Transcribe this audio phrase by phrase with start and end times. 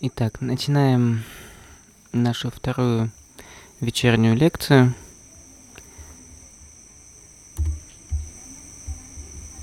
[0.00, 1.24] Итак, начинаем
[2.12, 3.10] нашу вторую
[3.80, 4.94] вечернюю лекцию.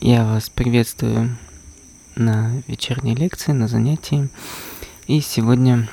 [0.02, 1.38] Я вас приветствую
[2.18, 4.28] на вечерней лекции, на занятии.
[5.08, 5.88] И сегодня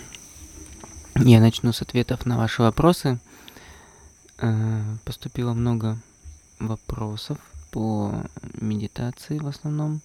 [1.14, 3.20] я начну с ответов на ваши вопросы.
[4.38, 6.00] Э, поступило много
[6.58, 7.38] вопросов
[7.70, 8.12] по
[8.54, 10.00] медитации в основном.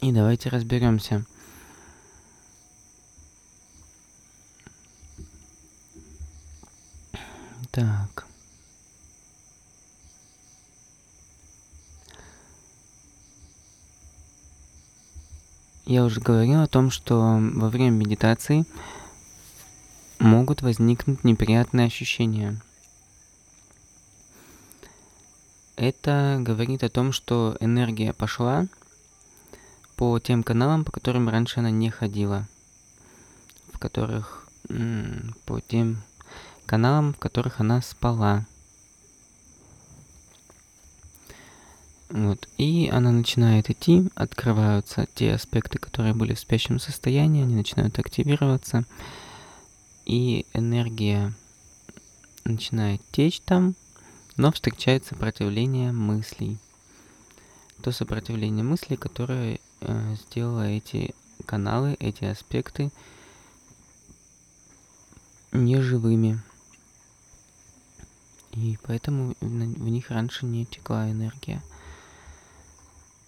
[0.00, 1.24] И давайте разберемся.
[7.70, 8.26] Так.
[15.86, 18.64] Я уже говорил о том, что во время медитации
[20.18, 22.60] могут возникнуть неприятные ощущения.
[25.76, 28.66] Это говорит о том, что энергия пошла
[29.96, 32.46] по тем каналам, по которым раньше она не ходила,
[33.72, 34.48] в которых
[35.46, 36.02] по тем
[36.70, 38.46] каналам, в которых она спала.
[42.10, 42.48] Вот.
[42.58, 48.84] И она начинает идти, открываются те аспекты, которые были в спящем состоянии, они начинают активироваться,
[50.06, 51.32] и энергия
[52.44, 53.74] начинает течь там,
[54.36, 56.56] но встречает сопротивление мыслей.
[57.82, 62.92] То сопротивление мыслей, которое э, сделало эти каналы, эти аспекты
[65.50, 66.40] неживыми.
[68.52, 71.62] И поэтому в них раньше не текла энергия.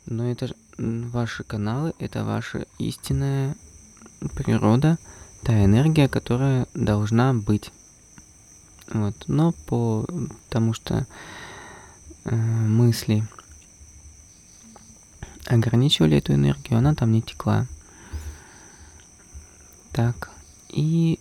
[0.06, 3.54] Но это ваши каналы, это ваша истинная
[4.34, 4.98] природа,
[5.42, 7.70] та энергия, которая должна быть.
[8.92, 9.24] Вот.
[9.28, 10.06] Но по
[10.48, 11.06] тому, что
[12.24, 13.26] э, мысли
[15.46, 17.66] ограничивали эту энергию, она там не текла.
[19.92, 20.30] Так,
[20.68, 21.20] и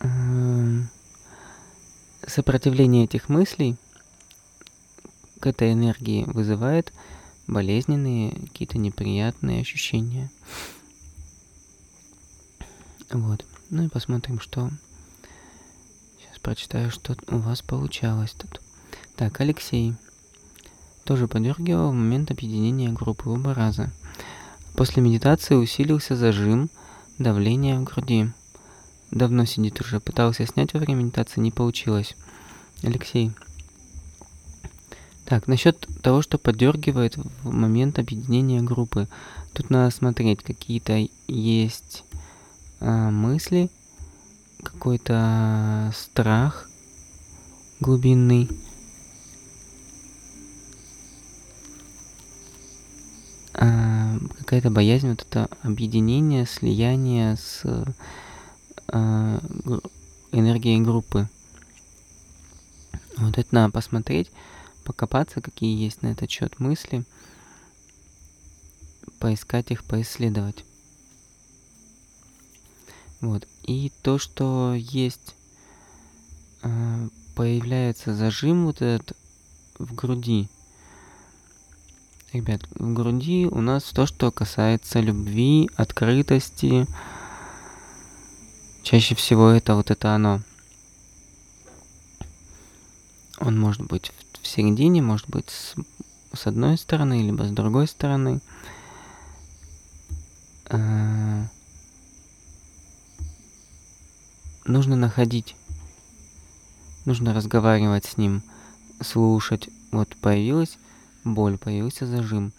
[0.00, 0.80] э,
[2.26, 3.76] сопротивление этих мыслей
[5.40, 6.92] к этой энергии вызывает
[7.46, 10.30] болезненные, какие-то неприятные ощущения.
[13.10, 13.44] Вот.
[13.70, 14.70] Ну и посмотрим, что...
[16.18, 18.60] Сейчас прочитаю, что у вас получалось тут.
[19.16, 19.94] Так, Алексей.
[21.04, 23.92] Тоже подергивал в момент объединения группы оба раза.
[24.74, 26.68] После медитации усилился зажим,
[27.18, 28.30] давление в груди.
[29.10, 32.16] Давно сидит уже, пытался снять во время медитации, не получилось.
[32.82, 33.32] Алексей.
[35.24, 39.08] Так, насчет того, что подергивает в момент объединения группы.
[39.52, 42.04] Тут надо смотреть, какие-то есть
[42.78, 43.70] а, мысли,
[44.62, 46.68] какой-то страх
[47.80, 48.48] глубинный.
[53.54, 57.64] А, какая-то боязнь, вот это объединение, слияние с
[58.88, 59.40] а,
[60.32, 61.28] энергией группы.
[63.16, 64.30] Вот это надо посмотреть,
[64.84, 67.04] покопаться, какие есть на этот счет мысли,
[69.18, 70.64] поискать их, поисследовать.
[73.20, 73.46] Вот.
[73.62, 75.34] И то, что есть,
[76.62, 79.16] э, появляется зажим вот этот
[79.78, 80.48] в груди.
[82.32, 86.86] Ребят, в груди у нас то, что касается любви, открытости.
[88.86, 90.42] Чаще всего это вот это оно.
[93.40, 95.74] Он может быть в, середине, может быть с,
[96.32, 98.40] с одной стороны, либо с другой стороны.
[100.66, 101.46] Э,
[104.66, 105.56] нужно находить,
[107.06, 108.40] нужно разговаривать с ним,
[109.00, 109.68] слушать.
[109.90, 110.78] Вот появилась
[111.24, 112.52] боль, появился зажим.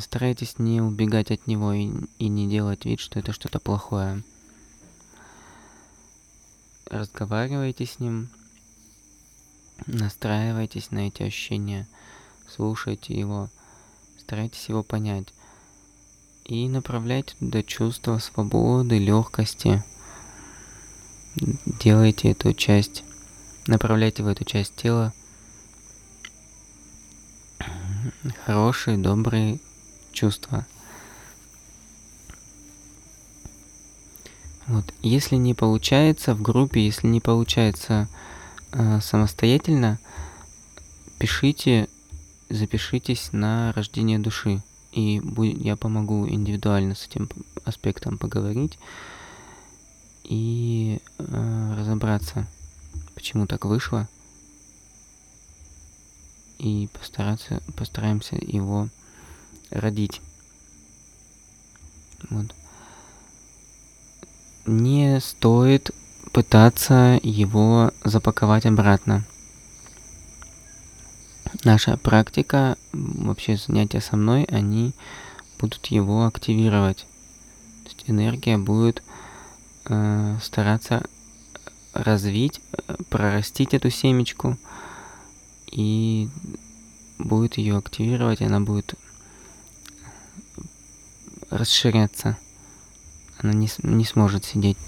[0.00, 4.22] Старайтесь не убегать от него и, и не делать вид, что это что-то плохое.
[6.86, 8.28] Разговаривайте с ним,
[9.86, 11.86] Настраивайтесь на эти ощущения,
[12.48, 13.50] слушайте его,
[14.18, 15.28] старайтесь его понять
[16.44, 19.82] и направляйте туда чувство свободы, легкости.
[21.82, 23.02] Делайте эту часть,
[23.66, 25.12] направляйте в эту часть тела
[28.44, 29.60] хорошие, добрые
[30.12, 30.66] чувства.
[34.66, 34.84] Вот.
[35.02, 38.08] Если не получается в группе, если не получается
[38.76, 40.00] Э, самостоятельно
[41.18, 41.88] пишите,
[42.50, 44.62] запишитесь на рождение души.
[44.90, 45.22] И
[45.60, 47.28] я помогу индивидуально с этим
[47.64, 48.78] аспектом поговорить
[50.24, 52.46] и э, разобраться,
[53.14, 54.08] почему так вышло.
[56.58, 58.88] И постараться, постараемся его
[59.70, 60.20] родить.
[62.30, 62.54] Вот.
[64.66, 65.90] Не стоит
[66.32, 69.24] пытаться его запаковать обратно.
[71.62, 74.92] Наша практика, вообще занятия со мной, они
[75.60, 77.06] будут его активировать.
[77.84, 79.02] То есть энергия будет
[79.84, 81.04] э, стараться
[81.92, 84.58] развить, э, прорастить эту семечку
[85.74, 86.28] и
[87.18, 88.94] будет ее активировать, она будет
[91.50, 92.38] расширяться.
[93.38, 94.78] Она не, не сможет сидеть.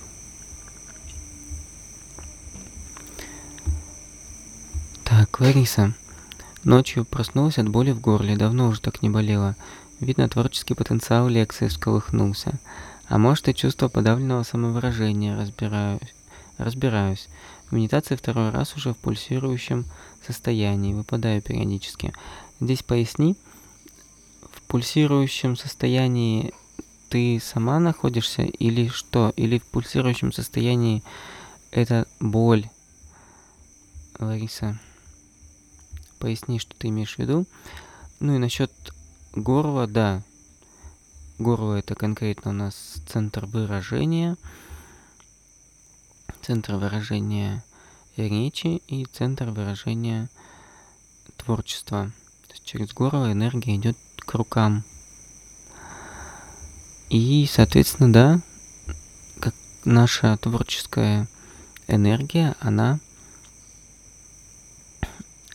[5.05, 5.93] Так, Лариса.
[6.63, 9.57] Ночью проснулась от боли в горле, давно уже так не болела.
[10.01, 12.59] Видно, творческий потенциал лекции всколыхнулся.
[13.09, 16.15] А может и чувство подавленного самовыражения, разбираюсь.
[16.59, 17.29] Разбираюсь.
[17.71, 19.87] Медитации второй раз уже в пульсирующем
[20.25, 22.13] состоянии, выпадаю периодически.
[22.61, 23.37] Здесь поясни,
[24.53, 26.55] в пульсирующем состоянии
[27.09, 29.33] ты сама находишься или что?
[29.37, 31.03] Или в пульсирующем состоянии
[31.73, 32.69] это боль?
[34.21, 34.79] Лариса,
[36.21, 37.47] поясни, что ты имеешь в виду.
[38.21, 38.73] Ну и насчет
[39.35, 40.23] горла, да.
[41.39, 42.75] Горло это конкретно у нас
[43.09, 44.37] центр выражения–
[46.47, 47.65] центр выражения
[48.17, 50.29] речи и центр выражения
[51.37, 52.13] творчества.
[52.47, 54.85] То есть через горло энергия идет к рукам.
[57.11, 58.41] И, соответственно, да,
[59.41, 59.55] как
[59.85, 61.27] наша творческая
[61.89, 63.01] энергия, она,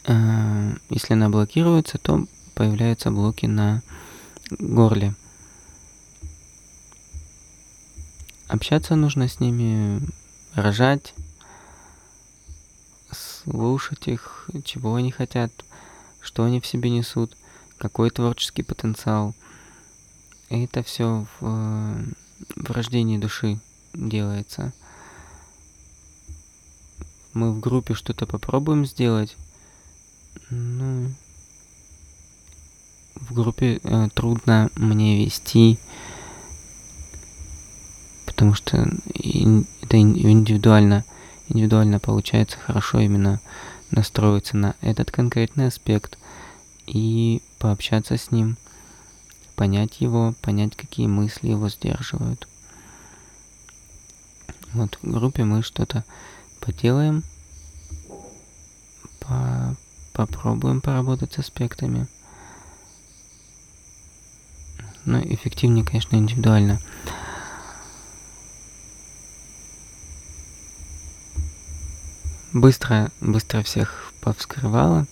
[0.04, 3.82] э, если она блокируется, то появляются блоки на
[4.50, 5.16] горле.
[8.50, 10.02] Общаться нужно с ними
[10.53, 11.13] рожать,
[13.12, 15.51] слушать их, чего они хотят,
[16.19, 17.36] что они в себе несут,
[17.77, 19.33] какой творческий потенциал.
[20.50, 22.06] Это все в,
[22.56, 23.59] в рождении души
[23.94, 24.74] делается.
[27.33, 29.38] Мы в группе что-то попробуем сделать.
[30.50, 31.12] Ну,
[33.15, 35.80] в группе э, трудно мне вести
[38.42, 38.78] потому что
[39.84, 41.06] это индивидуально,
[41.48, 43.40] индивидуально получается хорошо именно
[43.92, 46.18] настроиться на этот конкретный аспект
[46.88, 48.58] и пообщаться с ним,
[49.56, 52.48] понять его, понять, какие мысли его сдерживают.
[54.74, 56.04] Вот в группе мы что-то
[56.60, 57.22] поделаем,
[59.20, 59.76] по
[60.14, 62.08] попробуем поработать с аспектами.
[65.06, 66.82] Но эффективнее, конечно, индивидуально.
[72.53, 75.07] Быстро, быстро всех повскрывала.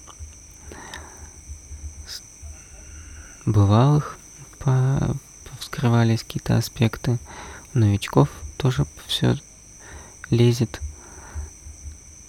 [3.45, 4.17] Бывалых
[4.59, 5.15] по
[5.49, 7.17] повскрывались какие-то аспекты.
[7.73, 9.37] Новичков тоже все
[10.29, 10.81] лезет.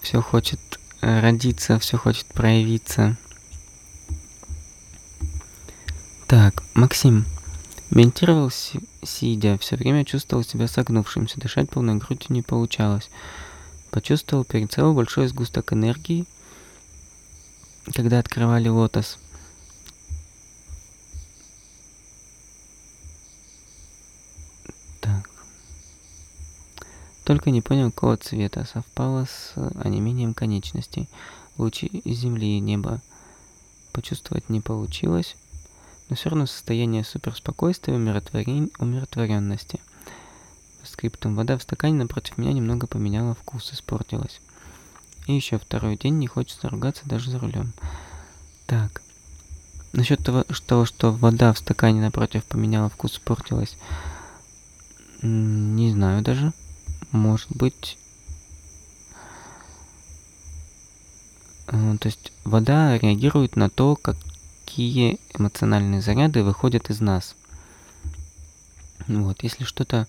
[0.01, 0.61] Все хочет
[1.01, 3.17] родиться, все хочет проявиться.
[6.29, 7.27] Так, Максим.
[7.91, 8.53] Медитировал
[9.03, 13.11] сидя, все время чувствовал себя согнувшимся, дышать полной грудью не получалось.
[13.91, 16.25] Почувствовал перед собой большой сгусток энергии,
[17.93, 19.19] когда открывали лотос.
[25.01, 25.29] Так.
[27.25, 28.65] Только не понял, какого цвета.
[28.65, 31.09] Совпало с онемением конечностей.
[31.59, 33.03] Лучи земли и неба
[33.93, 35.37] почувствовать не получилось,
[36.09, 39.81] но все равно состояние суперспокойствия и умиротворенности–
[40.87, 41.35] скриптом.
[41.35, 44.41] Вода в стакане напротив меня немного поменяла вкус, испортилась.
[45.27, 47.73] И еще второй день не хочется ругаться даже за рулем.
[48.67, 49.03] Так.
[49.93, 53.77] Насчет того, что, что вода в стакане напротив поменяла вкус, испортилась.
[55.23, 56.53] Не знаю даже.
[57.13, 57.99] Может быть...
[61.67, 67.35] Э, то есть вода реагирует на то, какие эмоциональные заряды выходят из нас.
[69.09, 70.07] Вот, если что-то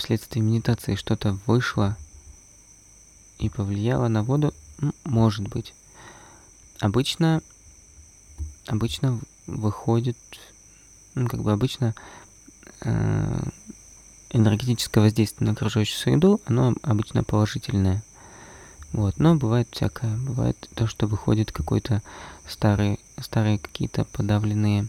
[0.00, 1.96] вследствие медитации что-то вышло
[3.38, 4.52] и повлияло на воду,
[5.04, 5.74] может быть.
[6.80, 7.42] Обычно,
[8.66, 10.16] обычно выходит,
[11.14, 11.94] ну, как бы обычно
[12.80, 13.42] э,
[14.30, 18.02] энергетическое воздействие на окружающую среду, оно обычно положительное.
[18.92, 20.16] Вот, но бывает всякое.
[20.16, 22.02] Бывает то, что выходит какой-то
[22.48, 24.88] старый, старые какие-то подавленные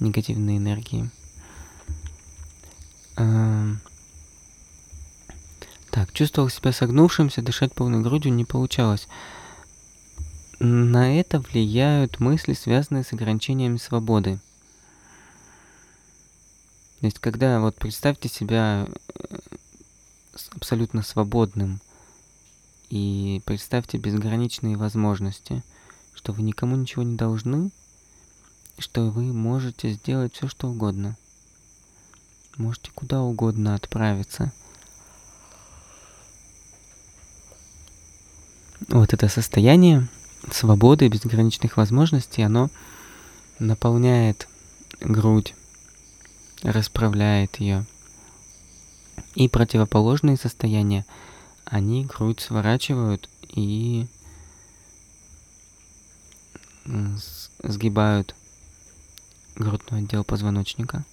[0.00, 1.10] негативные энергии.
[5.90, 9.08] Так, чувствовал себя согнувшимся, дышать полной грудью не получалось.
[10.60, 14.38] На это влияют мысли, связанные с ограничениями свободы.
[17.00, 19.38] То есть, когда вот представьте себя э,
[20.54, 21.80] абсолютно свободным
[22.90, 25.62] и представьте безграничные возможности,
[26.14, 27.70] что вы никому ничего не должны,
[28.78, 31.16] что вы можете сделать все, что угодно.
[32.60, 34.52] Можете куда угодно отправиться.
[38.88, 40.08] Вот это состояние
[40.52, 42.68] свободы, безграничных возможностей, оно
[43.58, 44.46] наполняет
[45.00, 45.54] грудь,
[46.62, 47.86] расправляет ее.
[49.34, 51.06] И противоположные состояния,
[51.64, 54.06] они грудь сворачивают и
[57.62, 58.34] сгибают
[59.56, 61.06] грудной отдел позвоночника.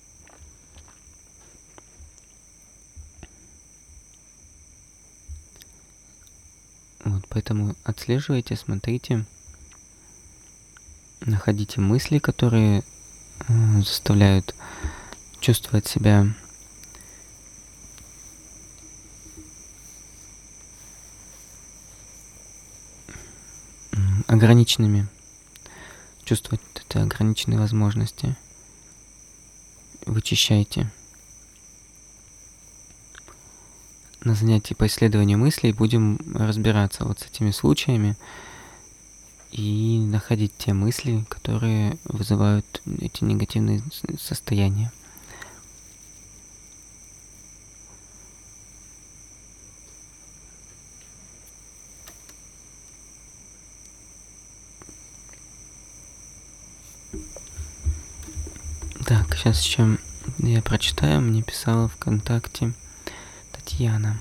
[7.08, 9.24] Вот, поэтому отслеживайте, смотрите,
[11.22, 12.82] находите мысли, которые
[13.48, 14.56] э, заставляют
[15.40, 16.26] чувствовать себя
[24.26, 25.08] ограниченными,
[26.24, 28.36] чувствовать это ограниченные возможности.
[30.08, 30.90] Вычищайте.
[34.24, 38.18] На занятии по исследованию мыслей будем разбираться вот с этими случаями
[39.52, 43.82] и находить те мысли, которые вызывают эти негативные
[44.20, 44.92] состояния.
[59.06, 59.98] Так, сейчас еще
[60.40, 61.22] я прочитаю.
[61.22, 62.74] Мне писала ВКонтакте
[63.68, 64.16] Татьяна.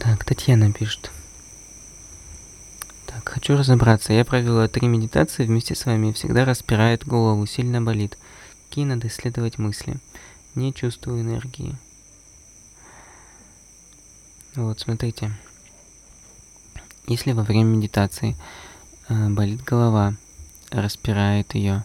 [0.00, 1.12] Так, Татьяна пишет.
[3.06, 4.12] Так, хочу разобраться.
[4.12, 8.18] Я провела три медитации вместе с вами всегда распирает голову, сильно болит.
[8.68, 9.98] Какие надо исследовать мысли?
[10.56, 11.76] Не чувствую энергии.
[14.56, 15.30] Вот, смотрите.
[17.06, 18.36] Если во время медитации
[19.08, 20.16] э, болит голова,
[20.72, 21.84] распирает ее,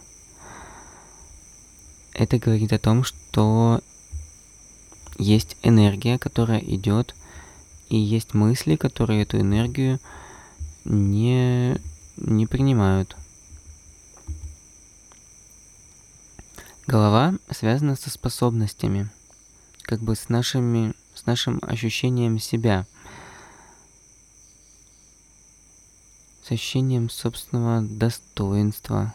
[2.14, 3.80] это говорит о том, что
[5.18, 7.14] есть энергия, которая идет
[7.88, 10.00] и есть мысли, которые эту энергию
[10.84, 11.80] не,
[12.16, 13.16] не принимают.
[16.86, 19.10] Голова связана со способностями,
[19.82, 22.86] как бы с, нашими, с нашим ощущением себя,
[26.44, 29.14] с ощущением собственного достоинства,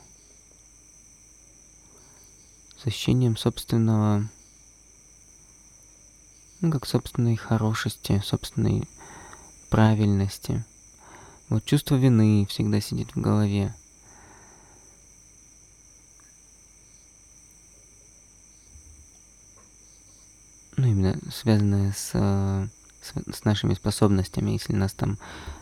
[2.77, 4.29] с ощущением собственного
[6.61, 8.87] ну, как собственной хорошести, собственной
[9.69, 10.63] правильности.
[11.49, 13.73] Вот чувство вины всегда сидит в голове.
[20.77, 25.17] Ну, именно связанное с, с, с нашими способностями, если нас там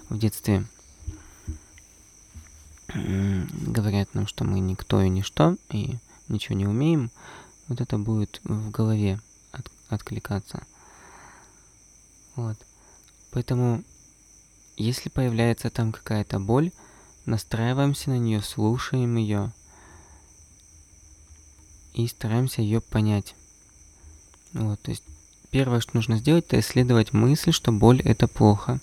[0.10, 0.66] в детстве
[2.94, 7.10] говорят нам, что мы никто и ничто, и ничего не умеем,
[7.68, 9.20] вот это будет в голове
[9.52, 10.64] от, откликаться.
[12.40, 12.58] Вот.
[13.32, 13.84] Поэтому,
[14.78, 16.72] если появляется там какая-то боль,
[17.26, 19.52] настраиваемся на нее, слушаем ее
[21.94, 23.36] и стараемся ее понять.
[24.54, 25.04] Вот, то есть
[25.52, 28.80] первое, что нужно сделать, это исследовать мысль, что боль это плохо.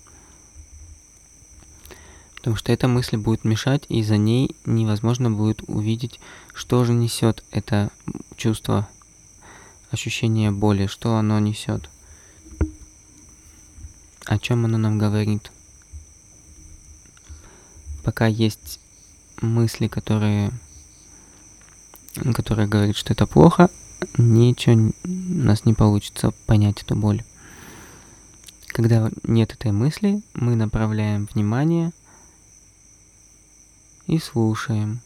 [2.34, 6.20] Потому что эта мысль будет мешать, и за ней невозможно будет увидеть,
[6.52, 7.90] что же несет это
[8.36, 8.86] чувство,
[9.90, 11.88] ощущение боли, что оно несет.
[14.26, 15.50] О чем оно нам говорит?
[18.06, 18.78] пока есть
[19.40, 20.52] мысли, которые,
[22.34, 23.68] которые говорят, что это плохо,
[24.16, 25.10] ничего у
[25.44, 27.24] нас не получится понять эту боль.
[28.68, 31.90] Когда нет этой мысли, мы направляем внимание
[34.06, 35.00] и слушаем.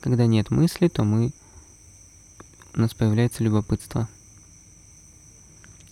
[0.00, 1.32] Когда нет мысли, то мы
[2.74, 4.08] у нас появляется любопытство.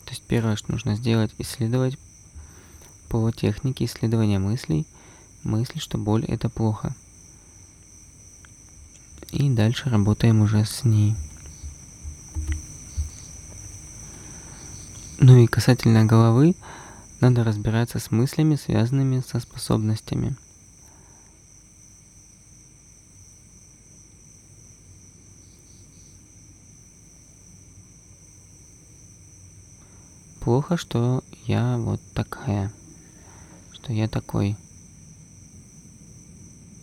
[0.07, 1.99] То есть первое, что нужно сделать, исследовать
[3.09, 4.87] по технике исследования мыслей,
[5.43, 6.95] мысли, что боль это плохо.
[9.33, 11.17] И дальше работаем уже с ней.
[15.19, 16.55] Ну и касательно головы,
[17.21, 20.37] надо разбираться с мыслями, связанными со способностями.
[30.57, 32.73] Плохо, что я вот такая,
[33.73, 34.57] что я такой,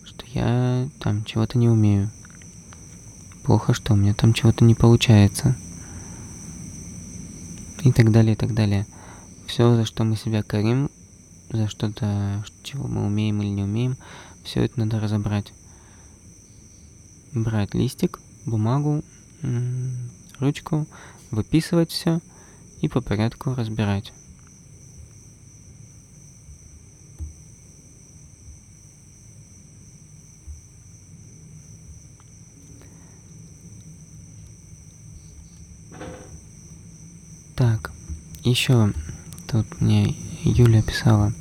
[0.04, 2.08] что я там чего-то не умею.
[3.42, 5.56] Плохо, что у меня там чего-то не получается
[7.82, 8.86] и так далее, и так далее.
[9.48, 10.88] Все, за что мы себя корим,
[11.50, 13.96] за что-то, чего мы умеем или не умеем,
[14.44, 15.52] все это надо разобрать.
[17.32, 19.02] Брать листик, бумагу,
[20.38, 20.86] ручку,
[21.32, 22.20] выписывать все
[22.80, 24.12] и по порядку разбирать.
[37.56, 37.92] Так,
[38.42, 38.92] еще
[39.46, 41.32] тут мне Юля писала.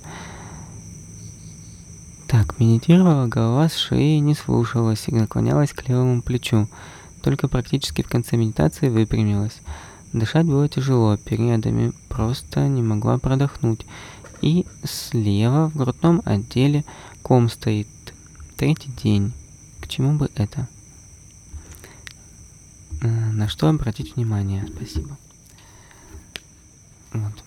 [2.27, 6.69] Так, медитировала, голова с шеи не слушалась и наклонялась к левому плечу.
[7.21, 9.59] Только практически в конце медитации выпрямилась.
[10.13, 13.85] Дышать было тяжело, периодами просто не могла продохнуть.
[14.41, 16.85] И слева в грудном отделе
[17.23, 17.87] ком стоит.
[18.55, 19.33] Третий день.
[19.81, 20.67] К чему бы это?
[23.01, 24.67] Э, на что обратить внимание?
[24.67, 25.17] Спасибо.
[27.13, 27.43] Вот.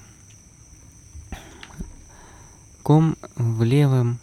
[2.83, 4.19] Ком в левом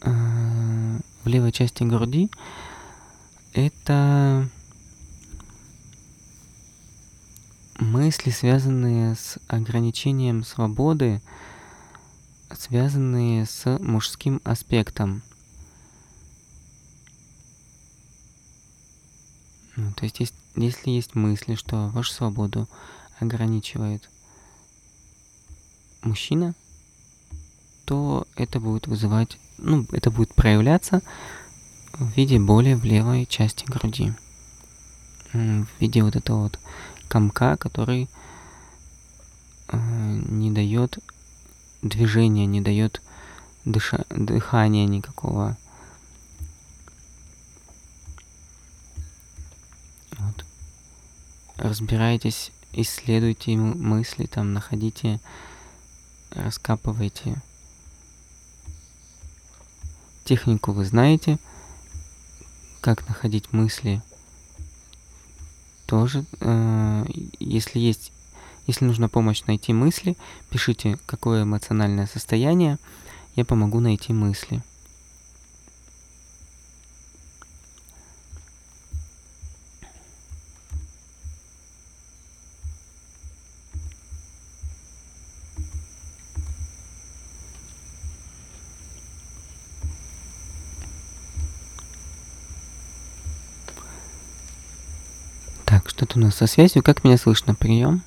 [0.00, 0.10] э,
[1.22, 2.30] в левой части груди
[3.52, 4.48] это
[7.78, 11.22] мысли, связанные с ограничением свободы,
[12.50, 15.22] связанные с мужским аспектом.
[19.76, 22.68] Ну, то есть, есть, если есть мысли, что вашу свободу
[23.20, 24.10] ограничивает
[26.02, 26.54] мужчина,
[27.84, 31.00] то это будет вызывать, ну, это будет проявляться
[31.92, 34.12] в виде боли в левой части груди.
[35.32, 36.58] В виде вот этого вот
[37.08, 38.08] комка, который
[39.68, 39.76] э,
[40.28, 40.98] не дает
[41.82, 43.02] движения, не дает
[43.64, 45.56] дыша, дыхания никакого.
[51.58, 55.20] разбирайтесь, исследуйте мысли, там, находите,
[56.30, 57.40] раскапывайте.
[60.24, 61.38] Технику вы знаете,
[62.80, 64.02] как находить мысли.
[65.88, 67.06] Тоже, э,
[67.40, 68.12] если есть,
[68.66, 70.18] если нужна помощь найти мысли,
[70.50, 72.76] пишите, какое эмоциональное состояние,
[73.36, 74.62] я помогу найти мысли.
[95.98, 96.82] Что-то у со связью.
[96.82, 97.54] Как меня слышно?
[97.54, 98.02] Прием.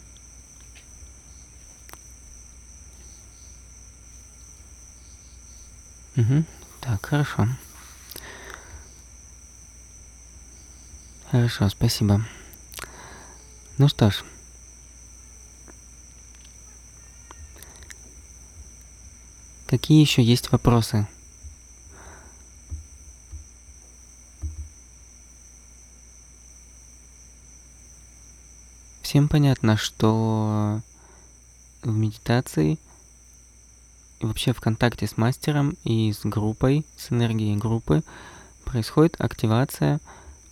[6.17, 6.43] Угу.
[6.81, 7.47] Так, хорошо.
[11.31, 12.25] Хорошо, спасибо.
[13.77, 14.23] Ну что ж.
[19.67, 21.07] Какие еще есть вопросы?
[29.11, 30.79] Всем понятно, что
[31.81, 32.79] в медитации
[34.21, 38.05] и вообще в контакте с мастером и с группой, с энергией группы
[38.63, 39.99] происходит активация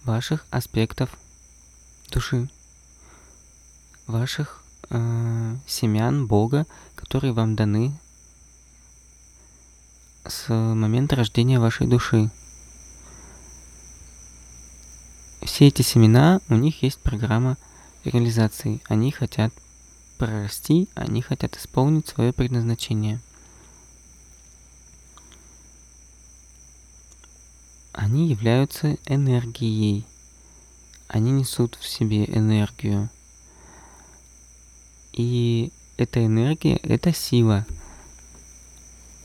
[0.03, 1.09] ваших аспектов
[2.11, 2.49] души,
[4.07, 7.97] ваших э, семян Бога, которые вам даны
[10.25, 12.29] с момента рождения вашей души.
[15.43, 17.55] Все эти семена, у них есть программа
[18.03, 18.81] реализации.
[18.87, 19.53] Они хотят
[20.17, 23.19] прорасти, они хотят исполнить свое предназначение.
[27.93, 30.05] Они являются энергией.
[31.07, 33.09] Они несут в себе энергию.
[35.13, 37.65] И эта энергия– это сила.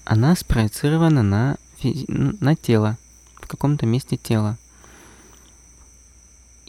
[0.04, 2.98] Она спроецирована на, физи- на тело,
[3.36, 4.58] в каком-то месте тела.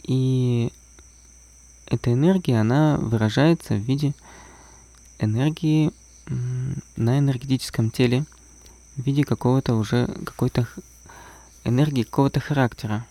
[0.02, 0.72] И
[1.86, 4.14] эта энергия, она выражается в виде
[5.18, 5.92] энергии
[6.96, 8.24] на энергетическом теле,
[8.96, 10.66] в виде какого-то уже, какой-то
[11.64, 13.06] энергии какого-то характера.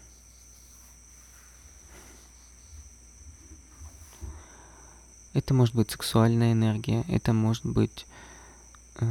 [5.33, 8.05] Это может быть сексуальная энергия, это может быть
[8.99, 9.05] э,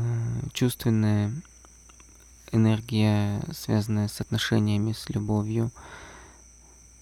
[0.55, 1.33] чувственная
[2.51, 5.71] энергия, связанная с отношениями, с любовью.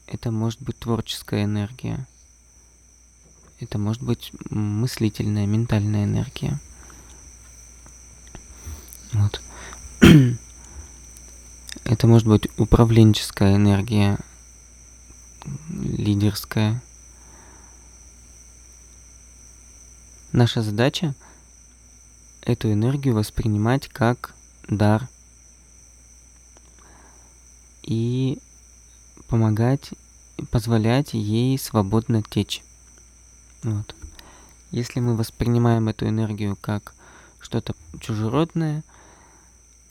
[0.07, 2.07] Это может быть творческая энергия.
[3.62, 6.59] Это может быть мыслительная, ментальная энергия.
[9.12, 9.40] Вот.
[11.85, 14.18] Это может быть управленческая энергия,
[15.70, 16.83] лидерская.
[20.33, 21.14] Наша задача
[22.40, 24.35] эту энергию воспринимать как
[24.66, 25.09] дар
[27.85, 28.40] и
[29.29, 29.90] помогать,
[30.51, 32.64] позволять ей свободно течь.
[33.62, 33.94] Вот.
[34.70, 36.94] Если мы воспринимаем эту энергию как
[37.40, 38.83] что-то чужеродное,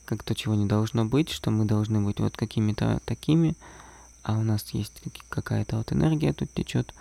[0.04, 3.56] как то, чего не должно быть, что мы должны быть вот какими-то такими,
[4.22, 6.94] а у нас есть какая-то вот энергия тут течет,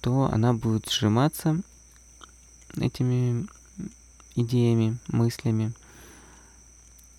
[0.00, 1.60] то она будет сжиматься
[2.76, 3.46] этими
[4.34, 5.72] идеями, мыслями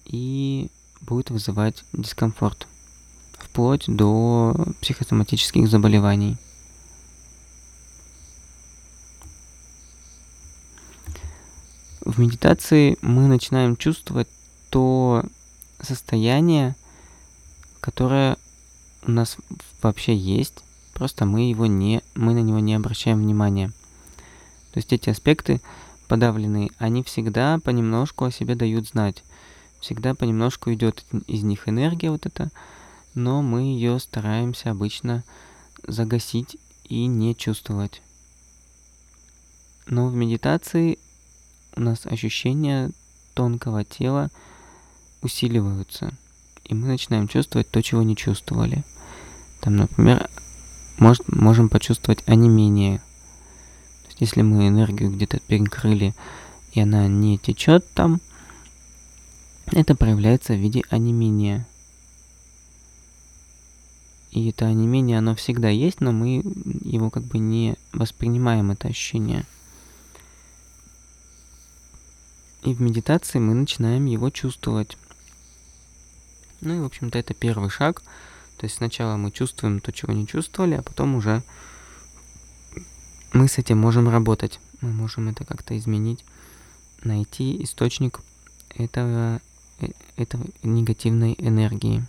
[0.05, 0.69] и
[1.01, 2.67] будет вызывать дискомфорт
[3.39, 6.37] вплоть до психосоматических заболеваний.
[12.05, 14.27] В медитации мы начинаем чувствовать
[14.69, 15.23] то
[15.81, 16.75] состояние,
[17.81, 18.37] которое
[19.05, 19.37] у нас
[19.81, 20.63] вообще есть,
[20.93, 23.71] просто мы его не, мы на него не обращаем внимания–
[24.75, 25.61] то есть эти аспекты
[26.09, 29.23] подавленные, они всегда понемножку о себе дают знать.
[29.79, 32.51] Всегда понемножку идет из них энергия вот эта,
[33.13, 35.23] но мы ее стараемся обычно
[35.87, 38.01] загасить и не чувствовать.
[39.87, 40.99] Но в медитации
[41.75, 42.91] у нас ощущения
[43.33, 44.29] тонкого тела
[45.21, 46.13] усиливаются,
[46.63, 48.83] и мы начинаем чувствовать то, чего не чувствовали.
[49.61, 50.29] Там, например,
[50.97, 53.01] может, можем почувствовать онемение–
[54.19, 56.13] если мы энергию где-то перекрыли,
[56.73, 58.21] и она не течет там,
[59.71, 61.67] это проявляется в виде онемения.
[64.31, 66.43] И это онемение, оно всегда есть, но мы
[66.83, 69.45] его как бы не воспринимаем, это ощущение.
[72.65, 74.97] И в медитации мы начинаем его чувствовать.
[76.61, 78.01] Ну и, в общем-то, это первый шаг.
[78.57, 81.43] То есть сначала мы чувствуем то, чего не чувствовали, а потом уже
[83.33, 84.59] мы с этим можем работать.
[84.81, 86.25] Мы можем это как-то изменить,
[87.03, 88.21] найти источник
[88.75, 89.41] этого,
[89.79, 92.03] э, этого негативной энергии.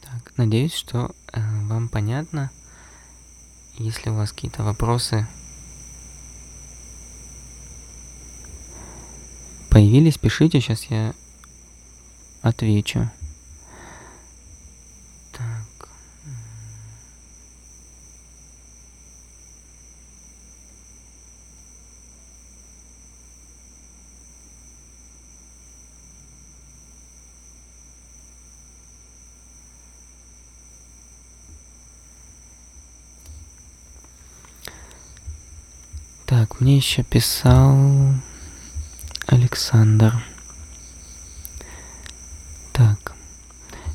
[0.00, 2.50] Так, надеюсь, что э, вам понятно.
[3.76, 5.26] Если у вас какие-то вопросы,
[9.70, 11.14] появились, пишите, сейчас я
[12.42, 13.10] отвечу.
[36.26, 36.43] Так.
[36.60, 37.76] Мне еще писал
[39.26, 40.14] Александр.
[42.72, 43.16] Так.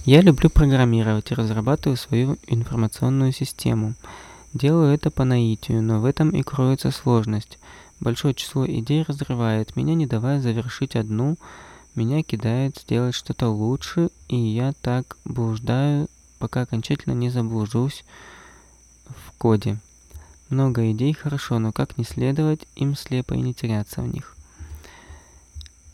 [0.04, 3.94] Я люблю программировать и разрабатываю свою информационную систему.
[4.54, 7.60] Делаю это по наитию, но в этом и кроется сложность.
[8.02, 11.38] Большое число идей разрывает меня, не давая завершить одну,
[11.96, 18.04] меня кидает сделать что-то лучше, и я так блуждаю, пока окончательно не заблужусь
[19.08, 19.80] в коде.
[20.50, 24.36] Много идей хорошо, но как не следовать им слепо и не теряться в них?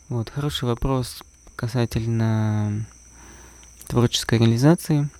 [0.08, 1.22] Вот, хороший вопрос
[1.56, 2.86] касательно
[3.86, 5.10] творческой реализации.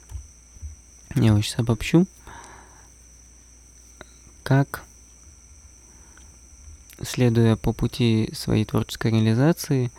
[1.15, 2.07] Я его сейчас обобщу.
[4.43, 4.85] Как,
[7.03, 9.91] следуя по пути своей творческой реализации,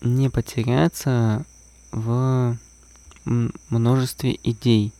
[0.00, 1.44] не потеряться
[1.90, 2.56] в
[3.24, 4.92] множестве идей.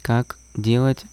[0.00, 1.04] Как делать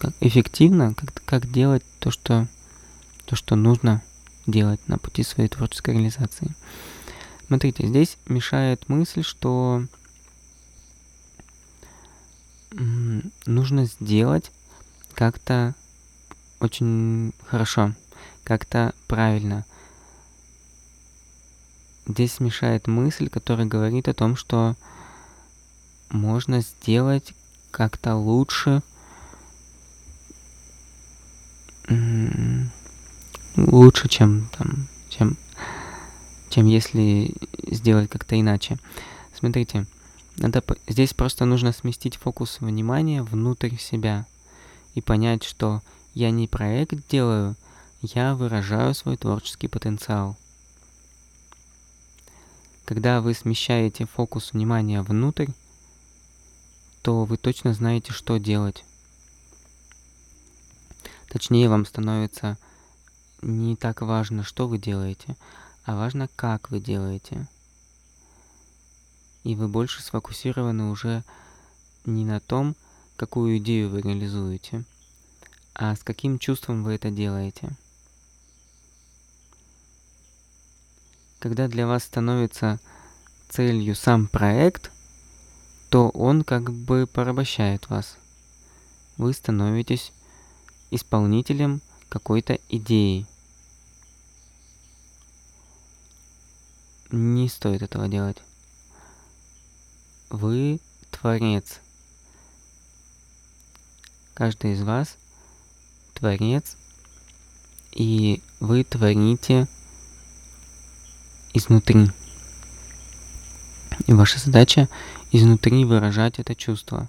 [0.00, 2.46] как эффективно, как, как делать то, что,
[3.26, 4.02] то, что нужно
[4.46, 6.54] делать на пути своей творческой реализации.
[7.46, 9.84] Смотрите, здесь мешает мысль, что
[13.46, 14.52] нужно сделать
[15.14, 15.74] как-то
[16.60, 17.94] очень хорошо,
[18.44, 19.64] как-то правильно.
[22.06, 24.76] Здесь мешает мысль, которая говорит о том, что
[26.10, 27.34] можно сделать
[27.70, 28.82] как-то лучше,
[33.56, 35.36] лучше, чем там, чем,
[36.48, 37.34] чем если
[37.66, 38.78] сделать как-то иначе.
[39.34, 39.86] Смотрите,
[40.36, 44.26] надо, здесь просто нужно сместить фокус внимания внутрь себя
[44.94, 45.82] и понять, что
[46.14, 47.56] я не проект делаю,
[48.02, 50.36] я выражаю свой творческий потенциал.
[52.84, 55.48] Когда вы смещаете фокус внимания внутрь,
[57.02, 58.84] то вы точно знаете, что делать.
[61.30, 62.58] Точнее, вам становится
[63.40, 65.36] не так важно, что вы делаете,
[65.84, 67.46] а важно, как вы делаете.
[69.44, 71.22] И вы больше сфокусированы уже
[72.04, 72.74] не на том,
[73.16, 74.84] какую идею вы реализуете,
[75.72, 77.70] а с каким чувством вы это делаете.
[81.38, 82.80] Когда для вас становится
[83.48, 84.90] целью сам проект,
[85.90, 88.16] то он как бы порабощает вас.
[89.16, 90.12] Вы становитесь
[90.90, 93.26] исполнителем какой-то идеи.
[97.10, 98.38] Не стоит этого делать.
[100.28, 101.80] Вы творец.
[104.34, 105.16] Каждый из вас
[106.14, 106.76] творец,
[107.92, 109.66] и вы творите
[111.52, 112.10] изнутри.
[114.06, 114.88] И ваша задача
[115.32, 117.08] изнутри выражать это чувство.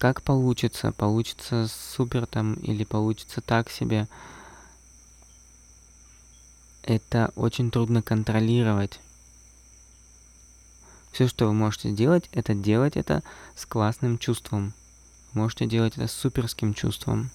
[0.00, 4.08] Как получится, получится супер там или получится так себе,
[6.82, 8.98] это очень трудно контролировать.
[11.12, 13.22] Все, что вы можете сделать, это делать это
[13.54, 14.72] с классным чувством.
[15.34, 17.30] Вы можете делать это с суперским чувством.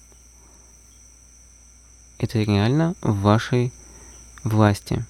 [2.18, 3.72] Это реально в вашей
[4.42, 5.06] власти.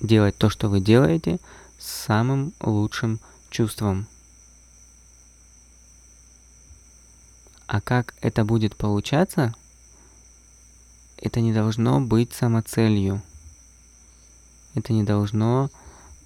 [0.00, 1.38] Делать то, что вы делаете,
[1.78, 4.08] с самым лучшим чувством.
[7.70, 9.54] А как это будет получаться,
[11.16, 13.22] это не должно быть самоцелью.
[14.74, 15.70] Это не должно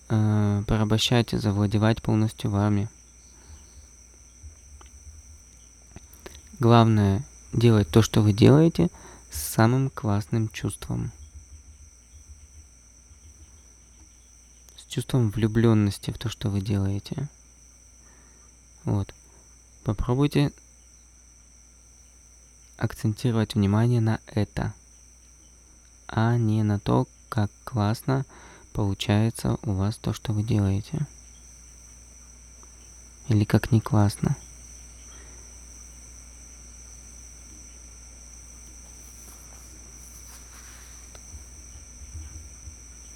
[0.09, 2.89] э, порабощать, завладевать полностью вами.
[6.61, 8.89] Главное делать то, что вы делаете,
[9.31, 11.13] с самым классным чувством.
[14.79, 17.29] С чувством влюбленности в то, что вы делаете.
[18.85, 19.13] Вот.
[19.85, 20.51] Попробуйте
[22.77, 24.75] акцентировать внимание на это,
[26.09, 28.25] а не на то, как классно
[28.73, 31.07] получается у вас то, что вы делаете.
[33.29, 34.37] Или как не классно.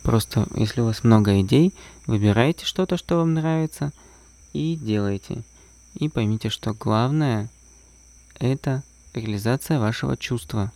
[0.03, 1.75] Просто, если у вас много идей,
[2.07, 3.93] выбирайте что-то, что вам нравится,
[4.55, 5.43] и делайте.
[5.95, 7.51] И поймите, что главное–
[8.39, 8.83] это
[9.15, 10.73] реализация вашего чувства,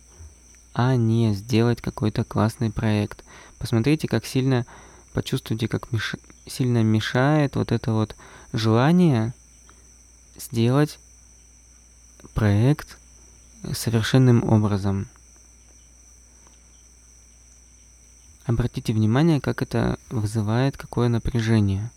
[0.73, 3.23] а не сделать какой-то классный проект.
[3.59, 4.65] Посмотрите, как сильно,
[5.13, 6.15] почувствуйте, как меш...
[6.47, 8.15] сильно мешает вот это вот
[8.51, 9.33] желание
[10.37, 10.99] сделать
[12.33, 12.97] проект
[13.71, 15.07] совершенным образом.
[18.45, 21.89] Обратите внимание, как это вызывает какое напряжение.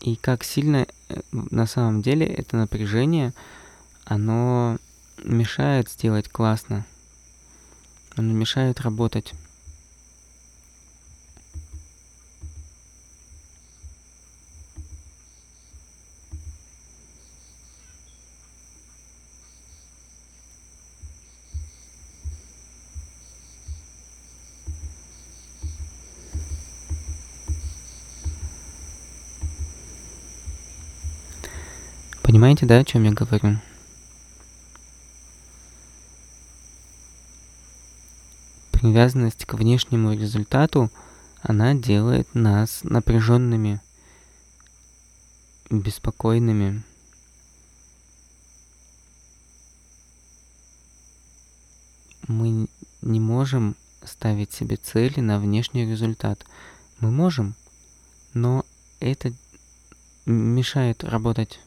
[0.00, 3.32] И как сильно э, на самом деле это напряжение–
[4.04, 4.78] оно
[5.24, 6.84] мешает сделать классно.
[8.16, 9.32] Оно мешает работать.
[32.22, 33.58] Понимаете, да, о чем я говорю?
[38.82, 40.90] Привязанность к внешнему результату,
[41.40, 43.80] она делает нас напряженными,
[45.70, 46.82] беспокойными.
[52.26, 52.66] Мы
[53.02, 56.44] не можем ставить себе цели на внешний результат.
[56.98, 57.54] Мы можем,
[58.34, 58.64] но
[58.98, 59.32] это
[60.26, 61.60] мешает работать.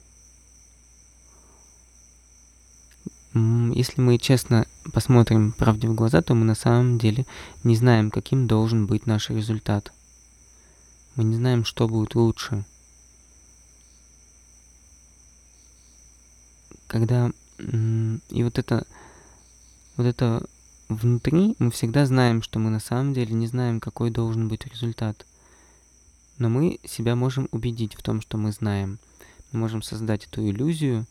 [3.35, 7.25] Если мы честно посмотрим правде в глаза, то мы на самом деле
[7.65, 9.91] не знаем, каким должен быть наш результат.
[11.17, 12.63] Мы не знаем, что будет лучше.
[16.87, 18.87] Когда и вот это
[19.97, 20.45] вот это
[20.87, 25.25] внутри мы всегда знаем, что мы на самом деле не знаем, какой должен быть результат.
[26.37, 28.97] Но мы себя можем убедить в том, что мы знаем.
[29.51, 31.05] Мы можем создать эту иллюзию,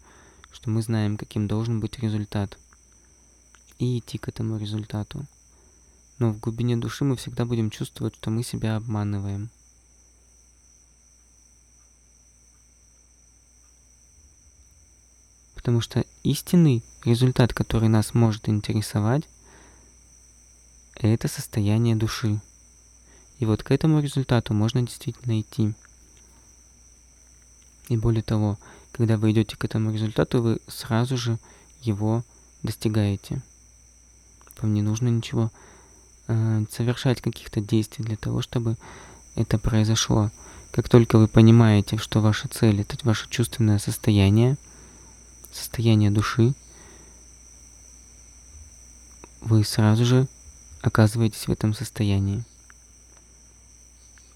[0.55, 2.59] что мы знаем, каким должен быть результат.
[3.79, 5.27] И идти к этому результату.
[6.19, 9.51] Но в глубине души мы всегда будем чувствовать, что мы себя обманываем.
[15.57, 19.25] Потому что истинный результат, который нас может интересовать,
[20.95, 22.41] это состояние души.
[23.41, 25.75] И вот к этому результату можно действительно идти.
[27.89, 28.59] И более того,
[28.95, 31.39] когда вы идете к этому результату, вы сразу же
[31.83, 32.25] его
[32.63, 33.43] достигаете.
[34.61, 35.51] Вам не нужно ничего
[36.29, 38.77] э, совершать каких-то действий для того, чтобы
[39.35, 40.31] это произошло.
[40.71, 44.57] Как только вы понимаете, что ваша цель это ваше чувственное состояние,
[45.53, 46.55] состояние души,
[49.41, 50.27] вы сразу же
[50.81, 52.45] оказываетесь в этом состоянии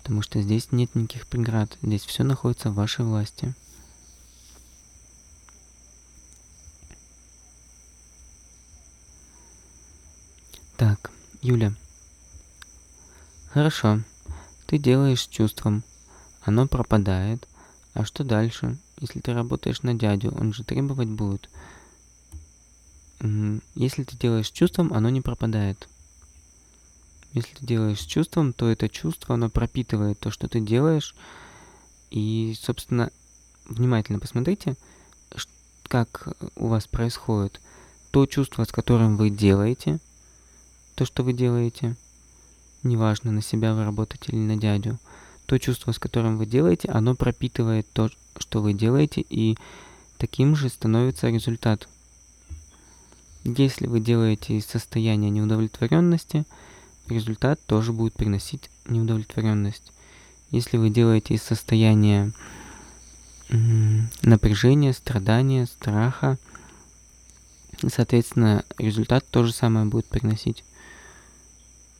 [0.08, 3.52] потому что здесь нет никаких преград, здесь все находится в вашей власти.
[10.78, 11.72] Так, Юля.
[13.50, 14.02] Хорошо.
[14.66, 15.84] Ты делаешь с чувством.
[16.42, 17.46] Оно пропадает.
[17.94, 18.76] А что дальше?
[19.00, 21.48] Если ты работаешь на дядю, он же требовать будет.
[23.74, 25.88] Если ты делаешь с чувством, оно не пропадает.
[27.32, 31.14] Если ты делаешь с чувством, то это чувство, оно пропитывает то, что ты делаешь.
[32.10, 33.10] И, собственно,
[33.68, 34.76] внимательно посмотрите,
[35.84, 37.60] как у вас происходит
[38.10, 40.00] то чувство, с которым вы делаете,
[40.98, 41.94] то, что вы делаете,
[42.82, 44.98] неважно, на себя вы работаете или на дядю,
[45.46, 49.56] то чувство, с которым вы делаете, оно пропитывает то, что вы делаете, и
[50.16, 51.88] таким же становится результат.
[53.44, 56.44] Если вы делаете из состояния неудовлетворенности,
[57.06, 59.92] результат тоже будет приносить неудовлетворенность.
[60.50, 62.32] Если вы делаете из состояния
[64.22, 66.38] напряжения, страдания, страха,
[67.86, 70.64] соответственно, результат то же самое будет приносить.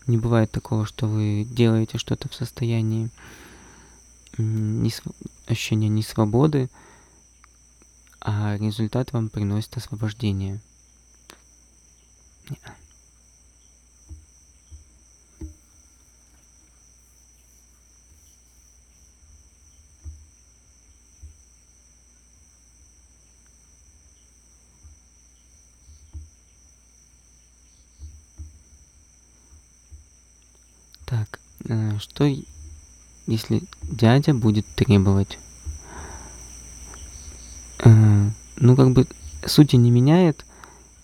[0.08, 3.10] Не бывает такого, что вы делаете что-то в состоянии
[4.38, 5.14] не св...
[5.46, 6.70] ощущения несвободы,
[8.18, 10.60] а результат вам приносит освобождение.
[12.48, 12.72] Yeah.
[31.08, 31.40] Так,
[31.98, 32.24] что
[33.26, 35.38] если дядя будет требовать?
[37.78, 39.06] Э, ну, как бы
[39.46, 40.44] сути не меняет.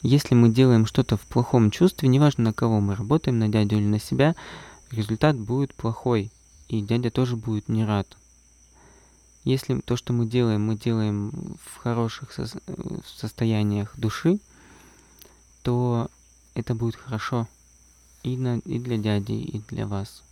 [0.02, 3.86] Если мы делаем что-то в плохом чувстве, неважно на кого мы работаем, на дядю или
[3.86, 4.34] на себя,
[4.90, 6.30] результат будет плохой,
[6.68, 8.06] и дядя тоже будет не рад.
[9.44, 14.38] Если то, что мы делаем, мы делаем в хороших со в состояниях души,
[15.62, 16.08] то
[16.54, 17.46] это будет хорошо
[18.22, 20.22] и, на, и для дяди, и для вас.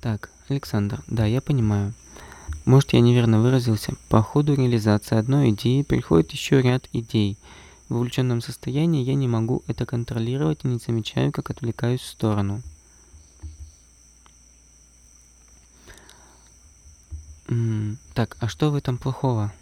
[0.00, 1.92] Так, Александр, да, я понимаю.
[2.64, 3.94] Может, я неверно выразился.
[4.08, 7.36] По ходу реализации одной идеи приходит еще ряд идей.
[7.88, 12.62] В увлеченном состоянии я не могу это контролировать и не замечаю, как отвлекаюсь в сторону.
[18.14, 19.52] так, а что в этом плохого?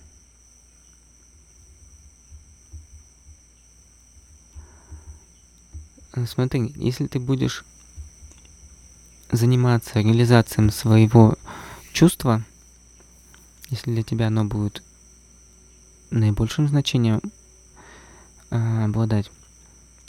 [6.27, 7.65] Смотри, если ты будешь
[9.31, 11.37] заниматься реализацией своего
[11.93, 12.45] чувства,
[13.71, 14.83] если для тебя оно будет
[16.11, 17.21] наибольшим значением
[18.51, 19.31] э, обладать,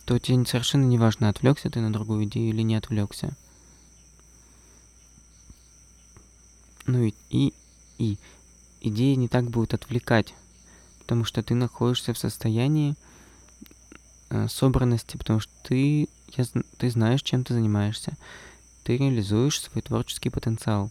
[0.05, 3.36] то тебе совершенно не важно, отвлекся ты на другую идею или не отвлекся.
[6.86, 7.53] Ну и, и
[7.97, 8.18] и
[8.82, 10.34] идея не так будет отвлекать,
[10.99, 12.95] потому что ты находишься в состоянии
[14.30, 16.45] э, собранности, потому что ты, я,
[16.78, 18.13] ты знаешь, чем ты занимаешься.
[18.88, 20.89] Ты реализуешь свой творческий потенциал.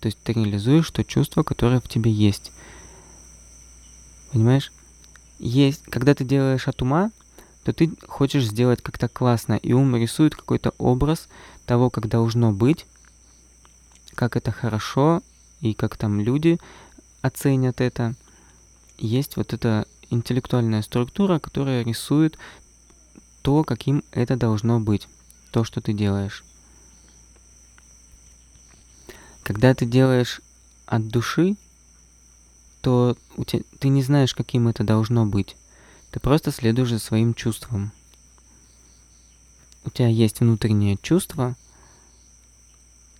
[0.00, 2.50] То есть ты реализуешь то чувство, которое в тебе есть.
[4.32, 4.72] Понимаешь?
[5.38, 7.12] Есть, когда ты делаешь от ума,
[7.62, 11.28] то ты хочешь сделать как-то классно, и ум рисует какой-то образ
[11.64, 12.86] того, как должно быть,
[14.16, 15.22] как это хорошо,
[15.60, 16.58] и как там люди
[17.22, 18.16] оценят это.
[18.98, 22.36] Есть вот эта интеллектуальная структура, которая рисует
[23.42, 25.06] то, каким это должно быть,
[25.50, 26.44] то, что ты делаешь.
[29.42, 30.40] Когда ты делаешь
[30.86, 31.56] от души,
[32.82, 35.56] то у тебя, ты не знаешь, каким это должно быть.
[36.10, 37.92] Ты просто следуешь за своим чувством.
[39.84, 41.56] У тебя есть внутреннее чувство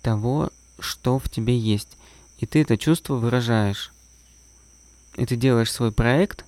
[0.01, 1.97] того, что в тебе есть.
[2.37, 3.91] И ты это чувство выражаешь.
[5.15, 6.45] И ты делаешь свой проект,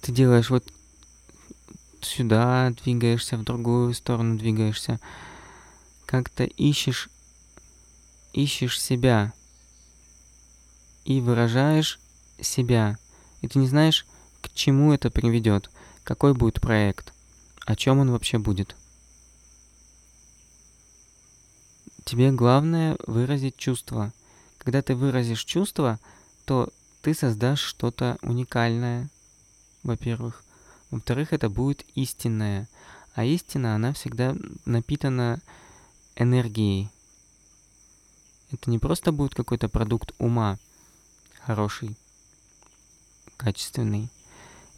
[0.00, 0.71] ты делаешь вот
[2.04, 5.00] сюда, двигаешься, в другую сторону двигаешься.
[6.06, 7.08] Как-то ищешь,
[8.32, 9.32] ищешь себя
[11.04, 11.98] и выражаешь
[12.40, 12.98] себя.
[13.40, 14.06] И ты не знаешь,
[14.40, 15.70] к чему это приведет,
[16.04, 17.12] какой будет проект,
[17.66, 18.76] о чем он вообще будет.
[22.04, 24.12] Тебе главное выразить чувство.
[24.58, 25.98] Когда ты выразишь чувство,
[26.44, 26.68] то
[27.00, 29.08] ты создашь что-то уникальное,
[29.82, 30.44] во-первых.
[30.92, 32.68] Во-вторых, это будет истинное.
[33.14, 34.36] А истина, она всегда
[34.66, 35.40] напитана
[36.16, 36.90] энергией.
[38.52, 40.58] Это не просто будет какой-то продукт ума
[41.40, 41.96] хороший,
[43.38, 44.10] качественный.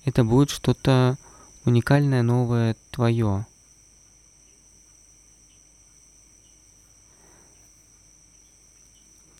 [0.04, 1.18] Это будет что-то
[1.64, 3.44] уникальное, новое, твое.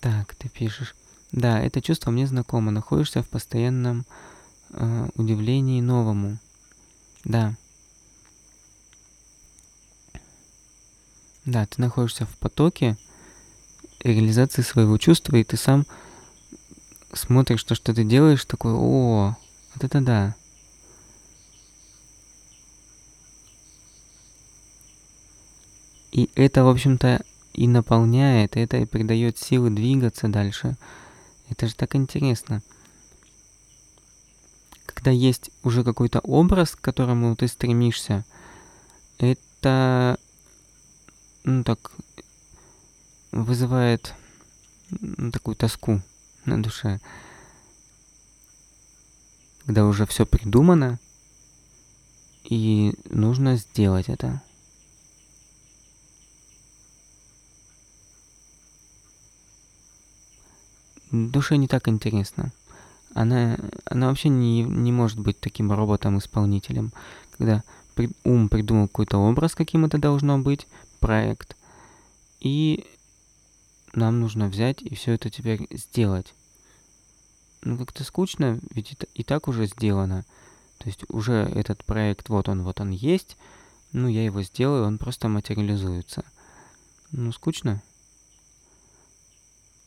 [0.00, 0.96] Так, ты пишешь.
[1.30, 2.72] Да, это чувство мне знакомо.
[2.72, 4.04] Находишься в постоянном
[4.70, 6.38] э, удивлении новому.
[7.24, 7.54] Да.
[11.46, 12.96] Да, ты находишься в потоке
[14.00, 15.86] реализации своего чувства, и ты сам
[17.12, 19.36] смотришь то, что ты делаешь, такой, о,
[19.74, 20.34] вот это да.
[26.12, 30.76] И это, в общем-то, и наполняет, это и придает силы двигаться дальше.
[31.48, 32.62] Это же так интересно
[35.04, 38.24] когда есть уже какой-то образ, к которому ты стремишься,
[39.18, 40.18] это,
[41.44, 41.92] ну так,
[43.30, 44.14] вызывает
[45.30, 46.00] такую тоску
[46.46, 47.00] на душе.
[49.66, 50.98] Когда уже все придумано,
[52.44, 54.40] и нужно сделать это.
[61.10, 62.54] Душе не так интересно
[63.14, 66.92] она, она вообще не, не может быть таким роботом-исполнителем.
[67.38, 67.62] Когда
[67.94, 70.66] при, ум придумал какой-то образ, каким это должно быть,
[70.98, 71.56] проект,
[72.40, 72.84] и
[73.94, 76.34] нам нужно взять и все это теперь сделать.
[77.62, 80.24] Ну, как-то скучно, ведь это и так уже сделано.
[80.78, 83.38] То есть уже этот проект, вот он, вот он есть,
[83.92, 86.24] ну, я его сделаю, он просто материализуется.
[87.12, 87.80] Ну, скучно.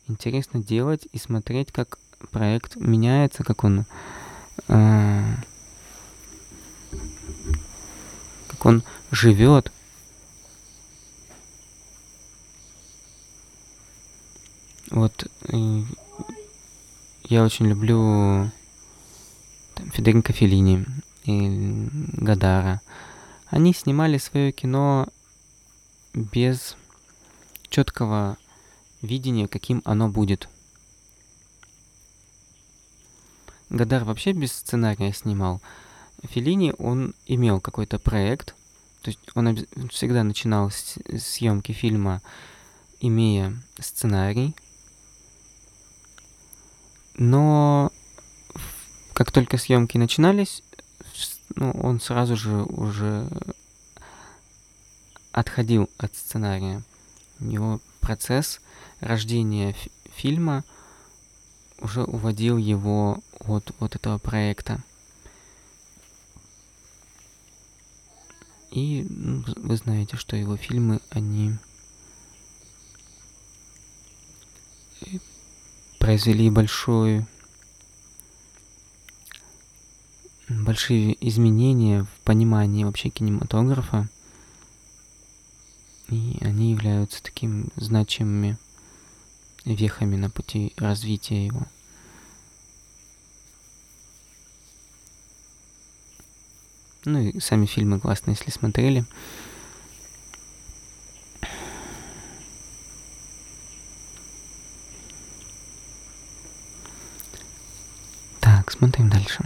[0.08, 2.00] Интересно делать и смотреть, как
[2.32, 3.86] проект меняется, как он
[4.68, 5.36] э,
[8.48, 9.72] как он живет.
[14.90, 15.82] Вот э,
[17.26, 18.50] я очень люблю
[19.76, 20.86] там, Федерико Феллини
[21.26, 22.82] и Гадара.
[23.48, 25.08] Они снимали свое кино
[26.14, 26.76] без
[27.70, 28.38] четкого
[29.02, 30.50] видения, каким оно будет.
[33.70, 35.62] Гадар вообще без сценария снимал.
[36.24, 38.56] Филини, он имел какой-то проект,
[39.02, 39.56] то есть он
[39.90, 42.22] всегда начинал с съемки фильма,
[43.00, 44.56] имея сценарий,
[47.16, 47.92] но
[49.14, 50.64] как только съемки начинались,
[51.56, 53.28] ну, он сразу же уже
[55.32, 56.84] отходил от сценария.
[57.40, 58.60] Его процесс
[59.00, 59.76] рождения
[60.16, 60.64] фильма
[61.80, 64.84] уже уводил его от вот этого проекта.
[68.72, 71.54] И ну, вы знаете, что его фильмы, они
[76.00, 77.26] произвели большой,
[80.50, 84.10] большие изменения в понимании вообще кинематографа.
[86.10, 88.58] И они являются такими значимыми
[89.76, 91.66] вехами на пути развития его.
[97.06, 99.06] Ну и сами фильмы классные, если смотрели.
[108.42, 109.44] Так, смотрим дальше.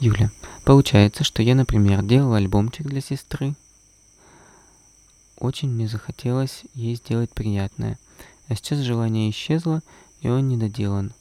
[0.00, 0.30] Юля,
[0.64, 3.54] получается, что я, например, делал альбомчик для сестры.
[5.38, 7.98] Очень мне захотелось ей сделать приятное.
[8.48, 9.82] А сейчас желание исчезло,
[10.20, 11.12] и он не доделан.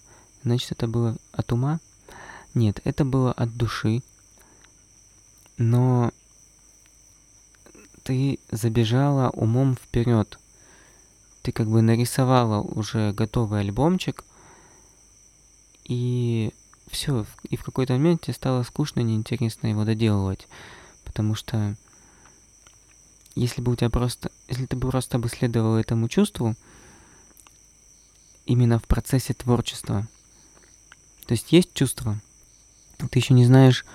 [0.44, 1.80] Значит, это было от ума?
[2.54, 4.04] Нет, это было от души.
[5.58, 6.12] Но
[8.04, 10.40] ты забежала умом вперед.
[11.42, 14.24] Ты как бы нарисовала уже готовый альбомчик,
[15.86, 16.52] и
[16.88, 20.48] все, и в какой-то момент тебе стало скучно, неинтересно его доделывать.
[21.04, 21.76] Потому что
[23.36, 26.56] если бы у тебя просто, если ты бы просто обследовал этому чувству,
[28.46, 30.08] именно в процессе творчества,
[31.28, 32.20] то есть есть чувство,
[32.98, 33.86] ты еще не знаешь,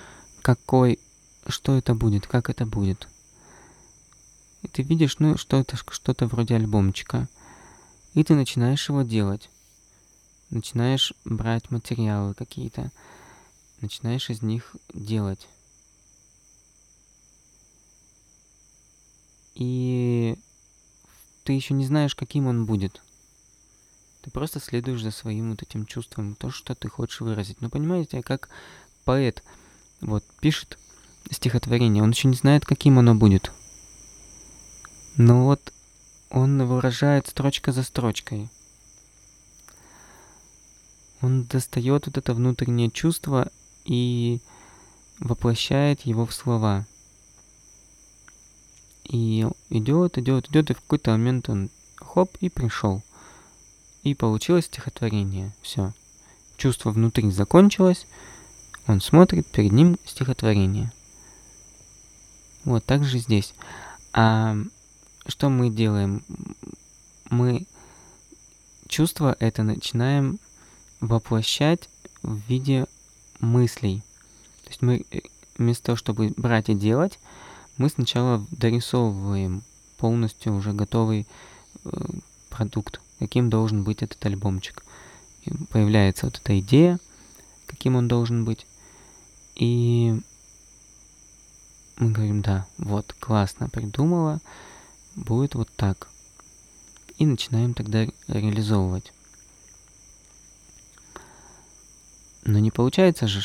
[0.42, 0.98] какой,
[1.46, 3.08] что это будет, как это будет.
[4.62, 7.28] И ты видишь, ну, что это что-то вроде альбомчика.
[8.14, 9.48] И ты начинаешь его делать.
[10.50, 12.90] Начинаешь брать материалы какие-то.
[13.80, 15.48] Начинаешь из них делать.
[19.54, 20.36] И
[21.44, 23.02] ты еще не знаешь, каким он будет.
[24.22, 27.60] Ты просто следуешь за своим вот этим чувством, то, что ты хочешь выразить.
[27.60, 28.48] Но понимаете, как
[29.04, 29.42] поэт
[30.00, 30.78] вот пишет
[31.30, 33.50] стихотворение, он еще не знает, каким оно будет.
[35.16, 35.72] Но вот
[36.30, 38.48] он выражает строчка за строчкой.
[41.22, 43.50] Он достает вот это внутреннее чувство
[43.84, 44.40] и
[45.18, 46.86] воплощает его в слова.
[49.04, 53.02] И идет, идет, идет, и в какой-то момент он хоп и пришел.
[54.02, 55.52] И получилось стихотворение.
[55.62, 55.92] Все.
[56.56, 58.06] Чувство внутри закончилось.
[58.86, 60.92] Он смотрит, перед ним стихотворение.
[62.64, 63.54] Вот так же здесь.
[64.12, 64.56] А
[65.26, 66.24] что мы делаем?
[67.28, 67.66] Мы
[68.88, 70.38] чувство это начинаем
[71.00, 71.88] воплощать
[72.22, 72.86] в виде
[73.38, 74.02] мыслей.
[74.64, 75.20] То есть мы э,
[75.56, 77.18] вместо того, чтобы брать и делать,
[77.76, 79.62] мы сначала дорисовываем
[79.96, 81.26] полностью уже готовый
[81.84, 81.90] э,
[82.50, 84.82] продукт каким должен быть этот альбомчик.
[85.44, 86.98] И появляется вот эта идея,
[87.66, 88.66] каким он должен быть.
[89.54, 90.18] И
[91.98, 94.40] мы говорим, да, вот, классно придумала,
[95.14, 96.08] будет вот так.
[97.18, 99.12] И начинаем тогда реализовывать.
[102.44, 103.42] Но не получается же.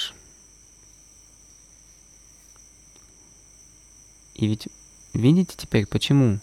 [4.35, 4.69] И ведь
[5.13, 6.39] видите теперь почему?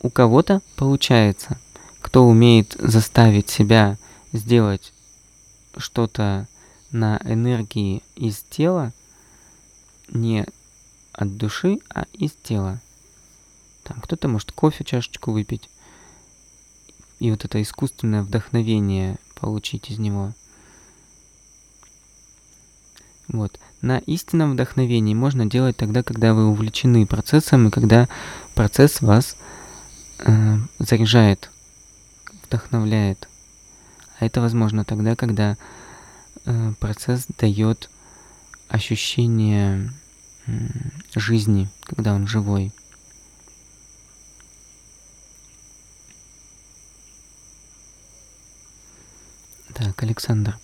[0.00, 1.58] У кого-то получается.
[2.00, 3.98] Кто умеет заставить себя
[4.32, 4.92] сделать
[5.76, 6.46] что-то
[6.90, 8.92] на энергии из тела,
[10.08, 10.46] не
[11.12, 12.80] от души, а из тела.
[13.84, 15.68] Там кто-то может кофе чашечку выпить,
[17.18, 20.32] и вот это искусственное вдохновение получить из него.
[23.26, 23.58] Вот.
[23.82, 28.08] На истинном вдохновении можно делать тогда, когда вы увлечены процессом, и когда
[28.54, 29.57] процесс вас э,
[30.78, 31.50] заряжает,
[32.44, 33.28] вдохновляет.
[34.18, 35.56] А это возможно тогда, когда
[36.44, 37.88] э, процесс дает
[38.68, 39.92] ощущение
[40.46, 40.52] э,
[41.14, 42.72] жизни, когда он живой.
[49.74, 50.58] Так, Александр.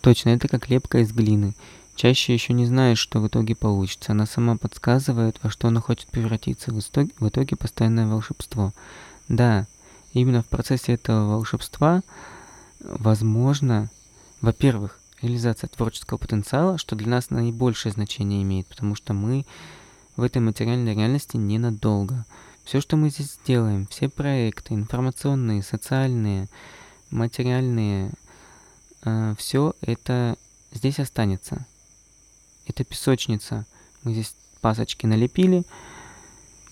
[0.00, 1.54] Точно, это как лепка из глины.
[1.98, 4.12] Чаще еще не знаешь, что в итоге получится.
[4.12, 6.70] Она сама подсказывает, во что она хочет превратиться.
[6.70, 8.72] В итоге, в итоге постоянное волшебство.
[9.26, 9.66] Да,
[10.12, 12.02] именно в процессе этого волшебства
[12.78, 13.90] возможно,
[14.40, 19.44] во-первых, реализация творческого потенциала, что для нас наибольшее значение имеет, потому что мы
[20.14, 22.26] в этой материальной реальности ненадолго.
[22.62, 26.46] Все, что мы здесь делаем, все проекты, информационные, социальные,
[27.10, 28.12] материальные,
[29.02, 30.36] э, все это
[30.72, 31.66] здесь останется.
[32.68, 33.66] Это песочница.
[34.04, 35.64] Мы здесь пасочки налепили.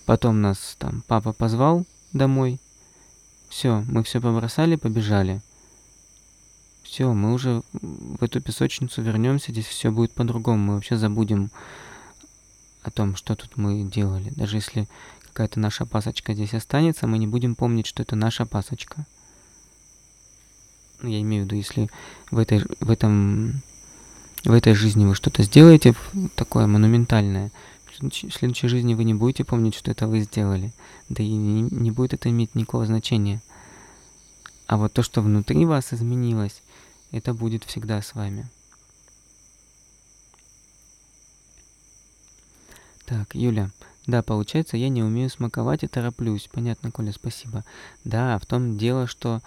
[0.05, 2.59] Потом нас там папа позвал домой.
[3.49, 5.41] Все, мы все побросали, побежали.
[6.83, 10.63] Все, мы уже в эту песочницу вернемся, здесь все будет по-другому.
[10.63, 11.51] Мы вообще забудем
[12.83, 14.29] о том, что тут мы делали.
[14.35, 14.87] Даже если
[15.25, 19.05] какая-то наша пасочка здесь останется, мы не будем помнить, что это наша пасочка.
[21.01, 21.89] Ну, я имею в виду, если
[22.31, 23.61] в, этой, в этом
[24.47, 25.93] в этой жизни вы что-то сделаете
[26.35, 27.51] такое монументальное,
[27.99, 30.71] в следующей жизни вы не будете помнить, что это вы сделали.
[31.09, 33.41] Да и не, не будет это иметь никакого значения.
[34.67, 36.61] А вот то, что внутри вас изменилось,
[37.11, 38.47] это будет всегда с вами.
[43.05, 43.71] Так, Юля.
[44.05, 46.49] Да, получается, я не умею смаковать и тороплюсь.
[46.51, 47.65] Понятно, Коля, спасибо.
[48.03, 49.41] Да, в том дело, что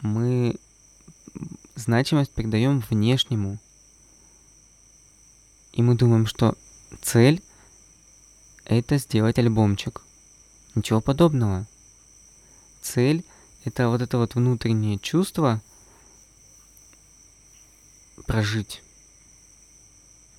[0.00, 0.56] мы
[1.74, 3.58] значимость придаем внешнему
[5.78, 6.56] И мы думаем, что
[7.00, 7.40] цель—
[8.64, 10.02] это сделать альбомчик.
[10.74, 11.68] Ничего подобного.
[12.82, 13.24] Цель—
[13.64, 15.62] это вот это вот внутреннее чувство
[18.26, 18.82] прожить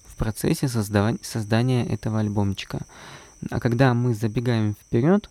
[0.08, 2.86] в процессе создавания, создания этого альбомчика.
[3.50, 5.30] А когда мы забегаем вперед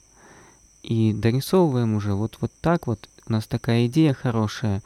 [0.83, 4.83] и дорисовываем уже вот, вот так вот, у нас такая идея хорошая,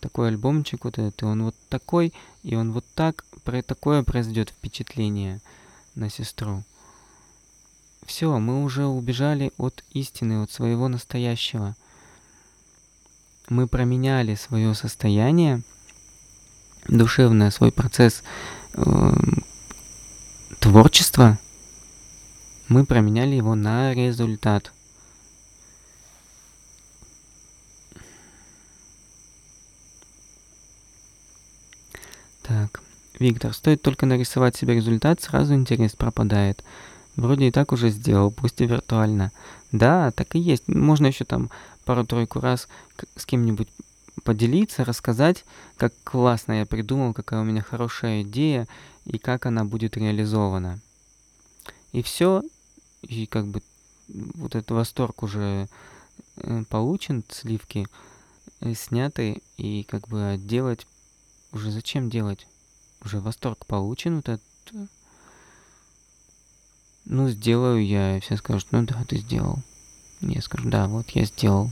[0.00, 4.50] такой альбомчик вот этот, и он вот такой, и он вот так, про такое произойдет
[4.50, 5.40] впечатление
[5.94, 6.64] на сестру.
[8.04, 11.76] Все, мы уже убежали от истины, от своего настоящего.
[13.48, 15.62] Мы променяли свое состояние,
[16.86, 18.22] душевное, свой процесс
[18.74, 19.12] э,
[20.58, 21.38] творчества,
[22.68, 24.72] мы променяли его на результат–
[32.48, 32.80] Так,
[33.18, 36.64] Виктор, стоит только нарисовать себе результат, сразу интерес пропадает.
[37.14, 39.32] Вроде и так уже сделал, пусть и виртуально.
[39.70, 40.66] Да, так и есть.
[40.66, 41.50] Можно еще там
[41.84, 42.66] пару-тройку раз
[43.16, 43.68] с кем-нибудь
[44.24, 45.44] поделиться, рассказать,
[45.76, 48.66] как классно я придумал, какая у меня хорошая идея
[49.04, 50.80] и как она будет реализована.
[51.92, 52.42] И все,
[53.02, 53.60] и как бы
[54.08, 55.68] вот этот восторг уже
[56.38, 57.86] э, получен, сливки
[58.60, 60.86] э, сняты, и как бы делать
[61.52, 62.46] уже зачем делать?
[63.04, 64.42] Уже восторг получен вот этот.
[67.04, 69.60] Ну, сделаю я, и все скажут, ну да, ты сделал.
[70.20, 71.70] Я скажу, да, вот я сделал.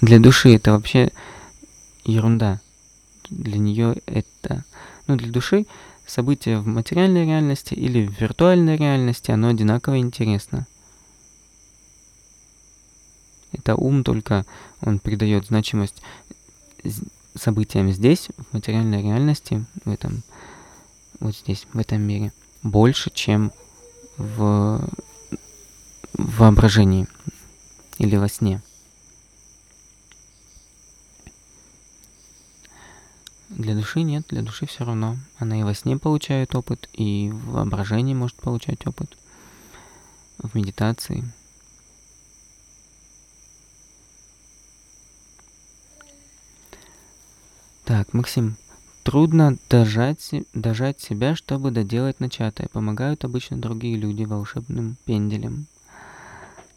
[0.00, 1.12] Для души это вообще
[2.04, 2.60] ерунда.
[3.28, 4.64] Для нее это...
[5.06, 5.66] Ну, для души
[6.06, 10.66] событие в материальной реальности или в виртуальной реальности, оно одинаково интересно.
[13.52, 14.46] Это ум только,
[14.80, 16.02] он придает значимость
[17.34, 20.22] событиям здесь, в материальной реальности, в этом,
[21.20, 23.52] вот здесь, в этом мире, больше, чем
[24.16, 24.88] в,
[26.14, 27.06] воображении
[27.98, 28.60] или во сне.
[33.48, 35.16] Для души нет, для души все равно.
[35.38, 39.16] Она и во сне получает опыт, и в воображении может получать опыт,
[40.38, 41.24] в медитации–
[47.92, 48.56] Так, Максим,
[49.02, 52.68] трудно дожать, дожать себя, чтобы доделать начатое.
[52.72, 55.66] Помогают обычно другие люди волшебным пенделем.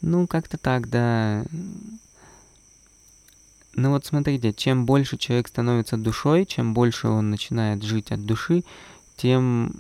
[0.02, 1.46] Ну, как-то так, да.
[3.76, 8.66] Ну вот смотрите, чем больше человек становится душой, чем больше он начинает жить от души,
[9.16, 9.74] тем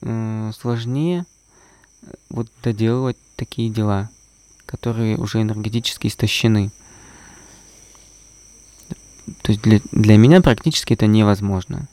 [0.00, 1.24] э, сложнее
[2.02, 4.10] э, вот доделывать такие дела,
[4.66, 6.72] которые уже энергетически истощены.
[9.42, 11.88] То есть для, для меня практически это невозможно.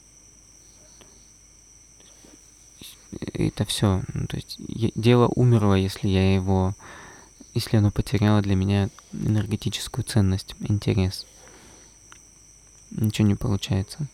[3.32, 4.02] Это все.
[4.12, 4.56] Ну, то есть
[4.94, 6.74] дело умерло, если я его,
[7.54, 11.26] если оно потеряло для меня энергетическую ценность, интерес.
[12.90, 14.06] Ничего не получается.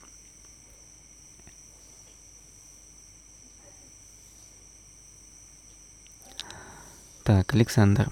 [7.22, 8.10] Так, Александр.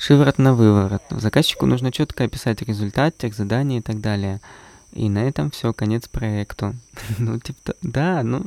[0.00, 1.02] Шиворот на выворот.
[1.10, 4.40] Заказчику нужно четко описать результат, тех заданий и так далее.
[4.92, 6.74] И на этом все, конец проекту.
[7.18, 8.46] ну, типа, да, ну,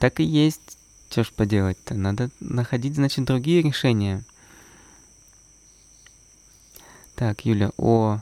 [0.00, 0.76] так и есть.
[1.08, 1.94] Что ж поделать-то?
[1.94, 4.24] Надо находить, значит, другие решения.
[7.14, 8.18] Так, Юля, о,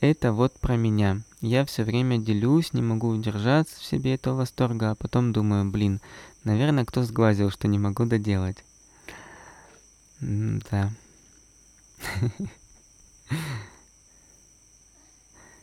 [0.00, 1.22] это вот про меня.
[1.40, 6.02] Я все время делюсь, не могу удержаться в себе этого восторга, а потом думаю, блин,
[6.44, 8.58] наверное, кто сглазил, что не могу доделать.
[10.20, 10.92] Да.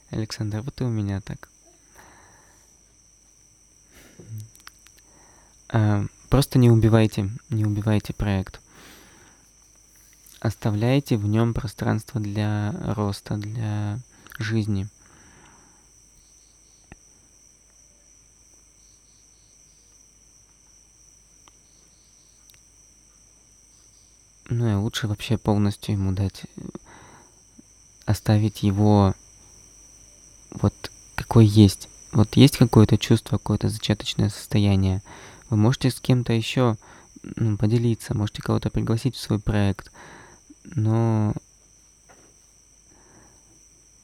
[0.09, 1.49] Александр, вот и у меня так.
[5.69, 8.61] А, просто не убивайте, не убивайте проект.
[10.39, 13.99] Оставляйте в нем пространство для роста, для
[14.37, 14.87] жизни.
[24.49, 26.43] Ну и лучше вообще полностью ему дать,
[28.05, 29.13] оставить его
[30.51, 30.73] вот
[31.15, 31.89] какой есть.
[32.13, 35.01] Вот есть какое-то чувство, какое-то зачаточное состояние.
[35.49, 36.77] Вы можете с кем-то еще
[37.23, 39.91] ну, поделиться, можете кого-то пригласить в свой проект,
[40.63, 41.33] но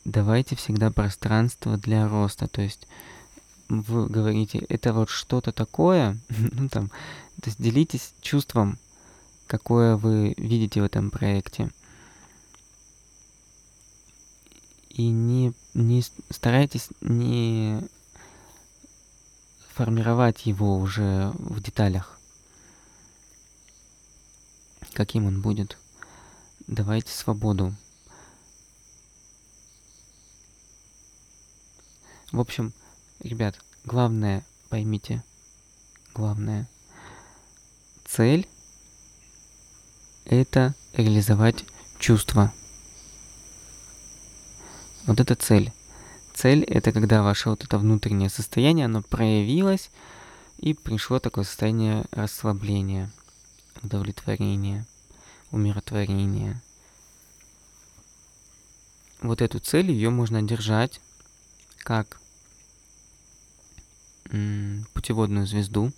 [0.03, 2.49] давайте всегда пространство для роста.
[2.49, 2.85] То есть
[3.69, 8.77] вы говорите, это вот что-то такое, ну там, то есть делитесь чувством,
[9.51, 11.69] какое вы видите в этом проекте.
[14.87, 17.81] И не, не старайтесь не
[19.73, 22.17] формировать его уже в деталях.
[24.93, 25.77] Каким он будет.
[26.67, 27.75] Давайте свободу.
[32.31, 32.71] В общем,
[33.19, 35.21] ребят, главное, поймите,
[36.13, 36.69] главное,
[38.05, 38.47] цель—
[40.31, 41.65] это реализовать
[41.99, 42.53] чувства.
[45.05, 45.73] Вот это цель.
[46.33, 49.91] Цель— это когда ваше вот это внутреннее состояние, оно проявилось,
[50.57, 53.11] и пришло такое состояние расслабления,
[53.83, 54.85] удовлетворения,
[55.51, 56.61] умиротворения.
[59.21, 61.01] Вот эту цель, ее можно держать
[61.79, 62.19] как
[64.93, 65.91] путеводную звезду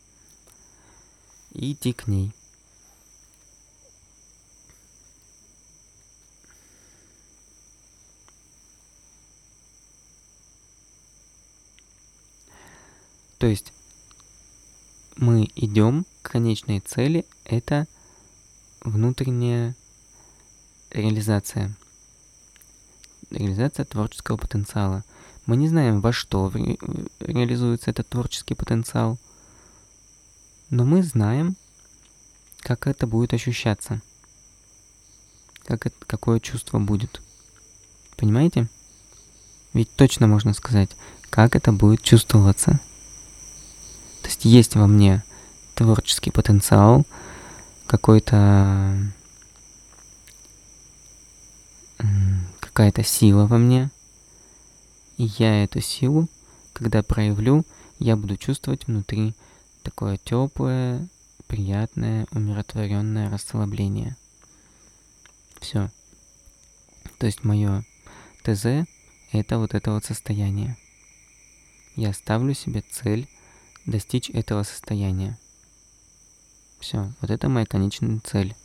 [1.52, 2.34] и идти к ней.
[13.44, 13.74] То есть
[15.18, 17.88] мы идем к конечной цели, это
[18.80, 19.76] внутренняя
[20.92, 21.76] реализация.
[23.32, 25.04] Реализация творческого потенциала.
[25.46, 26.78] Мы не знаем, во что ре-
[27.20, 29.20] реализуется этот творческий потенциал,
[30.70, 31.58] но мы знаем,
[32.62, 34.02] как это будет ощущаться,
[35.66, 37.22] как это, какое чувство будет.
[38.16, 38.70] Понимаете?
[39.74, 40.92] Ведь точно можно сказать,
[41.30, 42.80] как это будет чувствоваться.
[44.24, 45.24] То есть есть во мне
[45.76, 47.06] творческий потенциал,
[47.86, 48.98] какой-то
[52.60, 53.92] какая-то сила во мне–
[55.18, 56.28] и я эту силу,
[56.74, 57.66] когда проявлю,
[58.00, 59.36] я буду чувствовать внутри
[59.84, 61.08] такое теплое,
[61.48, 64.16] приятное, умиротворенное расслабление.
[65.60, 65.92] Все.
[67.20, 67.86] То есть мое
[68.44, 68.88] ТЗ
[69.32, 70.78] это вот это вот состояние.
[71.96, 73.30] Я ставлю себе цель
[73.86, 75.38] достичь этого состояния.
[76.80, 78.56] Все, вот это моя конечная цель.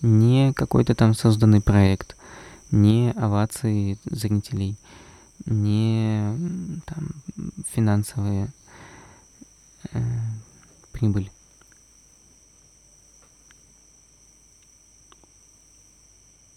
[0.00, 2.16] Не какой-то там созданный проект,
[2.70, 4.76] не овации зрителей–
[5.46, 7.08] не там,
[7.72, 8.52] финансовые
[9.92, 10.00] э,
[10.92, 11.30] прибыль.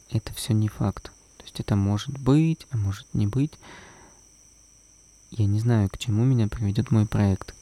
[0.10, 1.12] Это все не факт.
[1.38, 3.54] То есть это может быть, а может не быть.
[5.32, 7.56] Я не знаю, к чему меня приведет мой проект.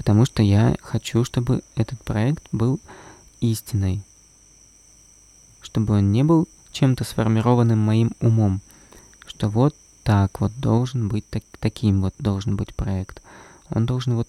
[0.00, 2.80] Потому что я хочу, чтобы этот проект был
[3.40, 4.02] истиной.
[5.60, 8.62] Чтобы он не был чем-то сформированным моим умом
[9.40, 13.22] что вот так вот должен быть, так, таким вот должен быть проект.
[13.70, 14.28] Он должен вот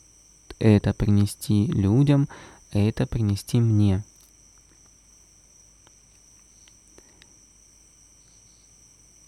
[0.58, 2.30] это принести людям,
[2.72, 4.06] это принести мне.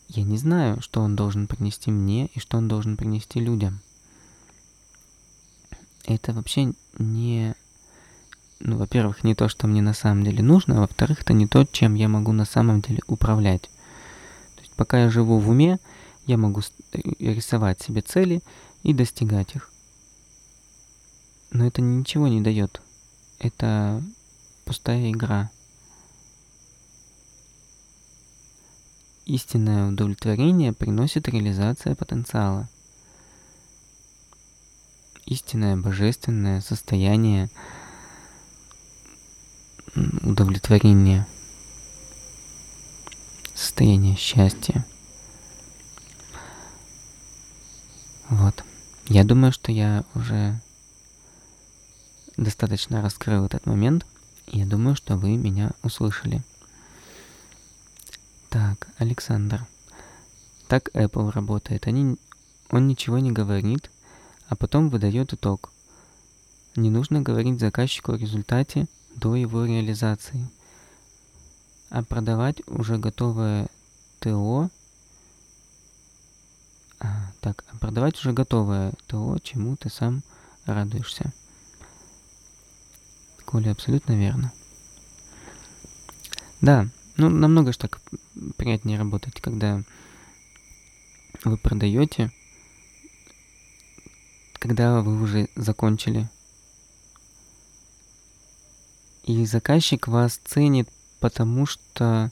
[0.07, 3.81] Я не знаю, что он должен принести мне и что он должен принести людям.
[6.05, 7.55] Это вообще не...
[8.59, 11.65] Ну, во-первых, не то, что мне на самом деле нужно, а во-вторых, это не то,
[11.65, 13.69] чем я могу на самом деле управлять.
[14.75, 15.79] Пока я живу в уме,
[16.25, 18.41] я могу э, рисовать себе цели
[18.83, 19.71] и достигать их.
[21.51, 22.81] Но это ничего не дает.
[23.39, 24.01] Это
[24.65, 25.51] пустая игра.
[29.25, 32.67] Истинное удовлетворение приносит реализация потенциала.
[35.25, 37.49] Истинное божественное состояние
[39.95, 41.27] удовлетворения–
[43.53, 44.85] состояние счастья.
[48.29, 48.63] Вот.
[49.07, 50.59] Я думаю, что я уже
[52.37, 54.05] достаточно раскрыл этот момент.
[54.47, 56.41] Я думаю, что вы меня услышали.
[58.49, 59.65] Так, Александр.
[60.67, 61.87] Так Apple работает.
[61.87, 62.17] Они,
[62.69, 63.89] он ничего не говорит,
[64.47, 65.71] а потом выдает итог.
[66.75, 70.49] Не нужно говорить заказчику о результате до его реализации–
[71.93, 73.67] а продавать уже готовое
[74.19, 74.71] ТО.
[76.99, 80.23] А, так, а продавать уже готовое ТО, чему ты сам
[80.65, 81.31] радуешься.
[83.45, 84.51] Коля, абсолютно верно.
[86.61, 88.01] Да, ну намного ж так
[88.57, 89.83] приятнее работать, когда
[91.43, 92.31] вы продаете,
[94.63, 96.29] когда вы уже закончили.
[99.23, 100.87] И заказчик вас ценит
[101.19, 102.31] потому что,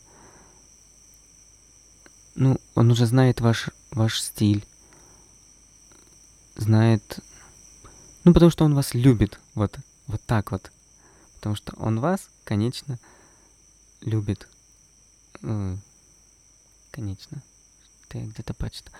[2.36, 4.66] ну, он уже знает ваш, ваш стиль,
[6.56, 7.20] знает,
[8.24, 9.78] ну, потому что он вас любит, вот,
[10.08, 10.72] вот так вот,
[11.36, 12.98] потому что он вас, конечно,
[14.02, 14.48] любит,
[16.92, 17.42] конечно,
[18.10, 18.94] ты где-то прочитал,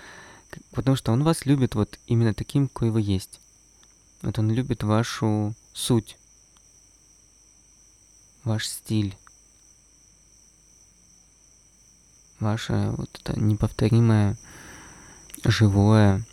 [0.72, 3.40] Потому что он вас любит вот именно таким, какой вы есть.
[4.22, 6.18] Вот он любит вашу суть,
[8.44, 9.18] ваш стиль,
[12.40, 14.38] ваше вот это неповторимое,
[15.44, 16.26] живое,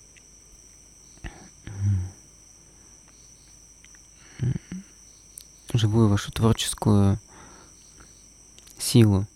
[5.73, 7.19] живую вашу творческую
[8.79, 9.27] силу.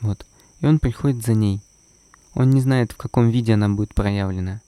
[0.00, 0.26] Вот.
[0.60, 1.62] И он приходит за ней.
[2.38, 4.60] Он не знает, в каком виде она будет проявлена.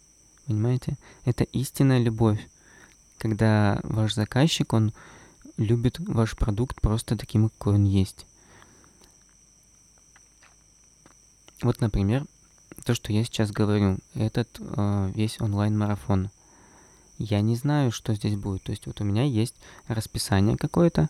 [0.47, 0.99] Понимаете?
[1.25, 2.41] Это истинная любовь.
[3.16, 4.93] Когда ваш заказчик, он
[5.57, 8.27] любит ваш продукт просто таким, какой он есть.
[11.62, 12.27] Вот, например,
[12.85, 16.31] то, что я сейчас говорю, этот э, весь онлайн-марафон.
[17.18, 18.64] Я не знаю, что здесь будет.
[18.64, 19.55] То есть вот у меня есть
[19.87, 21.09] расписание какое-то,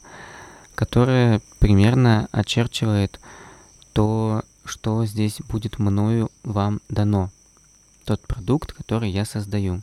[0.74, 3.18] которое примерно очерчивает
[3.94, 7.30] то, что здесь будет мною вам дано.
[8.04, 9.82] Тот продукт, который я создаю.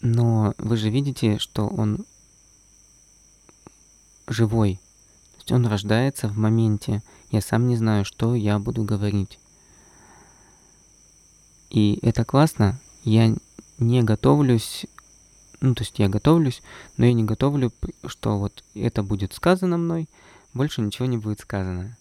[0.00, 2.06] Но вы же видите, что он
[4.26, 4.80] живой.
[5.32, 7.02] То есть он рождается в моменте.
[7.30, 9.38] Я сам не знаю, что я буду говорить.
[11.68, 12.80] И это классно.
[13.04, 13.34] Я
[13.78, 14.86] не готовлюсь,
[15.60, 16.62] ну, то есть я готовлюсь,
[16.96, 17.72] но я не готовлю,
[18.06, 20.08] что вот это будет сказано мной,
[20.56, 21.96] больше ничего не будет сказано.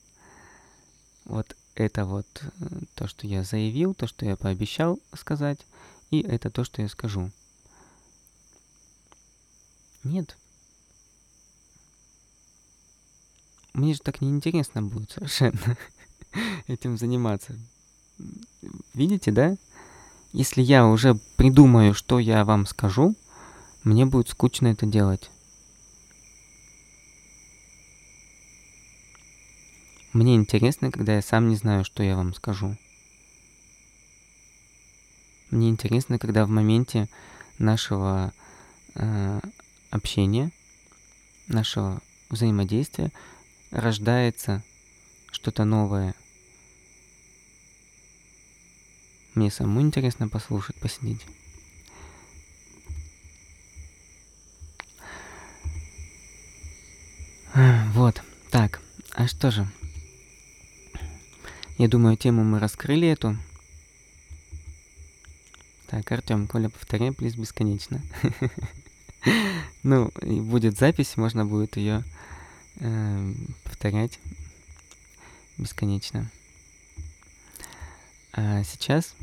[1.25, 2.49] Вот это вот э,
[2.95, 5.59] то, что я заявил, то, что я пообещал сказать,
[6.09, 7.31] и это то, что я скажу.
[10.03, 10.37] Нет.
[13.73, 15.77] Мне же так неинтересно будет совершенно
[16.67, 17.55] этим заниматься.
[18.93, 19.57] Видите, да?
[20.31, 23.15] Если я уже придумаю, что я вам скажу,
[23.83, 25.29] мне будет скучно это делать.
[30.15, 32.77] Мне интересно, когда я сам не знаю, что я вам скажу.
[35.51, 37.09] Мне интересно, когда в моменте
[37.59, 38.31] нашего
[38.93, 39.41] э,
[39.89, 40.53] общения,
[41.49, 41.99] нашего
[42.29, 43.11] взаимодействия
[43.71, 44.63] рождается
[45.33, 46.15] что-то новое.
[49.33, 51.25] Мне самому интересно послушать, посидеть.
[57.93, 58.79] Вот, так,
[59.13, 59.67] а что же?
[61.77, 63.37] Я думаю, тему мы раскрыли эту.
[65.87, 68.01] Так, Артем, Коля, повторяй, плиз, бесконечно.
[69.81, 72.03] Ну, будет запись, можно будет ее
[72.77, 74.19] э, повторять
[75.57, 76.29] бесконечно.
[78.33, 79.15] А сейчас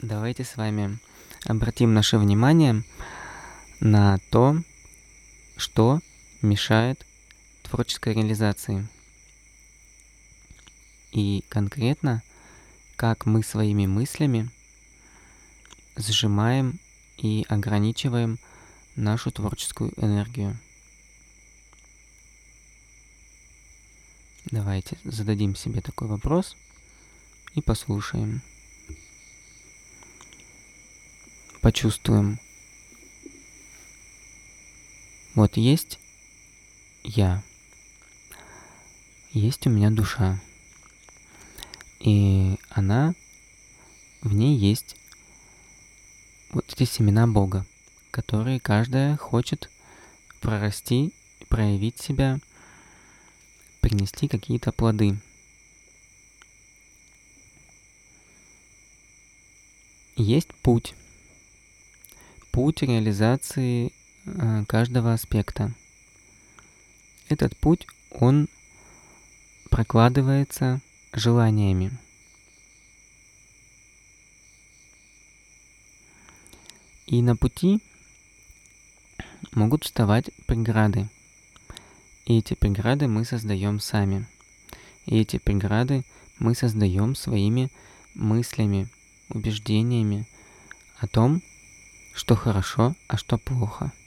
[0.00, 0.98] давайте с вами
[1.44, 2.82] обратим наше внимание
[3.80, 4.56] на то,
[5.56, 6.00] что
[6.42, 7.06] мешает
[7.62, 8.86] творческой реализации.
[11.12, 12.22] И конкретно,
[12.96, 14.50] как мы своими мыслями
[15.96, 16.78] сжимаем
[17.18, 18.38] и ограничиваем
[18.96, 20.58] нашу творческую энергию.
[24.46, 26.56] Давайте зададим себе такой вопрос
[27.54, 28.42] и послушаем.
[31.60, 32.40] Почувствуем.
[35.34, 35.98] Вот есть
[37.04, 37.42] я.
[39.32, 40.40] Есть у меня душа.
[42.02, 43.14] И она,
[44.22, 44.96] в ней есть
[46.50, 47.64] вот эти семена Бога,
[48.10, 49.70] которые каждая хочет
[50.40, 51.12] прорасти,
[51.48, 52.40] проявить себя,
[53.80, 55.16] принести какие-то плоды.
[60.16, 60.94] Есть путь.
[62.50, 63.92] Путь реализации
[64.26, 65.72] э, каждого аспекта.
[67.28, 68.48] Этот путь, он
[69.70, 70.80] прокладывается
[71.12, 71.92] желаниями.
[77.06, 77.80] И на пути
[79.52, 81.08] могут вставать преграды.
[82.24, 84.26] И эти преграды мы создаем сами.
[85.04, 86.04] И эти преграды
[86.38, 87.70] мы создаем своими
[88.14, 88.88] мыслями,
[89.28, 90.26] убеждениями
[90.98, 91.42] о том,
[92.14, 93.92] что хорошо, а что плохо–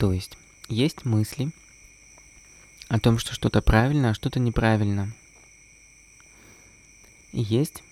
[0.00, 0.14] То
[0.80, 1.50] есть мысли
[2.88, 5.12] о том, что что-то правильно, а что-то неправильно.
[7.32, 7.82] И есть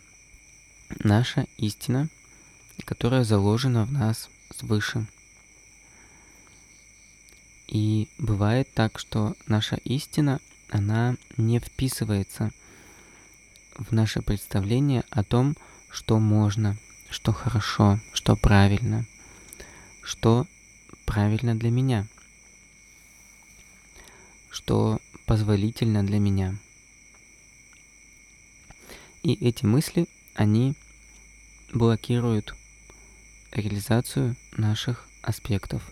[1.04, 2.08] наша истина,
[2.86, 5.06] которая заложена в нас свыше.
[7.66, 12.50] И бывает так, что наша истина она не вписывается
[13.76, 15.56] в наше представление о том,
[15.90, 16.78] что можно,
[17.10, 19.04] что хорошо, что правильно,
[20.02, 20.46] что
[21.04, 22.06] правильно для меня,
[24.58, 26.58] что позволительно для меня.
[29.22, 30.74] И эти мысли, они
[31.72, 32.56] блокируют
[33.52, 35.88] реализацию наших аспектов.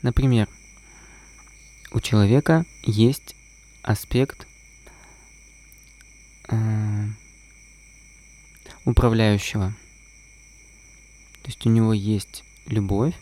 [0.00, 0.48] Например,
[1.92, 3.36] у человека есть
[3.82, 4.46] аспект
[6.48, 7.06] э,
[8.86, 9.76] управляющего.
[11.42, 13.14] То есть у него есть любовь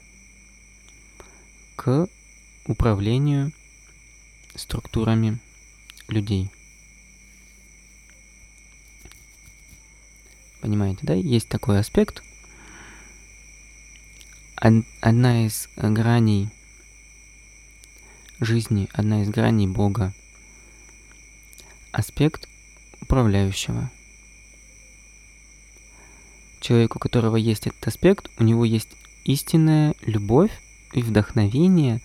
[1.77, 2.09] к
[2.67, 3.53] управлению
[4.55, 5.39] структурами
[6.09, 6.51] людей.
[10.61, 11.15] Понимаете, да?
[11.15, 12.23] Есть такой аспект.
[14.57, 16.49] Одна из граней
[18.41, 20.15] жизни, одна из граней Бога.
[21.93, 22.49] Аспект
[23.03, 23.91] управляющего.
[26.61, 28.89] Человек, у которого есть этот аспект, у него есть
[29.25, 30.51] истинная любовь
[30.97, 32.01] и вдохновение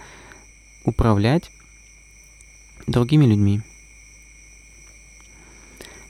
[0.84, 1.52] управлять
[2.88, 3.62] другими людьми.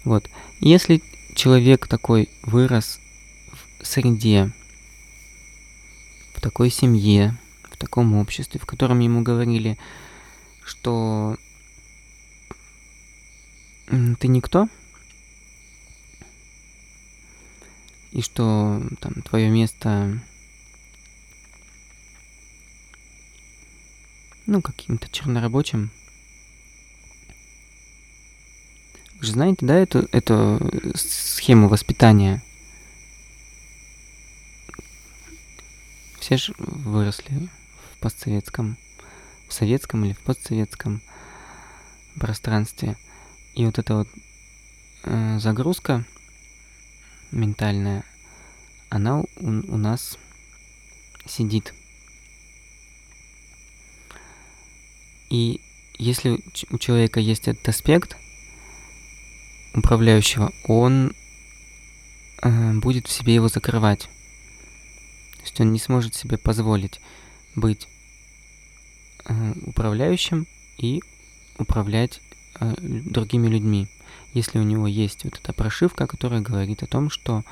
[0.06, 0.30] Вот.
[0.60, 1.02] Если
[1.36, 3.00] человек такой вырос
[3.80, 4.52] в среде,
[6.34, 9.78] в такой семье, в таком обществе, в котором ему говорили,
[10.64, 11.38] что
[13.88, 14.70] ты никто,
[18.12, 20.20] и что там твое место
[24.50, 25.92] ну, каким-то чернорабочим,
[29.20, 30.60] Вы же знаете, да, эту, эту
[30.96, 32.42] схему воспитания?
[36.22, 37.50] Все же выросли
[37.94, 38.78] в постсоветском,
[39.50, 41.02] в советском или в постсоветском
[42.18, 42.96] пространстве.
[43.56, 44.08] И вот эта вот
[45.04, 46.06] э, загрузка
[47.32, 48.06] ментальная,
[48.88, 50.18] она у, у нас
[51.26, 51.74] сидит.
[55.30, 55.62] И
[55.98, 56.40] если
[56.72, 58.18] у человека есть этот аспект–
[59.74, 61.14] управляющего, он
[62.42, 64.10] э, будет в себе его закрывать.
[65.38, 67.00] То есть он не сможет себе позволить
[67.56, 67.88] быть
[69.26, 71.02] э, управляющим и
[71.58, 72.22] управлять
[72.60, 73.88] э, другими людьми,
[74.34, 77.44] если у него есть вот эта прошивка, которая говорит о том, что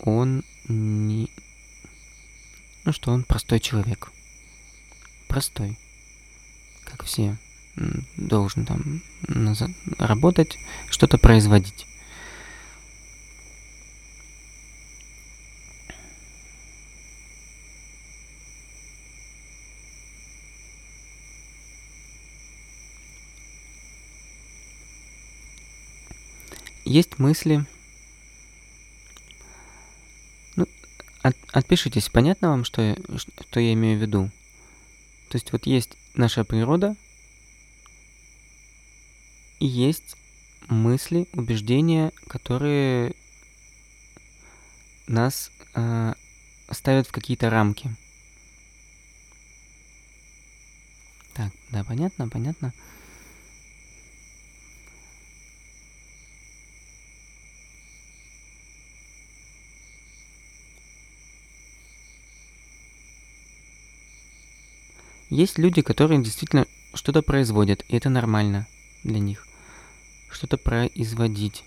[0.00, 1.28] он не...
[2.84, 4.10] Ну, что он простой человек.
[5.28, 5.78] Простой.
[6.96, 7.36] Как все
[8.16, 9.02] должен там
[9.98, 10.58] работать,
[10.90, 11.86] что-то производить.
[26.84, 27.66] Есть мысли.
[30.54, 30.68] Ну,
[31.22, 34.30] от, отпишитесь, понятно вам, что я, что я имею в виду?
[35.28, 36.96] То есть вот есть наша природа,
[39.60, 40.16] и есть
[40.68, 43.14] мысли, убеждения, которые
[45.06, 46.14] нас э,
[46.70, 47.94] ставят в какие-то рамки.
[51.34, 52.72] Так, да, понятно, понятно.
[65.34, 66.64] Есть люди, которые действительно
[66.94, 68.68] что-то производят, и это нормально
[69.02, 69.48] для них.
[70.30, 71.64] Что-то производить.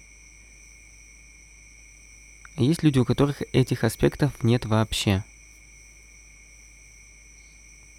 [2.55, 5.25] А есть люди, у которых этих аспектов нет вообще.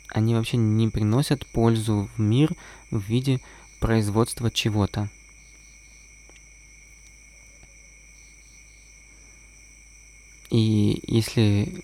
[0.09, 2.55] Они вообще не приносят пользу в мир
[2.91, 3.39] в виде
[3.79, 5.11] производства чего-то.
[10.49, 11.83] И если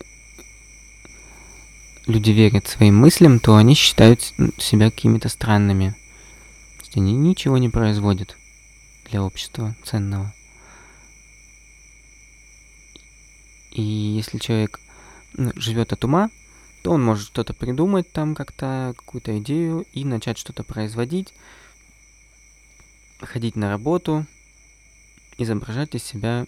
[2.05, 4.21] люди верят своим мыслям, то они считают
[4.57, 5.95] себя какими-то странными
[6.95, 8.37] есть они ничего не производят
[9.09, 10.33] для общества ценного.
[13.71, 14.79] И если человек
[15.33, 16.29] живет от ума,
[16.81, 21.33] то он может что-то придумать там как-то, какую-то идею и начать что-то производить,
[23.19, 24.25] ходить на работу,
[25.37, 26.45] изображать из себя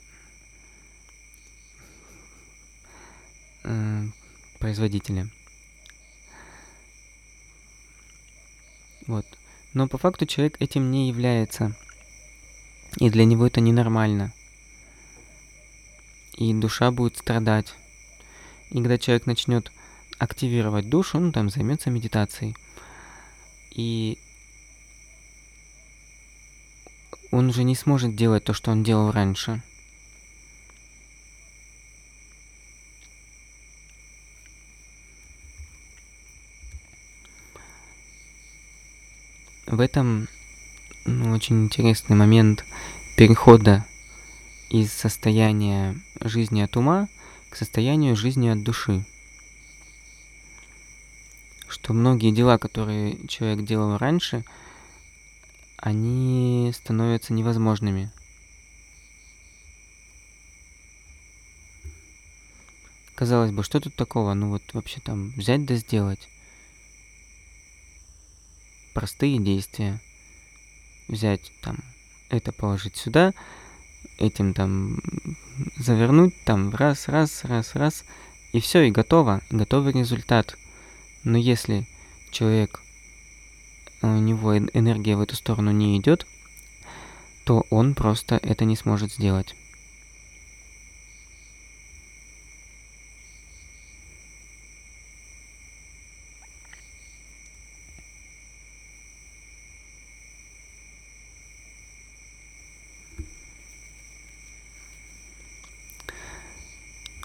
[3.63, 4.03] э,
[4.59, 5.27] производителя.
[9.07, 9.25] Вот.
[9.73, 11.75] Но по факту человек этим не является.
[12.97, 14.33] И для него это ненормально.
[16.35, 17.73] И душа будет страдать.
[18.69, 19.71] И когда человек начнет
[20.19, 22.55] активировать душу, ну там займется медитацией,
[23.71, 24.17] И
[27.31, 29.61] он уже не сможет делать то, что он делал раньше.
[39.77, 40.27] В этом
[41.05, 42.65] ну, очень интересный момент
[43.15, 43.85] перехода
[44.71, 47.07] из состояния жизни от ума
[47.51, 49.05] к состоянию жизни от души.
[51.67, 54.43] Что многие дела, которые человек делал раньше,
[55.77, 58.11] они становятся невозможными.
[63.13, 64.33] Казалось бы, что тут такого?
[64.33, 66.27] Ну вот вообще там взять да сделать.
[68.97, 69.99] Простые действия.
[71.07, 71.77] Взять там
[72.29, 73.31] это положить сюда,
[74.17, 74.97] этим там
[75.77, 78.05] завернуть, там раз, раз, раз, раз,
[78.53, 80.57] и все, и готово, готовый результат.
[81.23, 81.85] Но если
[82.31, 82.81] человек,
[84.01, 86.25] у него энергия в эту сторону не идет,
[87.45, 89.53] то он просто это не сможет сделать.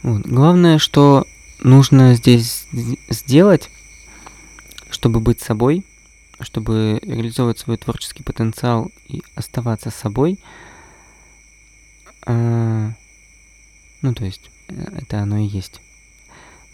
[0.03, 0.27] Вот.
[0.43, 1.25] Главное, что
[1.61, 2.67] нужно здесь
[3.09, 3.71] сделать,
[4.91, 5.85] чтобы быть собой,
[6.41, 10.41] чтобы реализовывать свой творческий потенциал и оставаться собой.
[12.27, 12.91] А,
[14.01, 15.81] ну, то есть, это оно и есть.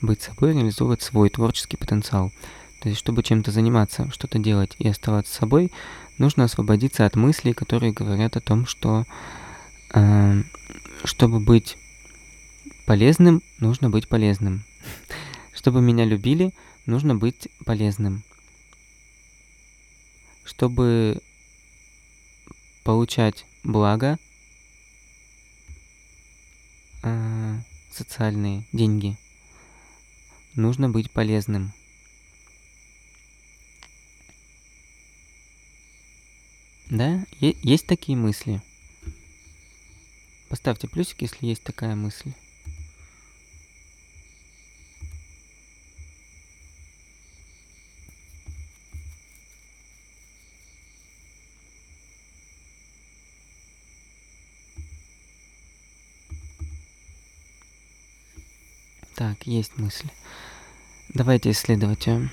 [0.00, 2.32] Быть собой, реализовывать свой творческий потенциал.
[2.80, 5.70] То есть, чтобы чем-то заниматься, что-то делать и оставаться собой,
[6.16, 9.04] нужно освободиться от мыслей, которые говорят о том, что
[9.92, 10.42] э,
[11.04, 11.76] чтобы быть
[12.89, 14.64] Полезным нужно быть полезным.
[15.53, 16.55] Чтобы меня любили,
[16.86, 18.24] нужно быть полезным.
[20.43, 21.20] Чтобы
[22.84, 24.18] получать благо,
[27.03, 27.61] э,
[27.93, 29.18] социальные деньги,
[30.55, 31.74] нужно быть полезным.
[36.89, 38.62] Да, есть такие мысли.
[40.49, 42.32] Поставьте плюсик, если есть такая мысль.
[59.18, 60.09] Так, есть мысль.
[61.09, 62.30] Давайте исследовать ее.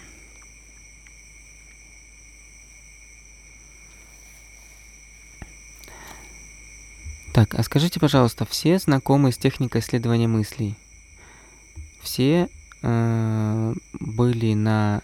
[7.33, 10.75] Так, а скажите, пожалуйста, все знакомы с техникой исследования мыслей?
[12.01, 12.47] Все
[12.81, 15.01] э, были на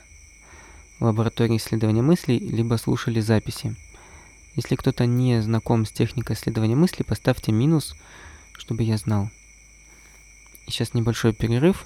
[1.01, 3.75] лаборатории исследования мыслей, либо слушали записи.
[4.55, 7.95] Если кто-то не знаком с техникой исследования мыслей, поставьте минус,
[8.57, 9.29] чтобы я знал.
[10.67, 11.85] Сейчас небольшой перерыв.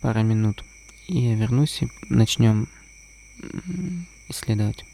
[0.00, 0.64] Пара минут.
[1.06, 2.68] И я вернусь и начнем
[4.28, 4.84] исследовать.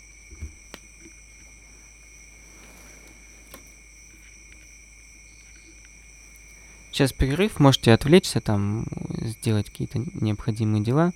[6.90, 8.86] Сейчас перерыв, можете отвлечься, там
[9.20, 11.12] сделать какие-то необходимые дела.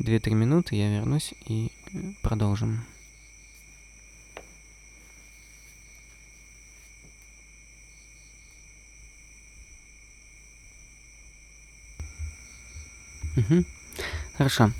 [0.00, 1.70] 2-3 минуты, я вернусь и
[2.22, 2.84] продолжим.
[13.36, 13.64] Угу.
[14.36, 14.72] Хорошо.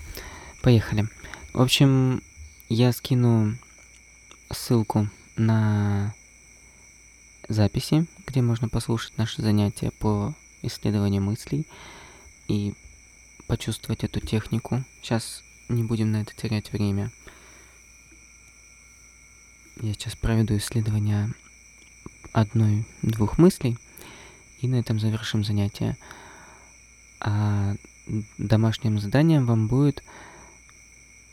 [0.63, 1.09] Поехали.
[1.53, 2.23] В общем,
[2.69, 3.57] я скину
[4.51, 6.15] ссылку на
[7.49, 11.67] записи, где можно послушать наши занятия по исследованию мыслей
[12.49, 12.75] и
[13.47, 14.85] почувствовать эту технику.
[15.03, 17.11] Сейчас не будем на это терять время.
[19.81, 21.33] Я сейчас проведу исследование
[22.33, 23.77] одной-двух мыслей,
[24.61, 25.97] и на этом завершим занятие.
[27.21, 27.75] А
[28.39, 30.03] домашним заданием вам будет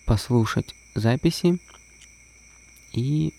[0.06, 1.60] послушать записи
[2.93, 3.34] и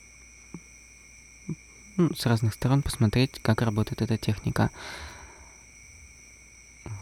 [1.96, 4.70] ну, с разных сторон посмотреть, как работает эта техника.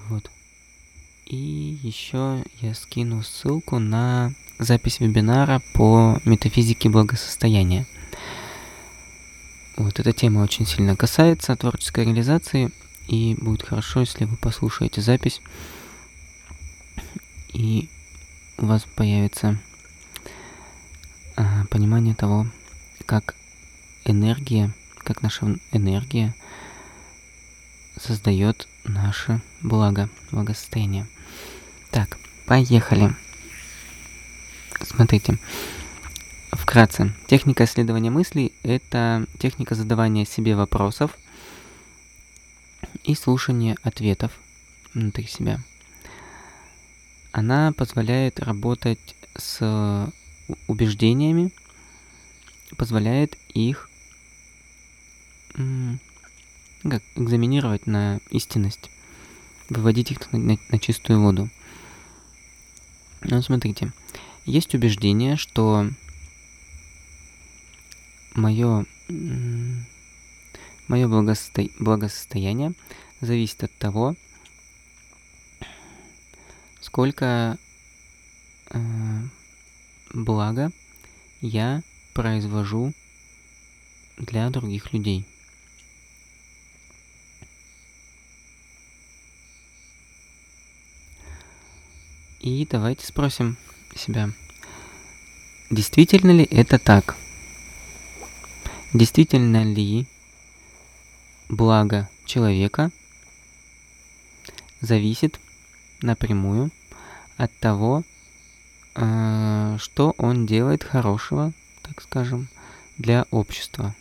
[0.09, 0.31] Вот.
[1.27, 1.37] И
[1.83, 7.87] еще я скину ссылку на запись вебинара по метафизике благосостояния.
[9.77, 12.73] Вот эта тема очень сильно касается творческой реализации,
[13.07, 15.41] и будет хорошо, если вы послушаете запись
[17.59, 17.89] и
[18.57, 19.59] у вас появится
[21.35, 22.47] а, понимание того,
[23.05, 23.35] как
[24.05, 26.37] энергия, как наша энергия
[27.97, 31.09] создает наше благо, благосостояние.
[31.91, 32.17] Так,
[32.47, 33.17] поехали.
[34.81, 35.37] Смотрите,
[36.53, 41.19] вкратце, техника исследования мыслей– это техника задавания себе вопросов
[43.03, 44.31] и слушания ответов
[44.95, 45.61] внутри себя.
[47.33, 50.13] Она позволяет работать с
[50.67, 51.53] убеждениями,
[52.77, 53.91] позволяет их
[56.83, 58.91] как, экзаменировать на истинность,
[59.69, 61.49] выводить их на, на, на чистую воду.
[63.23, 63.93] Ну, смотрите,
[64.47, 65.91] есть убеждение, что
[68.35, 68.87] мое,
[70.87, 71.69] мое благосто...
[71.79, 72.73] благосостояние
[73.21, 74.15] зависит от того,
[76.81, 77.59] сколько
[78.71, 78.79] э,
[80.15, 80.71] блага
[81.41, 81.83] я
[82.15, 82.93] произвожу
[84.17, 85.25] для других людей.
[92.41, 93.57] И давайте спросим
[93.95, 94.31] себя,
[95.71, 97.17] действительно ли это так?
[98.95, 100.07] Действительно ли
[101.49, 102.91] благо человека
[104.81, 105.41] зависит
[106.03, 106.71] напрямую
[107.37, 108.05] от того,
[108.95, 111.53] э, что он делает хорошего,
[111.83, 112.49] так скажем,
[112.97, 113.95] для общества.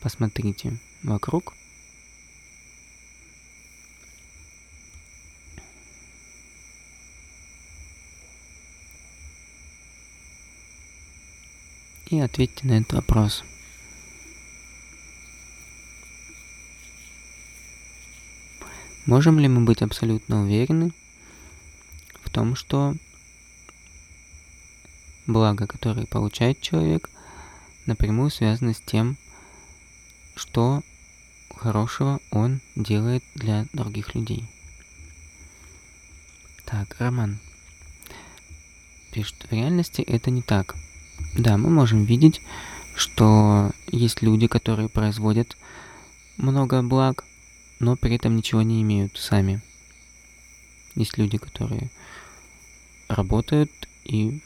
[0.00, 1.54] Посмотрите вокруг.
[12.06, 13.44] И ответьте на этот вопрос.
[19.10, 20.92] Можем ли мы быть абсолютно уверены
[22.22, 22.94] в том, что
[25.26, 27.10] благо, которое получает человек,
[27.86, 29.16] напрямую связано с тем,
[30.36, 30.84] что
[31.56, 34.48] хорошего он делает для других людей.
[36.64, 37.40] Так, Роман
[39.10, 40.76] пишет, в реальности это не так.
[41.36, 42.40] Да, мы можем видеть,
[42.94, 45.56] что есть люди, которые производят
[46.36, 47.24] много благ,
[47.80, 49.60] но при этом ничего не имеют сами.
[50.94, 51.90] Есть люди, которые
[53.08, 53.70] работают
[54.04, 54.40] и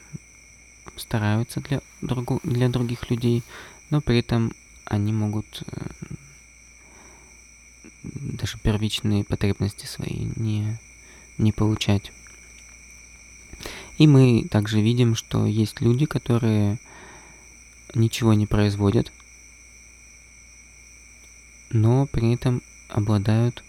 [0.97, 3.43] стараются для, другу, для других людей,
[3.91, 4.53] но при этом
[4.85, 5.87] они могут э,
[8.03, 10.79] даже первичные потребности свои не,
[11.37, 12.13] не получать.
[13.99, 16.79] И мы также видим, что есть люди, которые
[17.95, 19.13] ничего не производят,
[21.71, 23.65] но при этом обладают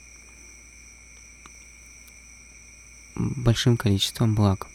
[3.15, 4.67] большим количеством благ.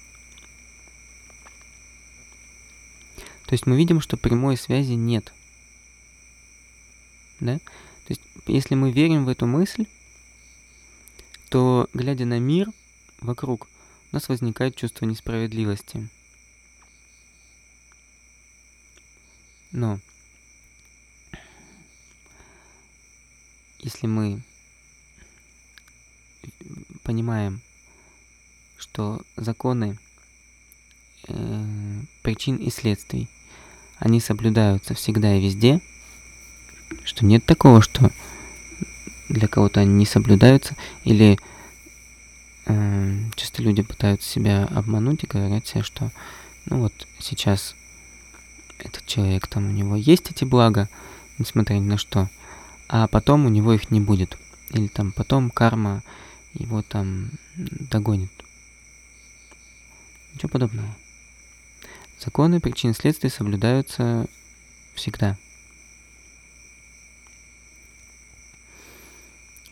[3.47, 5.33] То есть мы видим, что прямой связи нет.
[7.41, 7.59] Да?
[7.59, 9.87] То есть если мы верим в эту мысль,
[11.49, 12.69] то, глядя на мир
[13.21, 13.69] вокруг,
[14.13, 16.09] у нас возникает чувство несправедливости.
[19.73, 20.01] Но
[23.83, 24.43] если мы
[27.03, 27.61] понимаем,
[28.79, 29.99] что законы
[31.29, 31.65] э,
[32.23, 33.29] причин и следствий,
[33.99, 35.81] они соблюдаются всегда и везде,
[37.05, 38.11] что нет такого, что
[39.29, 41.39] для кого-то они не соблюдаются, или
[42.67, 46.11] э, часто люди пытаются себя обмануть и говорят себе, что
[46.67, 47.75] ну вот сейчас
[48.79, 50.89] этот человек, там у него есть эти блага,
[51.39, 52.29] несмотря ни на что,
[52.93, 54.37] а потом у него их не будет.
[54.71, 56.03] Или там потом карма
[56.55, 58.33] его там догонит.
[60.35, 60.97] Ничего подобного.
[62.19, 64.27] Законы причин следствий соблюдаются
[64.95, 65.39] всегда.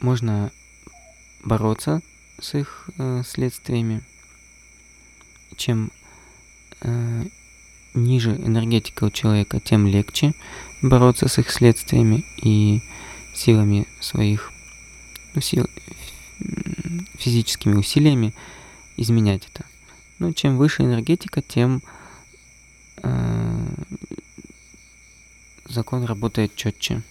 [0.01, 0.53] Можно
[1.43, 2.03] бороться
[2.41, 4.05] с их э, следствиями.
[5.57, 5.91] Чем
[6.83, 7.27] э,
[7.95, 10.35] ниже энергетика у человека, тем легче
[10.83, 12.81] бороться с их следствиями и
[13.35, 14.53] силами своих,
[15.35, 15.67] ну, сил,
[17.19, 18.35] физическими усилиями
[18.97, 19.65] изменять это.
[20.19, 21.83] Но чем выше энергетика, тем
[23.03, 23.67] э,
[25.67, 27.03] закон работает четче.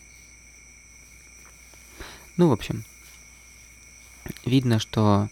[2.36, 2.84] Ну, в общем,
[4.46, 5.30] видно, что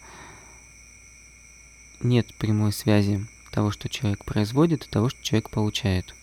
[2.00, 6.14] нет прямой связи того, что человек производит, и того, что человек получает.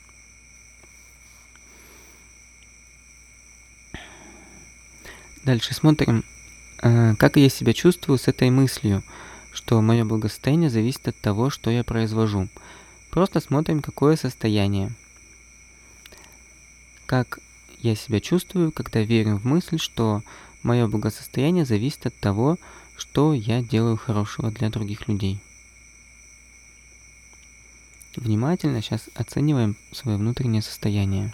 [5.43, 6.23] Дальше смотрим,
[6.84, 9.03] э, как я себя чувствую с этой мыслью,
[9.51, 12.49] что мое благосостояние зависит от того, что я произвожу.
[13.10, 14.91] Просто смотрим, какое состояние.
[17.07, 17.39] Как
[17.80, 20.22] я себя чувствую, когда верю в мысль, что
[20.61, 22.57] мое благосостояние зависит от того,
[22.95, 25.41] что я делаю хорошего для других людей.
[28.15, 31.34] Внимательно сейчас оцениваем свое внутреннее состояние.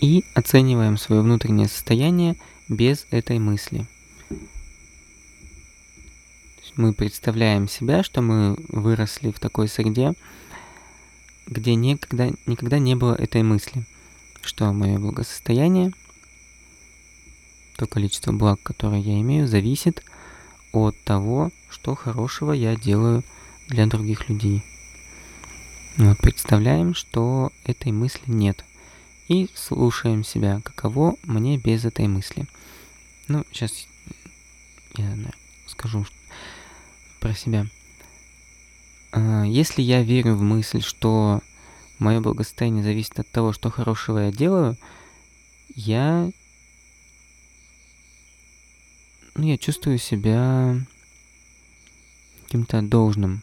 [0.00, 2.36] И оцениваем свое внутреннее состояние
[2.68, 3.86] без этой мысли
[6.76, 10.14] мы представляем себя, что мы выросли в такой среде,
[11.46, 13.84] где никогда, никогда не было этой мысли,
[14.42, 15.92] что мое благосостояние,
[17.76, 20.04] то количество благ, которое я имею, зависит
[20.72, 23.24] от того, что хорошего я делаю
[23.68, 24.62] для других людей.
[25.96, 28.64] Вот представляем, что этой мысли нет.
[29.28, 32.46] И слушаем себя, каково мне без этой мысли.
[33.28, 33.86] Ну, сейчас
[34.96, 35.16] я
[35.66, 36.04] скажу,
[37.20, 37.66] про себя.
[39.12, 41.40] А, если я верю в мысль, что
[41.98, 44.76] мое благосостояние зависит от того, что хорошего я делаю,
[45.74, 46.30] я,
[49.34, 50.76] ну, я чувствую себя
[52.44, 53.42] каким-то должным,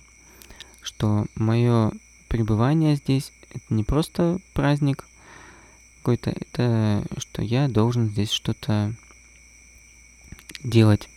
[0.82, 1.92] что мое
[2.28, 5.06] пребывание здесь это не просто праздник
[6.00, 8.94] какой-то, это что я должен здесь что-то
[10.64, 11.10] делать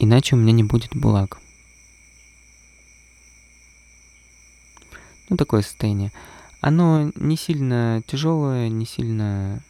[0.00, 1.38] иначе у меня не будет благ.
[5.28, 6.10] Ну, такое состояние.
[6.60, 9.62] Оно не сильно тяжелое, не сильно...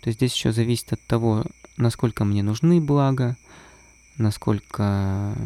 [0.00, 1.44] То есть здесь еще зависит от того,
[1.76, 3.36] насколько мне нужны блага,
[4.16, 5.36] насколько...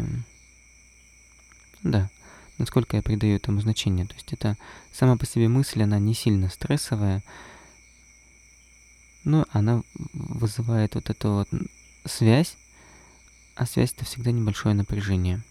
[1.82, 2.10] Да,
[2.58, 4.06] насколько я придаю этому значение.
[4.06, 4.56] То есть это
[4.92, 7.22] сама по себе мысль, она не сильно стрессовая,
[9.24, 9.82] но она
[10.12, 11.48] вызывает вот эту вот
[12.04, 12.56] связь
[13.58, 15.42] а связь это всегда небольшое напряжение.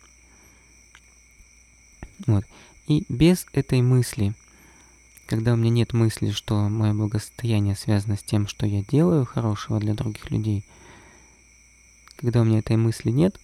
[2.25, 2.45] Вот.
[2.88, 4.34] И без этой мысли,
[5.27, 9.81] когда у меня нет мысли, что мое благосостояние связано с тем, что я делаю хорошего
[9.81, 10.63] для других людей,
[12.15, 13.38] когда у меня этой мысли нет,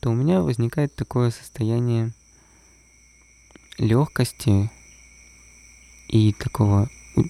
[0.00, 2.14] то у меня возникает такое состояние
[3.76, 4.70] легкости
[6.08, 6.88] и такого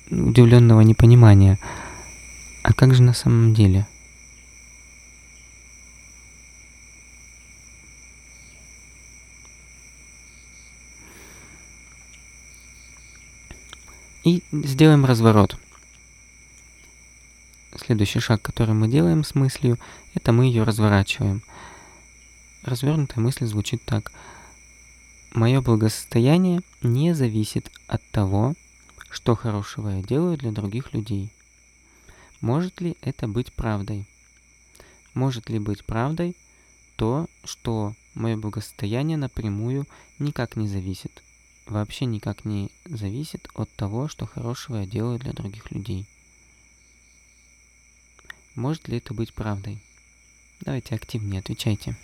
[0.09, 1.59] удивленного непонимания.
[2.63, 3.89] А как же на самом деле?
[14.23, 15.57] И сделаем разворот.
[17.77, 19.79] Следующий шаг, который мы делаем с мыслью,
[20.15, 21.43] это мы ее разворачиваем.
[22.63, 24.13] Развернутая мысль звучит так.
[25.33, 28.55] Мое благосостояние не зависит от того,
[29.09, 31.33] что хорошего я делаю для других людей.
[32.41, 34.07] Может ли это быть правдой?
[35.15, 36.37] Может ли быть правдой
[36.97, 39.87] то, что мое благосостояние напрямую
[40.19, 41.23] никак не зависит
[41.71, 46.07] вообще никак не зависит от того, что хорошего я делаю для других людей.
[48.55, 49.79] Может ли это быть правдой?
[50.61, 51.97] Давайте активнее отвечайте.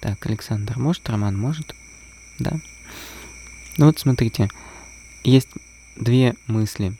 [0.00, 1.74] Так, Александр может, Роман может?
[2.40, 2.60] Да.
[3.78, 4.50] Ну вот смотрите,
[5.22, 5.48] есть
[5.96, 6.98] две мысли.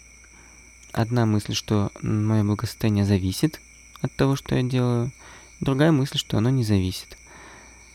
[0.93, 3.61] Одна мысль, что мое благосостояние зависит
[4.03, 5.11] от того, что я делаю.
[5.61, 7.17] Другая мысль, что оно не зависит.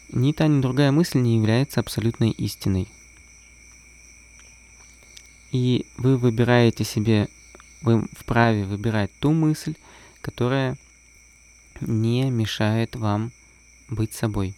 [0.10, 2.88] Ни та, ни другая мысль не является абсолютной истиной.
[5.52, 7.28] И вы выбираете себе,
[7.82, 9.76] вы вправе выбирать ту мысль,
[10.22, 10.78] которая
[11.82, 13.32] не мешает вам
[13.90, 14.56] быть собой.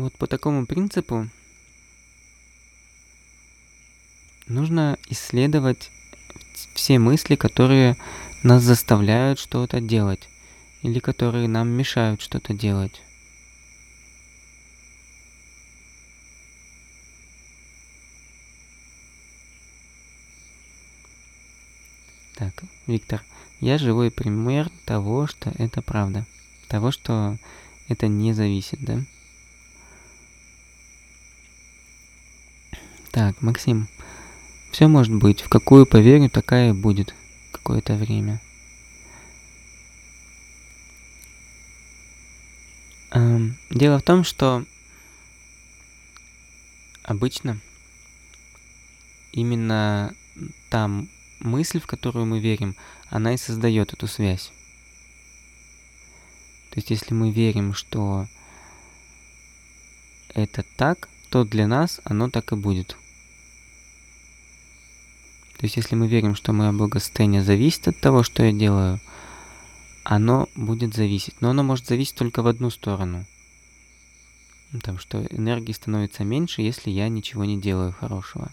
[0.00, 1.28] Вот по такому принципу
[4.46, 5.90] нужно исследовать
[6.72, 7.98] все мысли, которые
[8.42, 10.26] нас заставляют что-то делать
[10.80, 13.02] или которые нам мешают что-то делать.
[22.36, 22.54] Так,
[22.86, 23.22] Виктор,
[23.60, 26.24] я живой пример того, что это правда.
[26.68, 27.36] Того, что
[27.88, 29.04] это не зависит, да?
[33.10, 33.88] Так, Максим,
[34.70, 35.40] все может быть.
[35.40, 37.14] В какую поверю, такая и будет
[37.50, 38.40] какое-то время.
[43.10, 44.64] Эм, дело в том, что
[47.02, 47.58] обычно
[49.32, 50.14] именно
[50.68, 51.08] там
[51.40, 52.76] мысль, в которую мы верим,
[53.08, 54.52] она и создает эту связь.
[56.70, 58.28] То есть если мы верим, что
[60.28, 62.96] это так, то для нас оно так и будет.
[65.60, 68.98] То есть если мы верим, что мое благосостояние зависит от того, что я делаю,
[70.04, 71.38] оно будет зависеть.
[71.42, 73.26] Но оно может зависеть только в одну сторону.
[74.72, 78.50] Ну, там, что энергии становится меньше, если я ничего не делаю хорошего.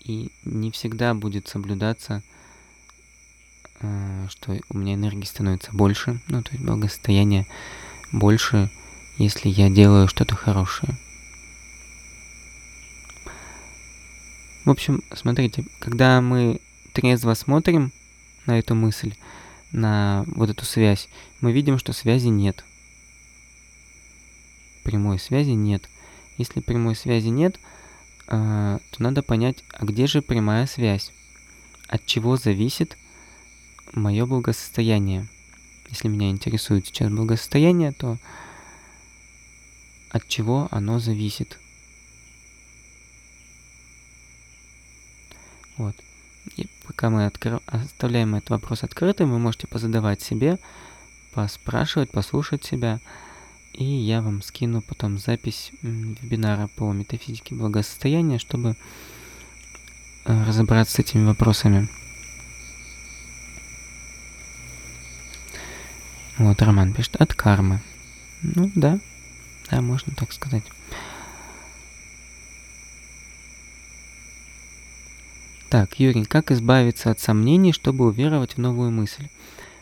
[0.00, 2.24] И не всегда будет соблюдаться,
[4.28, 7.46] что у меня энергии становится больше, ну, то есть благосостояние
[8.12, 8.70] больше,
[9.18, 10.96] если я делаю что-то хорошее.
[14.64, 16.60] В общем, смотрите, когда мы
[16.94, 17.92] трезво смотрим
[18.46, 19.14] на эту мысль,
[19.72, 21.08] на вот эту связь,
[21.40, 22.64] мы видим, что связи нет.
[24.84, 25.88] Прямой связи нет.
[26.38, 27.58] Если прямой связи нет,
[28.26, 31.12] а, то надо понять, а где же прямая связь?
[31.88, 32.96] От чего зависит
[33.94, 35.26] мое благосостояние?
[35.90, 38.18] Если меня интересует сейчас благосостояние, то
[40.10, 41.58] от чего оно зависит?
[45.76, 45.96] Вот.
[46.56, 47.60] И пока мы откры...
[47.66, 50.58] оставляем этот вопрос открытым, вы можете позадавать себе,
[51.32, 53.00] поспрашивать, послушать себя.
[53.72, 58.76] И я вам скину потом запись вебинара по метафизике благосостояния, чтобы
[60.24, 61.88] э, разобраться с этими вопросами.
[66.38, 67.80] Вот Роман пишет, от кармы.
[68.42, 68.98] Ну да,
[69.70, 70.64] да, можно так сказать.
[75.70, 79.28] Так, Юрий, как избавиться от сомнений, чтобы уверовать в новую мысль?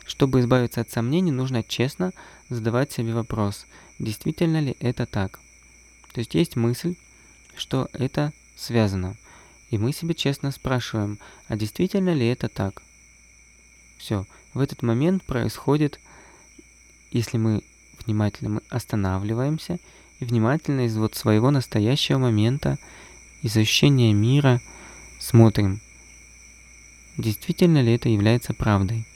[0.06, 2.12] Чтобы избавиться от сомнений, нужно честно
[2.48, 3.66] задавать себе вопрос,
[3.98, 5.38] действительно ли это так.
[6.12, 6.96] То есть есть мысль,
[7.56, 9.16] что это связано.
[9.70, 11.18] И мы себе честно спрашиваем,
[11.48, 12.82] а действительно ли это так?
[13.98, 14.26] Все.
[14.52, 15.98] В этот момент происходит,
[17.12, 17.62] если мы
[18.04, 19.78] внимательно мы останавливаемся
[20.18, 22.78] и внимательно из вот своего настоящего момента,
[23.42, 24.60] из ощущения мира–
[25.22, 25.80] Смотрим,
[27.16, 29.06] действительно ли это является правдой.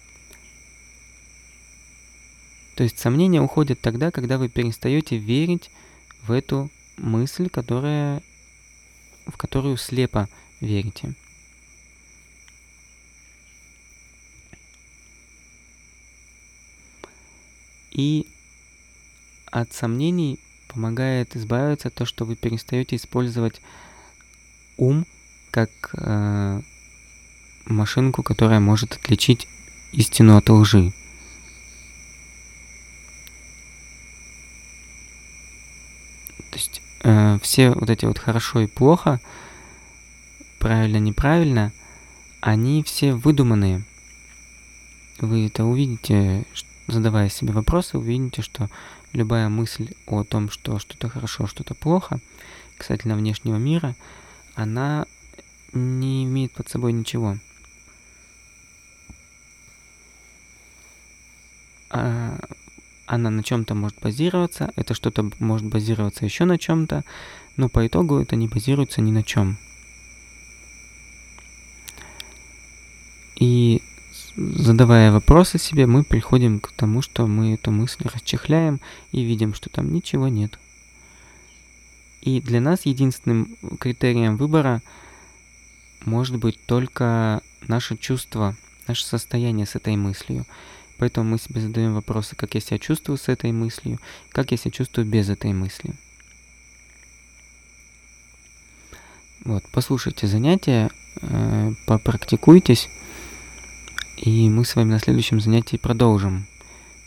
[2.77, 5.69] То есть сомнения уходят тогда, когда вы перестаете верить
[6.23, 8.23] в эту мысль, которая,
[9.27, 10.29] в которую слепо
[10.61, 11.17] верите.
[17.97, 18.27] И
[19.51, 23.63] от сомнений помогает избавиться то, что вы перестаете использовать
[24.77, 25.07] ум
[25.51, 26.61] как э,
[27.65, 29.49] машинку, которая может отличить
[29.93, 30.93] истину от лжи.
[36.51, 39.23] То есть э, все вот эти вот хорошо и плохо,
[40.59, 41.73] правильно, неправильно,
[42.43, 43.85] они все выдуманные.
[45.19, 46.45] Вы это увидите,
[46.87, 48.69] задавая себе вопросы, увидите, что
[49.13, 52.21] любая мысль о том, что что-то хорошо, что-то плохо,
[52.77, 53.95] касательно внешнего мира,
[54.55, 55.07] она
[55.73, 57.39] не имеет под собой ничего.
[61.91, 62.39] А,
[63.07, 67.05] она на чем-то может базироваться, это что-то может базироваться еще на чем-то,
[67.57, 69.59] но по итогу это не базируется ни на чем.
[73.37, 73.83] И
[74.37, 78.81] задавая вопросы себе, мы приходим к тому, что мы эту мысль расчехляем
[79.13, 80.59] и видим, что там ничего нет.
[82.21, 84.83] И для нас единственным критерием выбора–
[86.07, 88.57] может быть только наше чувство,
[88.87, 90.47] наше состояние с этой мыслью.
[90.99, 93.99] Поэтому мы себе задаем вопросы, как я себя чувствую с этой мыслью,
[94.31, 95.93] как я себя чувствую без этой мысли.
[99.45, 100.91] Вот, послушайте занятия,
[101.21, 102.89] э, попрактикуйтесь,
[104.17, 106.47] и мы с вами на следующем занятии продолжим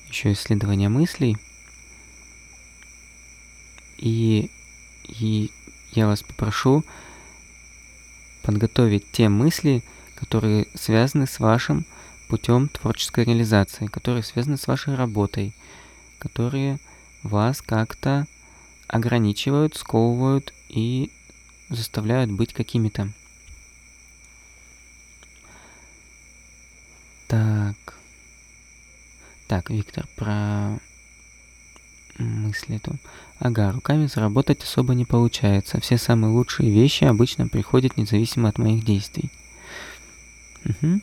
[0.07, 1.37] еще исследование мыслей.
[3.97, 4.49] И,
[5.07, 5.51] и
[5.91, 6.85] я вас попрошу
[8.43, 9.83] подготовить те мысли,
[10.15, 11.85] которые связаны с вашим
[12.27, 15.53] путем творческой реализации, которые связаны с вашей работой,
[16.19, 16.79] которые
[17.23, 18.27] вас как-то
[18.87, 21.11] ограничивают, сковывают и
[21.69, 23.11] заставляют быть какими-то.
[27.69, 27.93] Так.
[29.47, 30.79] Так, Виктор, про
[32.17, 32.97] мысль эту.
[33.39, 35.79] Ага, руками заработать особо не получается.
[35.79, 39.29] Все самые лучшие вещи обычно приходят независимо от моих действий.
[40.65, 41.01] Угу.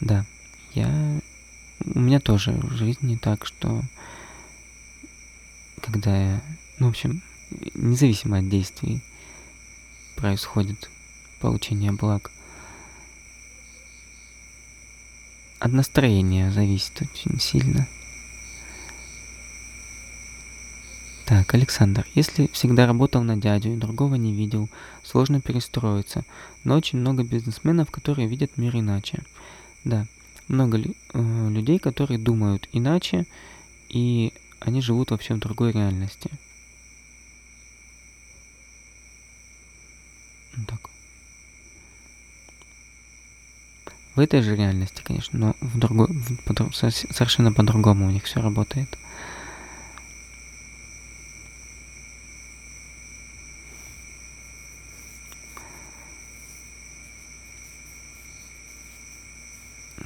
[0.00, 0.24] Да,
[0.74, 1.20] я...
[1.84, 3.82] У меня тоже в жизни так, что
[5.82, 6.40] когда,
[6.78, 7.22] ну, в общем,
[7.74, 9.00] независимо от действий
[10.16, 10.90] происходит
[11.40, 12.30] получение благ.
[15.58, 17.88] От настроения зависит очень сильно.
[21.24, 24.68] Так, Александр, если всегда работал на дядю и другого не видел,
[25.02, 26.24] сложно перестроиться,
[26.62, 29.22] но очень много бизнесменов, которые видят мир иначе.
[29.82, 30.06] Да,
[30.46, 33.26] много э, людей, которые думают иначе,
[33.88, 36.30] и они живут вообще в другой реальности.
[40.68, 40.95] Так.
[44.16, 48.40] В этой же реальности, конечно, но в другой, в, по, совершенно по-другому у них все
[48.40, 48.88] работает.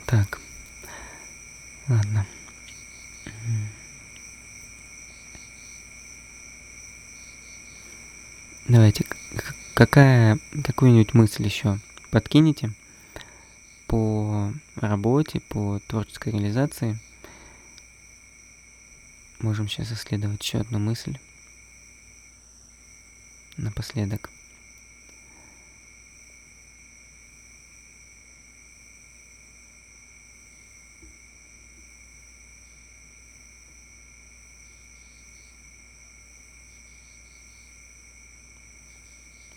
[0.07, 0.41] Так.
[1.87, 2.27] Ладно.
[8.67, 9.07] Давайте,
[9.75, 11.79] какая, какую-нибудь мысль еще
[12.11, 12.73] подкинете
[13.91, 16.97] по работе, по творческой реализации?
[19.41, 21.19] Можем сейчас исследовать еще одну мысль
[23.57, 24.31] напоследок.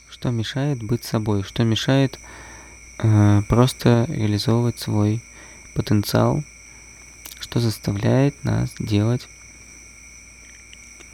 [0.10, 2.18] что мешает быть собой, что мешает
[2.98, 5.22] просто реализовывать свой
[5.74, 6.44] потенциал,
[7.40, 9.28] что заставляет нас делать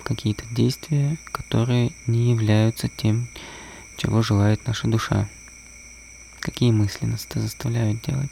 [0.03, 3.27] какие-то действия, которые не являются тем,
[3.97, 5.29] чего желает наша душа.
[6.39, 8.31] Какие мысли нас это заставляют делать?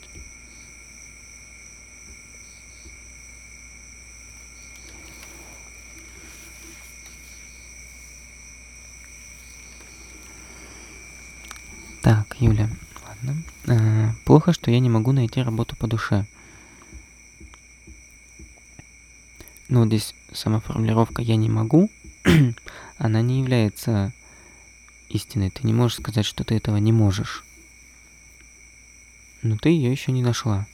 [12.01, 12.69] Так, Юля,
[13.23, 13.43] ладно.
[13.67, 16.25] А, плохо, что я не могу найти работу по душе.
[19.69, 21.89] Ну, здесь сама формулировка «я не могу»,
[22.97, 24.13] она не является
[25.09, 25.49] истиной.
[25.49, 27.43] Ты не можешь сказать, что ты этого не можешь.
[29.41, 30.65] Но ты ее еще не нашла.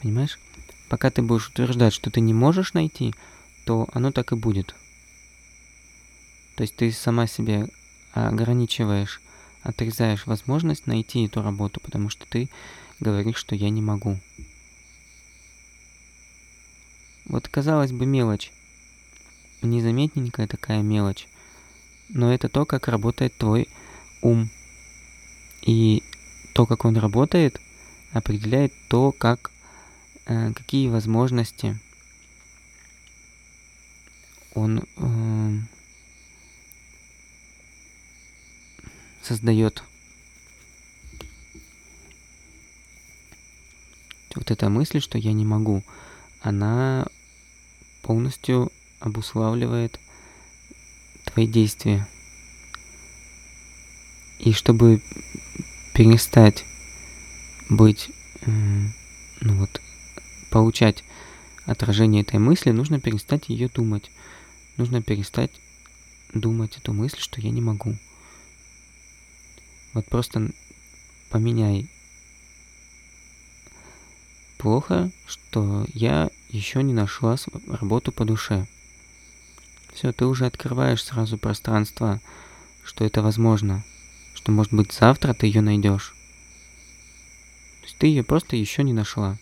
[0.00, 0.38] Понимаешь?
[0.88, 3.14] Пока ты будешь утверждать, что ты не можешь найти,
[3.64, 4.74] то оно так и будет.
[6.56, 7.68] То есть ты сама себе
[8.12, 9.20] ограничиваешь,
[9.62, 12.48] отрезаешь возможность найти эту работу, потому что ты
[13.00, 14.18] говоришь, что я не могу.
[17.26, 18.52] Вот казалось бы мелочь,
[19.62, 21.28] незаметненькая такая мелочь,
[22.08, 23.68] но это то, как работает твой
[24.20, 24.50] ум.
[25.62, 26.02] И
[26.52, 27.60] то, как он работает,
[28.12, 29.52] определяет то, как,
[30.26, 31.78] э, какие возможности
[34.54, 34.82] он э,
[39.22, 39.82] создает
[44.34, 45.82] вот эта мысль, что я не могу,
[46.40, 47.06] она
[48.02, 50.00] полностью обуславливает
[51.24, 52.08] твои действия.
[54.38, 55.02] И чтобы
[55.94, 56.64] перестать
[57.68, 58.10] быть,
[58.44, 59.80] ну вот,
[60.50, 61.04] получать
[61.64, 64.10] отражение этой мысли, нужно перестать ее думать.
[64.78, 65.52] Нужно перестать
[66.34, 67.96] думать эту мысль, что я не могу.
[69.94, 70.50] Вот просто
[71.30, 71.88] поменяй.
[74.58, 77.36] Плохо, что я еще не нашла
[77.68, 78.66] работу по душе.
[79.92, 82.20] Все, ты уже открываешь сразу пространство,
[82.84, 83.84] что это возможно.
[84.34, 86.14] Что, может быть, завтра ты ее найдешь.
[87.80, 89.36] То есть ты ее просто еще не нашла.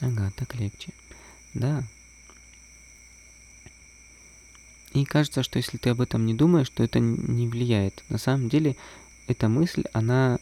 [0.00, 0.92] Ага, так легче.
[1.54, 1.84] Да.
[4.92, 8.02] И кажется, что если ты об этом не думаешь, то это не влияет.
[8.08, 8.76] На самом деле,
[9.28, 10.38] эта мысль, она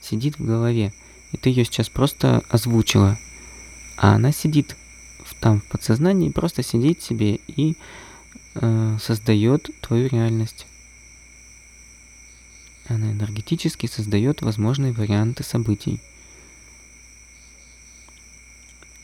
[0.00, 0.92] сидит в голове.
[1.32, 3.18] И ты ее сейчас просто озвучила.
[3.96, 4.76] А она сидит
[5.24, 7.76] в, там в подсознании, просто сидит себе и
[8.54, 10.66] э, создает твою реальность.
[12.86, 16.00] Она энергетически создает возможные варианты событий.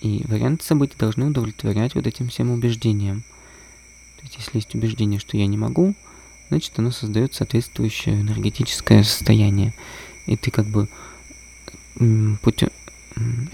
[0.04, 3.22] И варианты событий должны удовлетворять вот этим всем убеждениям.
[4.18, 5.94] То есть, если есть убеждение, что я не могу,
[6.50, 9.72] значит, оно создает соответствующее энергетическое состояние.
[10.26, 10.88] И ты как бы
[12.42, 12.68] путем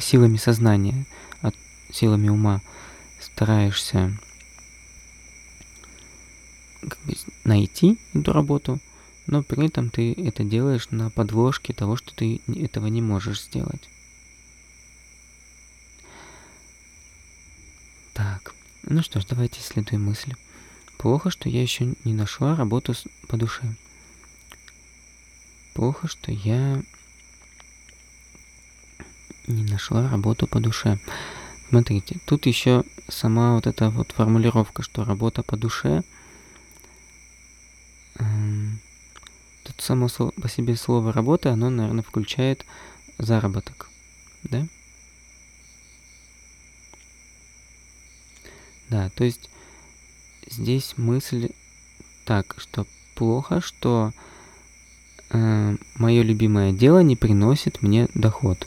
[0.01, 1.07] силами сознания,
[1.41, 1.55] от,
[1.93, 2.63] силами ума
[3.21, 4.19] стараешься
[6.81, 7.15] как бы,
[7.45, 8.81] найти эту работу,
[9.29, 13.89] но при этом ты это делаешь на подложке того, что ты этого не можешь сделать.
[18.21, 20.35] Так, ну что ж, давайте исследуем мысль.
[20.99, 22.95] Плохо, что я еще не нашла работу
[23.29, 23.63] по душе.
[25.75, 26.83] Плохо, что я
[29.47, 30.99] не нашла работу по душе.
[31.69, 36.03] Смотрите, тут еще сама вот эта вот формулировка, что работа по душе.
[38.17, 38.81] Эм,
[39.65, 42.67] тут само по себе слово работа, оно, наверное, включает
[43.19, 43.89] заработок.
[44.43, 44.67] Да?
[48.91, 49.49] Да, то есть
[50.47, 51.51] здесь мысль
[52.25, 54.13] так, что плохо, что
[55.31, 58.67] э, мое любимое дело не приносит мне доход.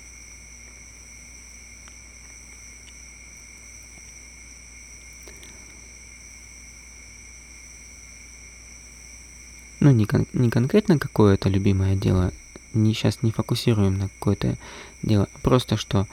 [9.84, 12.32] ну, не, кон- не конкретно какое-то любимое дело,
[12.74, 14.58] не, сейчас не фокусируем на какое-то
[15.02, 16.08] дело, а просто что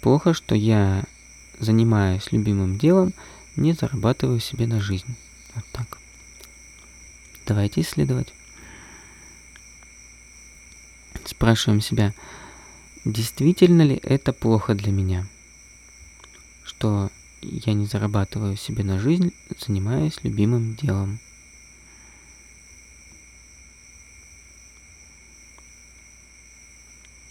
[0.00, 1.04] плохо, что я,
[1.58, 3.12] занимаясь любимым делом,
[3.56, 5.14] не зарабатываю себе на жизнь.
[5.54, 5.98] Вот так.
[7.46, 8.32] Давайте исследовать.
[11.24, 12.12] Спрашиваем себя,
[13.04, 15.26] действительно ли это плохо для меня,
[16.64, 17.10] что
[17.42, 21.18] я не зарабатываю себе на жизнь, занимаясь любимым делом.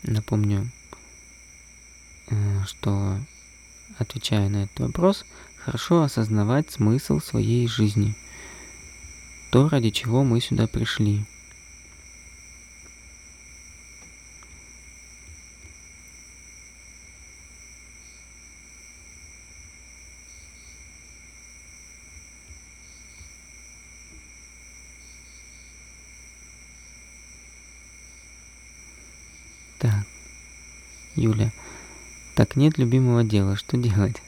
[0.04, 0.70] Напомню,
[2.28, 3.18] э, что
[3.98, 5.26] отвечая на этот вопрос,
[5.58, 8.16] хорошо осознавать смысл своей жизни,
[9.52, 11.26] то, ради чего мы сюда пришли.
[29.80, 30.06] Так,
[31.16, 31.52] Юля.
[32.56, 34.22] Нет любимого дела, что делать?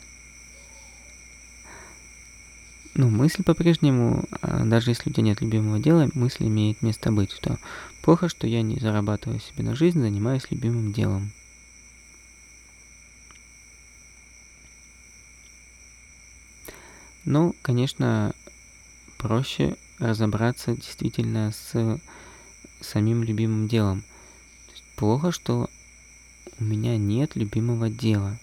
[2.96, 7.32] Ну, мысль по-прежнему, а, даже если у тебя нет любимого дела, мысль имеет место быть,
[7.32, 7.60] что
[8.02, 11.32] плохо, что я не зарабатываю себе на жизнь, занимаясь любимым делом.
[17.26, 18.34] Ну, конечно,
[19.18, 22.00] проще разобраться действительно с
[22.82, 24.04] самим любимым делом–
[24.96, 25.70] Плохо, что
[26.60, 28.38] у меня нет любимого дела.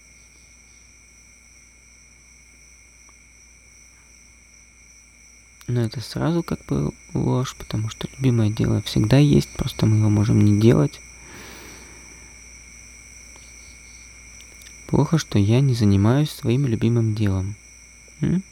[5.67, 10.11] Но это сразу как бы ложь, потому что любимое дело всегда есть, просто мы его
[10.11, 11.01] можем не делать.
[14.87, 17.55] Плохо, что я не занимаюсь своим любимым делом.
[18.21, 18.43] М?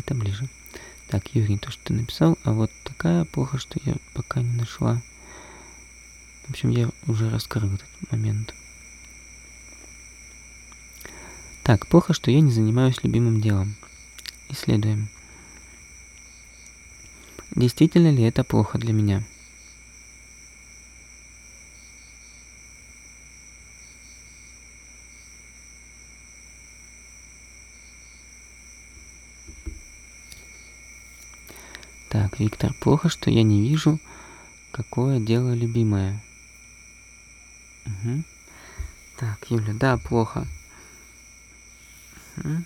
[0.00, 0.48] Это ближе.
[1.08, 5.00] Так, Юрий, то, что ты написал, а вот такая плохо, что я пока не нашла.
[6.46, 8.54] В общем, я уже раскрыл этот момент.
[11.62, 13.76] Так, плохо, что я не занимаюсь любимым делом.
[14.48, 15.08] Исследуем.
[17.54, 19.22] Действительно ли это плохо для меня?
[32.40, 33.98] Виктор, плохо, что я не вижу,
[34.72, 36.22] какое дело любимое.
[37.84, 38.22] Угу.
[39.18, 40.48] Так, Юля, да, плохо.
[42.38, 42.64] Угу.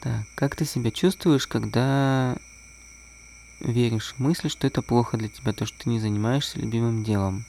[0.00, 2.38] Так, как ты себя чувствуешь, когда
[3.60, 7.44] веришь в мысль, что это плохо для тебя, то, что ты не занимаешься любимым делом?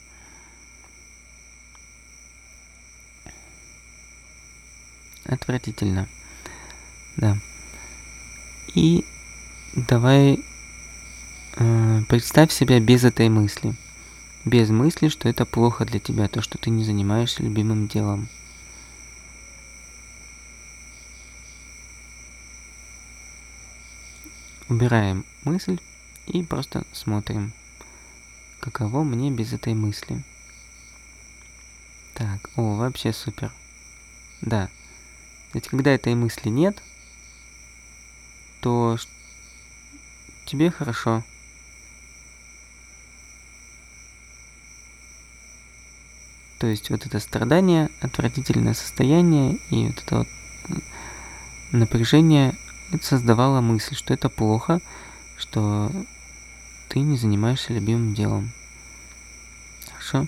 [5.24, 6.10] Отвратительно.
[7.16, 7.38] Да.
[8.76, 9.06] И
[9.78, 10.44] давай
[11.56, 13.76] э, представь себя без этой мысли.
[14.44, 18.28] Без мысли, что это плохо для тебя, то, что ты не занимаешься любимым делом.
[24.68, 25.80] Убираем мысль
[26.26, 27.54] и просто смотрим,
[28.60, 30.24] каково мне без этой мысли.
[32.16, 33.52] Так, о, вообще супер.
[34.42, 34.70] Да.
[35.54, 36.82] Ведь когда этой мысли нет,
[38.60, 38.98] то
[40.48, 41.24] тебе хорошо
[46.60, 50.28] То есть вот это страдание, отвратительное состояние и вот это вот
[51.72, 52.56] напряжение,
[52.92, 54.82] это создавало мысль, что это плохо,
[55.38, 55.92] что
[56.90, 58.52] ты не занимаешься любимым делом.
[59.92, 60.28] Хорошо?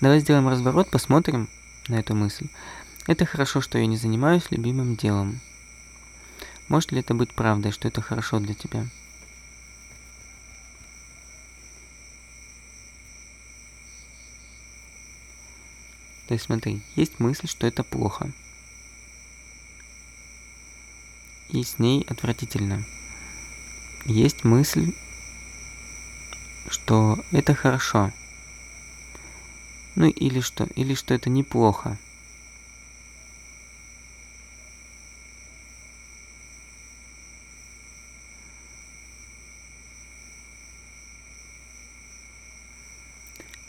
[0.00, 1.48] Давай сделаем разворот, посмотрим
[1.88, 2.46] на эту мысль.
[3.06, 5.40] Это хорошо, что я не занимаюсь любимым делом.
[6.68, 8.86] Может ли это быть правдой, что это хорошо для тебя?
[16.26, 18.32] То есть смотри, есть мысль, что это плохо.
[21.50, 22.82] И с ней отвратительно.
[24.06, 24.94] Есть мысль,
[26.68, 28.10] что это хорошо.
[29.94, 31.98] Ну или что, или что это неплохо.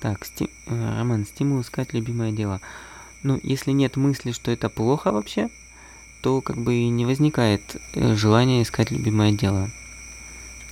[0.05, 0.51] Так, сти...
[0.67, 2.61] Э, Роман, стимул искать любимое дело.
[3.23, 5.49] Ну, если нет мысли, что это плохо вообще,
[6.21, 9.71] то как бы и не возникает э, желания искать любимое дело.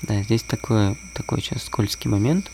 [0.04, 2.52] Да, здесь такое, такой сейчас скользкий момент.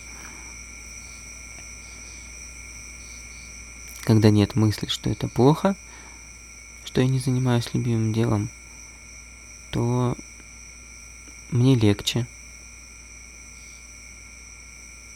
[4.03, 5.75] Когда нет мысли, что это плохо,
[6.85, 8.47] что я не занимаюсь любимым делом,
[9.71, 10.15] то
[11.51, 12.25] мне легче.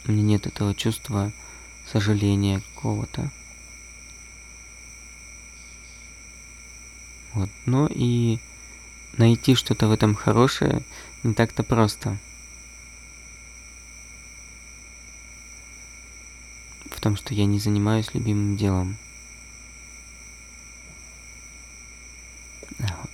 [0.06, 1.32] Меня нет этого чувства
[1.90, 3.30] сожаления какого-то.
[7.34, 7.50] Вот.
[7.66, 8.38] Но и
[9.16, 10.82] найти что-то в этом хорошее
[11.22, 12.18] не так-то просто.
[16.90, 18.96] В том, что я не занимаюсь любимым делом.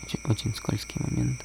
[0.05, 1.44] Очень, очень скользкий момент.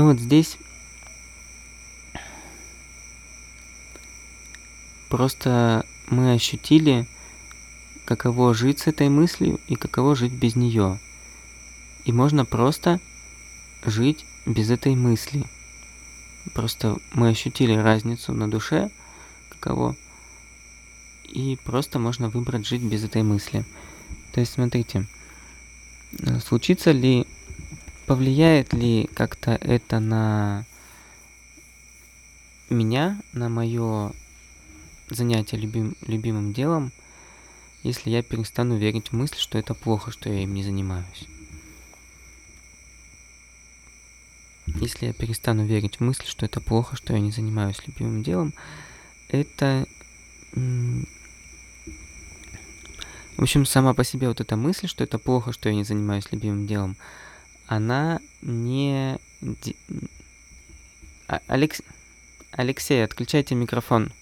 [0.00, 0.56] Ну вот здесь
[5.10, 7.06] просто мы ощутили,
[8.06, 10.98] каково жить с этой мыслью и каково жить без нее.
[12.06, 12.98] И можно просто
[13.84, 15.44] жить без этой мысли.
[16.54, 18.90] Просто мы ощутили разницу на душе,
[19.50, 19.96] каково,
[21.24, 23.66] и просто можно выбрать жить без этой мысли.
[24.32, 25.06] То есть, смотрите,
[26.20, 27.26] э, случится ли
[28.10, 30.66] повлияет ли как-то это на
[32.68, 34.10] меня, на мое
[35.08, 36.90] занятие любим, любимым делом,
[37.84, 41.28] если я перестану верить в мысль, что это плохо, что я им не занимаюсь.
[44.66, 48.52] Если я перестану верить в мысль, что это плохо, что я не занимаюсь любимым делом,
[49.28, 49.86] это...
[50.52, 51.04] В
[53.42, 56.66] общем, сама по себе вот эта мысль, что это плохо, что я не занимаюсь любимым
[56.66, 56.96] делом,
[57.70, 59.16] она не...
[61.28, 61.80] А, Алекс...
[62.50, 64.12] Алексей, отключайте микрофон.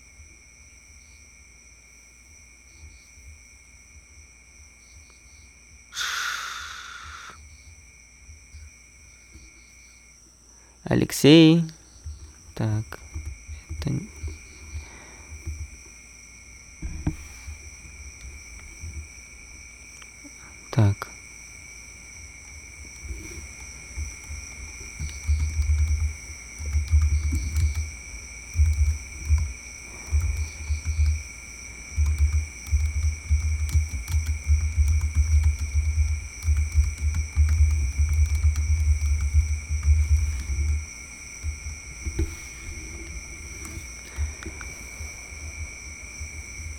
[10.84, 11.64] Алексей.
[12.54, 13.00] Так.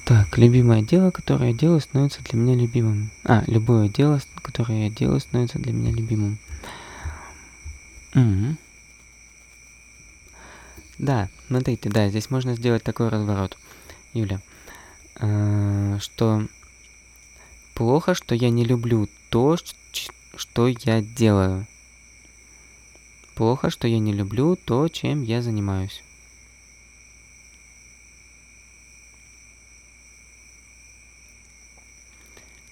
[0.09, 3.11] Так, любимое дело, которое я делаю, становится для меня любимым.
[3.25, 6.39] А, любое дело, которое я делаю, становится для меня любимым.
[8.15, 8.55] Угу.
[10.97, 13.55] Да, смотрите, да, здесь можно сделать такой разворот,
[14.15, 14.41] Юля,
[15.17, 16.47] а, что
[17.75, 19.57] плохо, что я не люблю то,
[20.35, 21.67] что я делаю.
[23.35, 26.01] Плохо, что я не люблю то, чем я занимаюсь.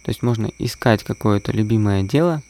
[0.08, 2.42] То есть можно искать какое-то любимое дело,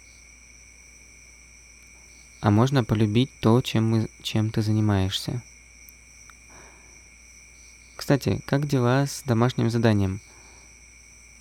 [2.40, 5.42] а можно полюбить то, чем, мы, чем ты занимаешься.
[7.96, 10.22] Кстати, как дела с домашним заданием?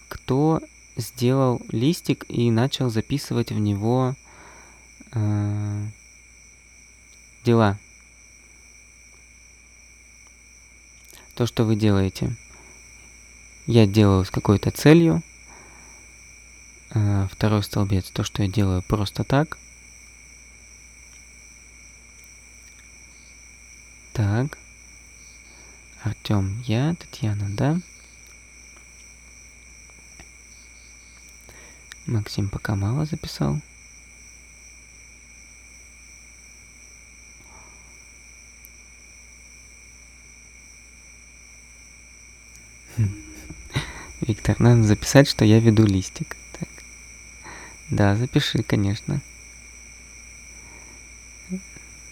[0.09, 0.63] Кто
[0.97, 4.15] сделал листик и начал записывать в него
[5.13, 5.87] э,
[7.45, 7.79] дела?
[11.35, 12.35] То, что вы делаете.
[13.67, 15.23] Я делаю с какой-то целью,
[16.91, 19.59] Э, второй столбец, то, что я делаю просто так.
[24.13, 24.59] Так.
[26.03, 27.81] Артем, я, Татьяна, да?
[32.07, 33.61] Максим пока мало записал.
[44.21, 46.37] Виктор, надо записать, что я веду листик.
[47.91, 49.21] Да, запиши, конечно.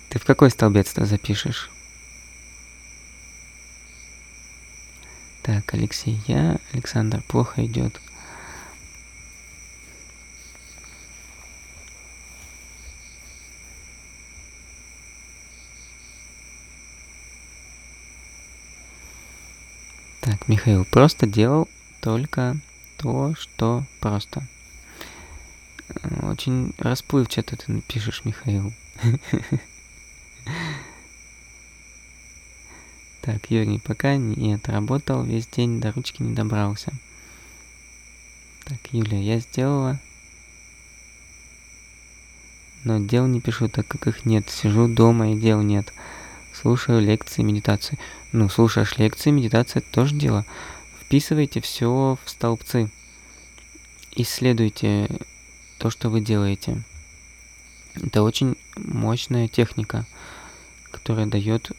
[0.08, 1.70] Ты в какой столбец-то запишешь?
[5.42, 8.00] Так, Алексей, я, Александр, плохо идет.
[20.20, 21.68] Так, Михаил просто делал
[22.00, 22.56] только
[22.96, 24.46] то, что просто.
[26.22, 28.72] Очень расплывчато ты напишешь, Михаил.
[33.20, 36.92] Так, Юрий пока нет, работал весь день, до ручки не добрался.
[38.64, 39.98] Так, Юлия, я сделала.
[42.84, 44.50] Но дел не пишу, так как их нет.
[44.50, 45.92] Сижу дома и дел нет.
[46.52, 47.98] Слушаю лекции, медитации.
[48.32, 50.44] Ну, слушаешь лекции, медитация это тоже дело.
[51.00, 52.90] Вписывайте все в столбцы.
[54.16, 55.08] Исследуйте
[55.78, 56.82] то, что вы делаете.
[57.94, 60.04] Это очень мощная техника,
[60.90, 61.70] которая дает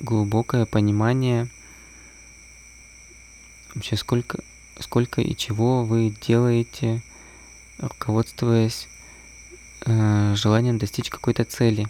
[0.00, 1.48] глубокое понимание
[3.74, 4.40] вообще сколько,
[4.78, 7.02] сколько и чего вы делаете,
[7.78, 8.88] руководствуясь
[9.86, 11.88] э, желанием достичь какой-то цели.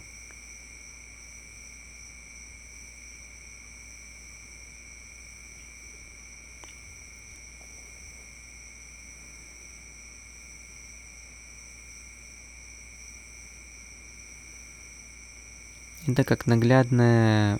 [16.19, 17.59] Это как наглядная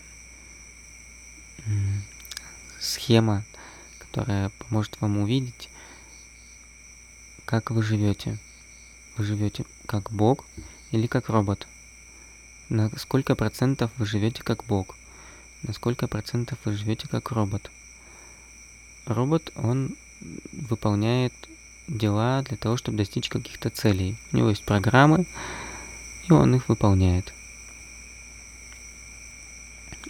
[2.77, 3.45] схема,
[3.99, 5.69] которая поможет вам увидеть,
[7.45, 8.37] как вы живете.
[9.15, 10.45] Вы живете как Бог
[10.91, 11.69] или как робот.
[12.67, 14.97] На сколько процентов вы живете как Бог?
[15.63, 17.71] На сколько процентов вы живете как робот?
[19.05, 19.95] Робот, он
[20.51, 21.33] выполняет
[21.87, 24.17] дела для того, чтобы достичь каких-то целей.
[24.33, 25.27] У него есть программы,
[26.27, 27.33] и он их выполняет.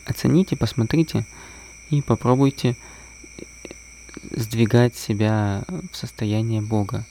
[0.10, 1.24] Оцените, посмотрите,
[1.92, 2.76] и попробуйте
[4.32, 7.06] сдвигать себя в состояние Бога.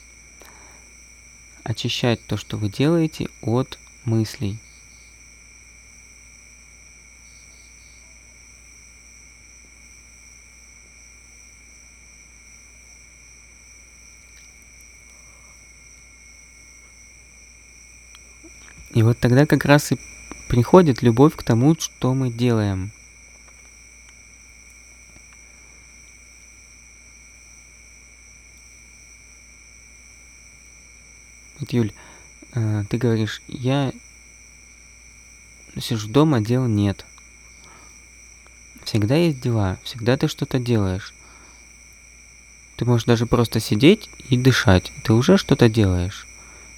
[1.63, 4.59] Очищать то, что вы делаете, от мыслей.
[18.93, 19.99] И вот тогда как раз и
[20.49, 22.91] приходит любовь к тому, что мы делаем–
[31.59, 31.91] Вот, Юль,
[32.53, 33.91] э, ты говоришь, я
[35.77, 37.05] сижу дома, дел нет.
[38.85, 41.13] Всегда есть дела, всегда ты что-то делаешь.
[42.77, 44.91] Ты можешь даже просто сидеть и дышать.
[45.03, 46.27] Ты уже что-то делаешь.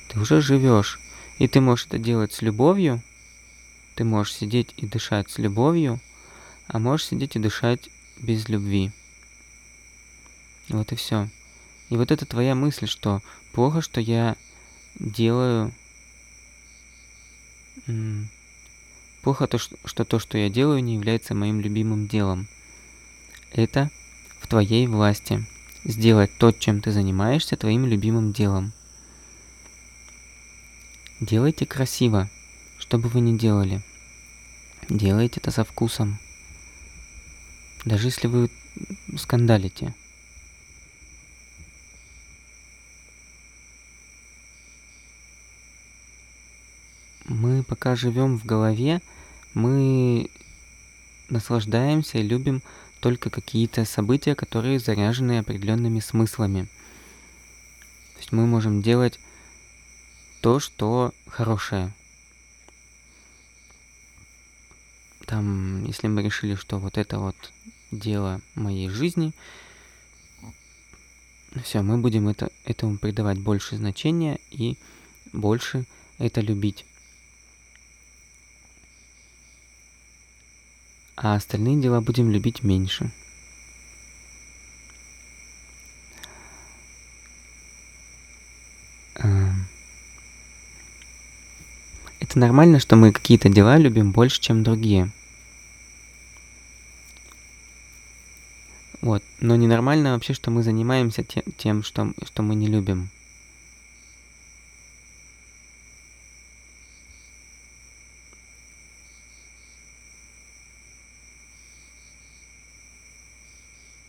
[0.08, 1.00] Ты уже живешь.
[1.38, 3.02] И ты можешь это делать с любовью.
[3.96, 6.00] Ты можешь сидеть и дышать с любовью,
[6.68, 8.92] а можешь сидеть и дышать без любви.
[10.70, 11.30] Вот и все.
[11.90, 14.36] И вот это твоя мысль, что плохо, что я
[14.96, 15.74] делаю...
[19.22, 22.48] Плохо то, что то, что я делаю, не является моим любимым делом.
[23.52, 23.92] Это
[24.40, 25.46] в твоей власти.
[25.84, 28.72] Сделать то, чем ты занимаешься, твоим любимым делом.
[31.20, 32.30] Делайте красиво,
[32.92, 33.80] что бы вы ни делали.
[34.90, 36.20] Делайте это со вкусом.
[37.86, 38.50] Даже если вы
[39.16, 39.96] скандалите–
[47.30, 49.02] мы пока живем в голове,
[49.54, 50.30] мы
[51.30, 52.62] наслаждаемся и любим
[53.00, 56.64] только какие-то события, которые заряжены определенными смыслами.
[58.16, 59.18] То есть мы можем делать
[60.42, 61.94] то, что хорошее.
[65.32, 67.54] Там, если мы решили, что вот это вот
[67.90, 69.32] дело моей жизни,
[71.64, 74.78] все, мы будем это, этому придавать больше значения и
[75.32, 75.86] больше
[76.18, 76.86] это любить.
[81.24, 83.12] а остальные дела будем любить меньше.
[89.16, 89.68] Эм.
[92.20, 95.12] Это нормально, что мы какие-то дела любим больше, чем другие.
[99.02, 99.24] Вот.
[99.40, 103.10] Но ненормально вообще, что мы занимаемся тем, тем что, что мы не любим.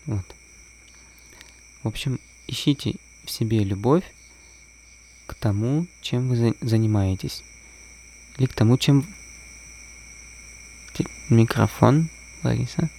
[0.05, 0.25] Вот.
[1.83, 4.05] В общем, ищите в себе любовь
[5.27, 7.43] к тому, чем вы занимаетесь.
[8.37, 9.07] Или к тому, чем...
[11.31, 12.11] Микрофон,
[12.43, 12.91] Лариса.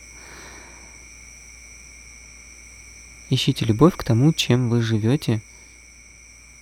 [3.29, 5.41] Ищите любовь к тому, чем вы живете,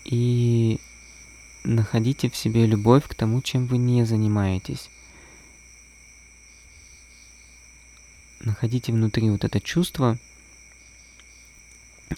[0.03, 0.79] и
[1.63, 4.89] находите в себе любовь к тому, чем вы не занимаетесь.
[8.39, 10.17] Находите внутри вот это чувство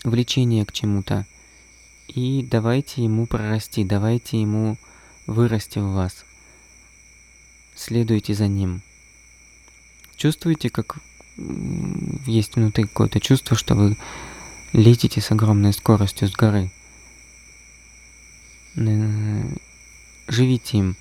[0.03, 1.25] влечения к чему-то,
[2.07, 4.77] и давайте ему прорасти, давайте ему
[5.25, 6.25] вырасти в вас.
[7.75, 8.81] Следуйте за ним.
[10.15, 10.97] Чувствуете, как
[12.27, 13.97] есть внутри какое-то чувство, что вы
[14.73, 16.71] летите с огромной скоростью с горы.
[20.27, 20.95] Живите им.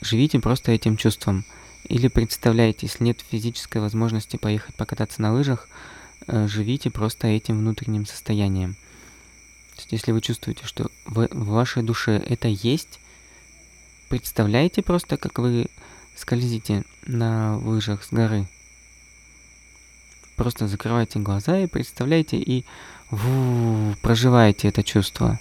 [0.00, 1.44] Живите просто этим чувством.
[1.84, 5.68] Или представляете, если нет физической возможности поехать покататься на лыжах,
[6.26, 8.74] э, живите просто этим внутренним состоянием.
[9.74, 13.00] То есть, если вы чувствуете, что в, в вашей душе это есть,
[14.08, 15.66] представляете просто, как вы
[16.16, 18.46] скользите на лыжах с горы.
[20.40, 22.64] Просто закрывайте глаза и представляете, и
[24.00, 25.38] проживаете это чувство.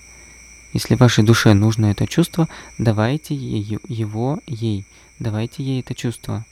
[0.73, 4.85] Если вашей душе нужно это чувство, давайте ей, его ей.
[5.17, 6.45] Давайте ей это чувство.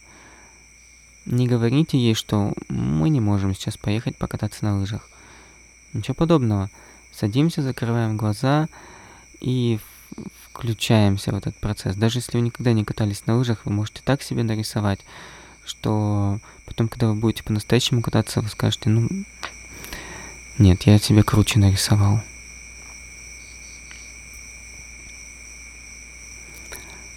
[1.26, 5.10] Не говорите ей, что мы не можем сейчас поехать покататься на лыжах.
[5.91, 6.69] Ничего подобного.
[7.11, 8.69] Садимся, закрываем глаза
[9.41, 9.78] и
[10.45, 11.98] включаемся в этот процесс.
[11.98, 15.02] Даже если вы никогда не катались на лыжах, вы можете так себе нарисовать,
[15.68, 19.07] что потом, когда вы будете по-настоящему кататься, вы скажете, ну,
[20.57, 22.22] нет, я тебе круче нарисовал.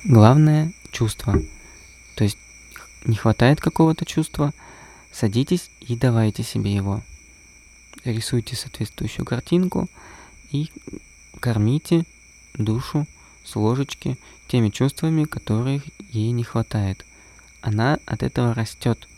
[0.04, 1.40] Главное– чувство.
[2.16, 2.38] То есть
[3.04, 4.52] не хватает какого-то чувства,
[5.12, 7.02] садитесь и давайте себе его.
[8.04, 9.88] Рисуйте соответствующую картинку
[10.50, 10.70] и
[11.38, 12.04] кормите
[12.54, 13.06] душу
[13.44, 14.18] с ложечки
[14.48, 17.04] теми чувствами, которых ей не хватает.
[17.60, 19.08] Она от этого растет,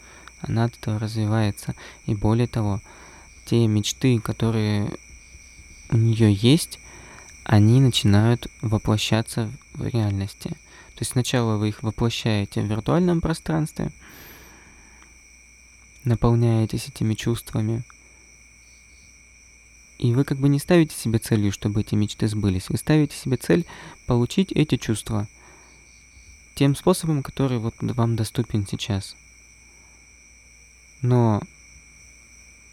[0.41, 1.75] она от этого развивается.
[2.07, 2.81] И более того,
[3.45, 4.91] те мечты, которые
[5.91, 6.79] у нее есть,
[7.45, 10.49] они начинают воплощаться в реальности.
[10.49, 13.91] То есть сначала вы их воплощаете в виртуальном пространстве,
[16.05, 17.85] наполняетесь этими чувствами,
[19.99, 22.69] и вы как бы не ставите себе целью, чтобы эти мечты сбылись.
[22.69, 23.65] Вы ставите себе цель
[24.07, 25.29] получить эти чувства
[26.55, 29.17] тем способом, который вот вам доступен сейчас.
[31.01, 31.41] Но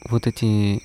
[0.03, 0.81] вот эти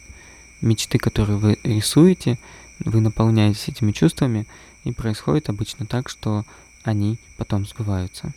[0.61, 2.39] мечты, которые вы рисуете,
[2.79, 4.47] вы наполняетесь этими чувствами,
[4.85, 6.45] и происходит обычно так, что
[6.83, 8.35] они потом сбываются.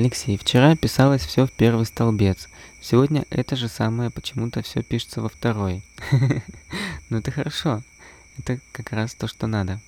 [0.00, 2.48] Алексей, вчера писалось все в первый столбец.
[2.80, 5.84] Сегодня это же самое почему-то все пишется во второй.
[7.10, 7.82] Ну это хорошо.
[8.38, 9.78] Это как раз то, что надо.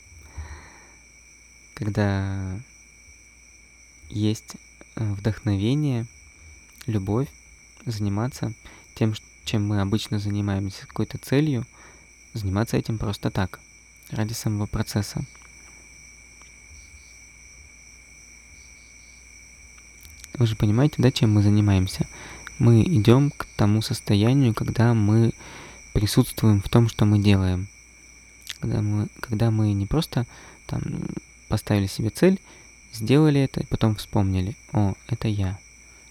[1.72, 2.60] Когда
[4.10, 4.56] есть
[4.96, 6.04] э, вдохновение,
[6.86, 7.28] любовь,
[7.86, 8.52] заниматься
[8.94, 9.14] тем,
[9.46, 11.64] чем мы обычно занимаемся, какой-то целью,
[12.34, 13.60] заниматься этим просто так,
[14.10, 15.24] ради самого процесса.
[20.42, 22.08] Вы же понимаете, да, чем мы занимаемся?
[22.58, 25.34] Мы идем к тому состоянию, когда мы
[25.92, 27.68] присутствуем в том, что мы делаем.
[28.58, 30.26] Когда мы, когда мы не просто
[30.66, 30.82] там
[31.46, 32.40] поставили себе цель,
[32.92, 35.60] сделали это и потом вспомнили, о, это я,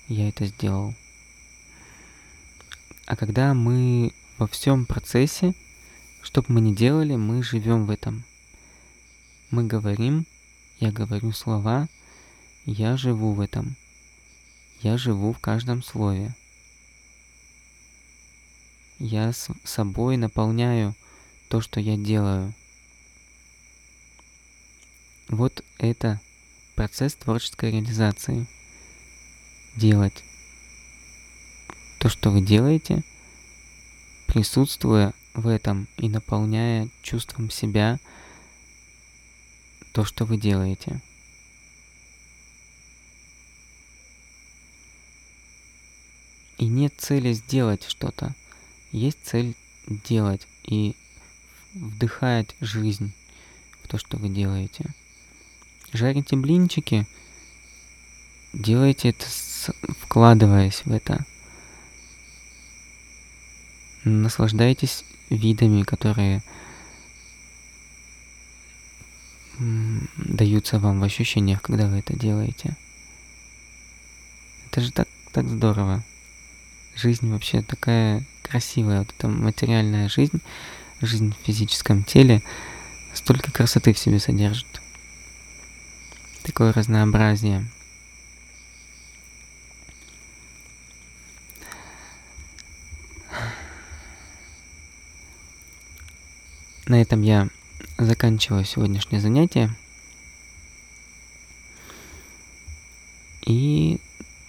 [0.07, 0.95] я это сделал.
[3.07, 5.53] А когда мы во всем процессе
[6.21, 8.23] что бы мы ни делали, мы живем в этом.
[9.49, 10.25] Мы говорим,
[10.79, 11.89] я говорю слова,
[12.65, 13.75] я живу в этом.
[14.81, 16.33] Я живу в каждом слове.
[18.97, 20.95] Я с собой наполняю
[21.49, 22.51] то, что я делаю.
[25.29, 26.19] Вот это
[26.75, 28.47] процесс творческой реализации.
[29.75, 30.23] Делать
[31.99, 33.03] то, что вы делаете,
[34.25, 37.99] присутствуя в этом и наполняя чувством себя
[39.93, 41.01] то, что вы делаете.
[46.61, 48.35] И нет цели сделать что-то.
[48.91, 49.55] Есть цель
[49.87, 50.95] делать и
[51.73, 53.11] вдыхать жизнь
[53.81, 54.85] в то, что вы делаете.
[55.91, 57.07] жарите блинчики,
[58.53, 59.71] делайте это, с,
[60.01, 61.25] вкладываясь в это.
[64.03, 66.43] Наслаждайтесь видами, которые
[69.57, 72.77] даются вам в ощущениях, когда вы это делаете.
[74.67, 76.03] Это же так, так здорово.
[76.95, 80.41] Жизнь вообще такая красивая, вот эта материальная жизнь,
[80.99, 82.43] жизнь в физическом теле,
[83.13, 84.81] столько красоты в себе содержит.
[86.43, 87.65] Такое разнообразие.
[96.87, 97.47] На этом я
[97.97, 99.73] заканчиваю сегодняшнее занятие.
[103.45, 103.99] И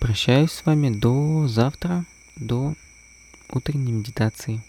[0.00, 2.04] прощаюсь с вами до завтра,
[2.36, 2.74] до
[3.48, 4.62] утренней медитации.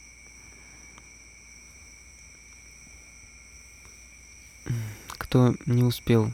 [5.07, 6.31] Кто не успел,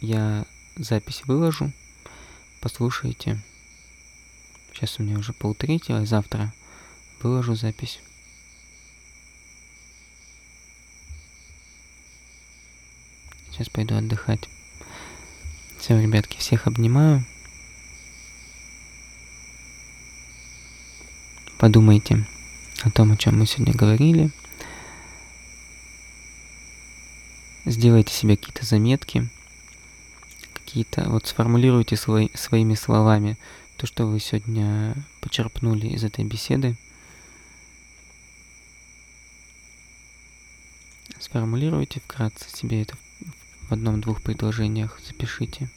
[0.00, 1.72] я запись выложу.
[2.60, 3.40] Послушайте.
[4.72, 6.52] Сейчас у меня уже полтретьего, завтра
[7.20, 8.00] выложу запись.
[13.50, 14.48] Сейчас пойду отдыхать.
[15.78, 17.24] Все, ребятки, всех обнимаю.
[21.62, 22.26] Подумайте
[22.82, 24.32] о том, о чем мы сегодня говорили.
[27.64, 29.28] Сделайте себе какие-то заметки,
[30.54, 33.38] какие-то, вот сформулируйте свой, своими словами
[33.76, 36.74] то, что вы сегодня почерпнули из этой беседы.
[41.20, 42.96] Сформулируйте вкратце себе это
[43.68, 45.70] в одном-двух предложениях, запишите.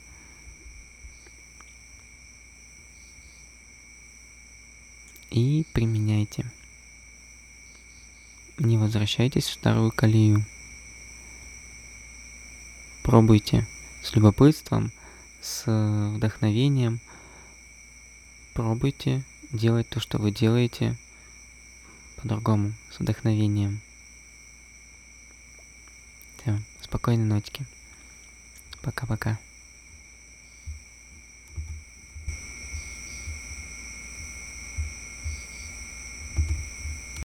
[5.31, 6.45] И применяйте.
[8.57, 10.45] Не возвращайтесь в старую колею.
[13.03, 13.67] Пробуйте
[14.03, 14.91] с любопытством,
[15.41, 15.65] с
[16.15, 16.99] вдохновением.
[18.53, 20.97] Пробуйте делать то, что вы делаете
[22.17, 23.81] по-другому, с вдохновением.
[26.37, 27.65] Все, спокойной ночки.
[28.81, 29.37] Пока-пока.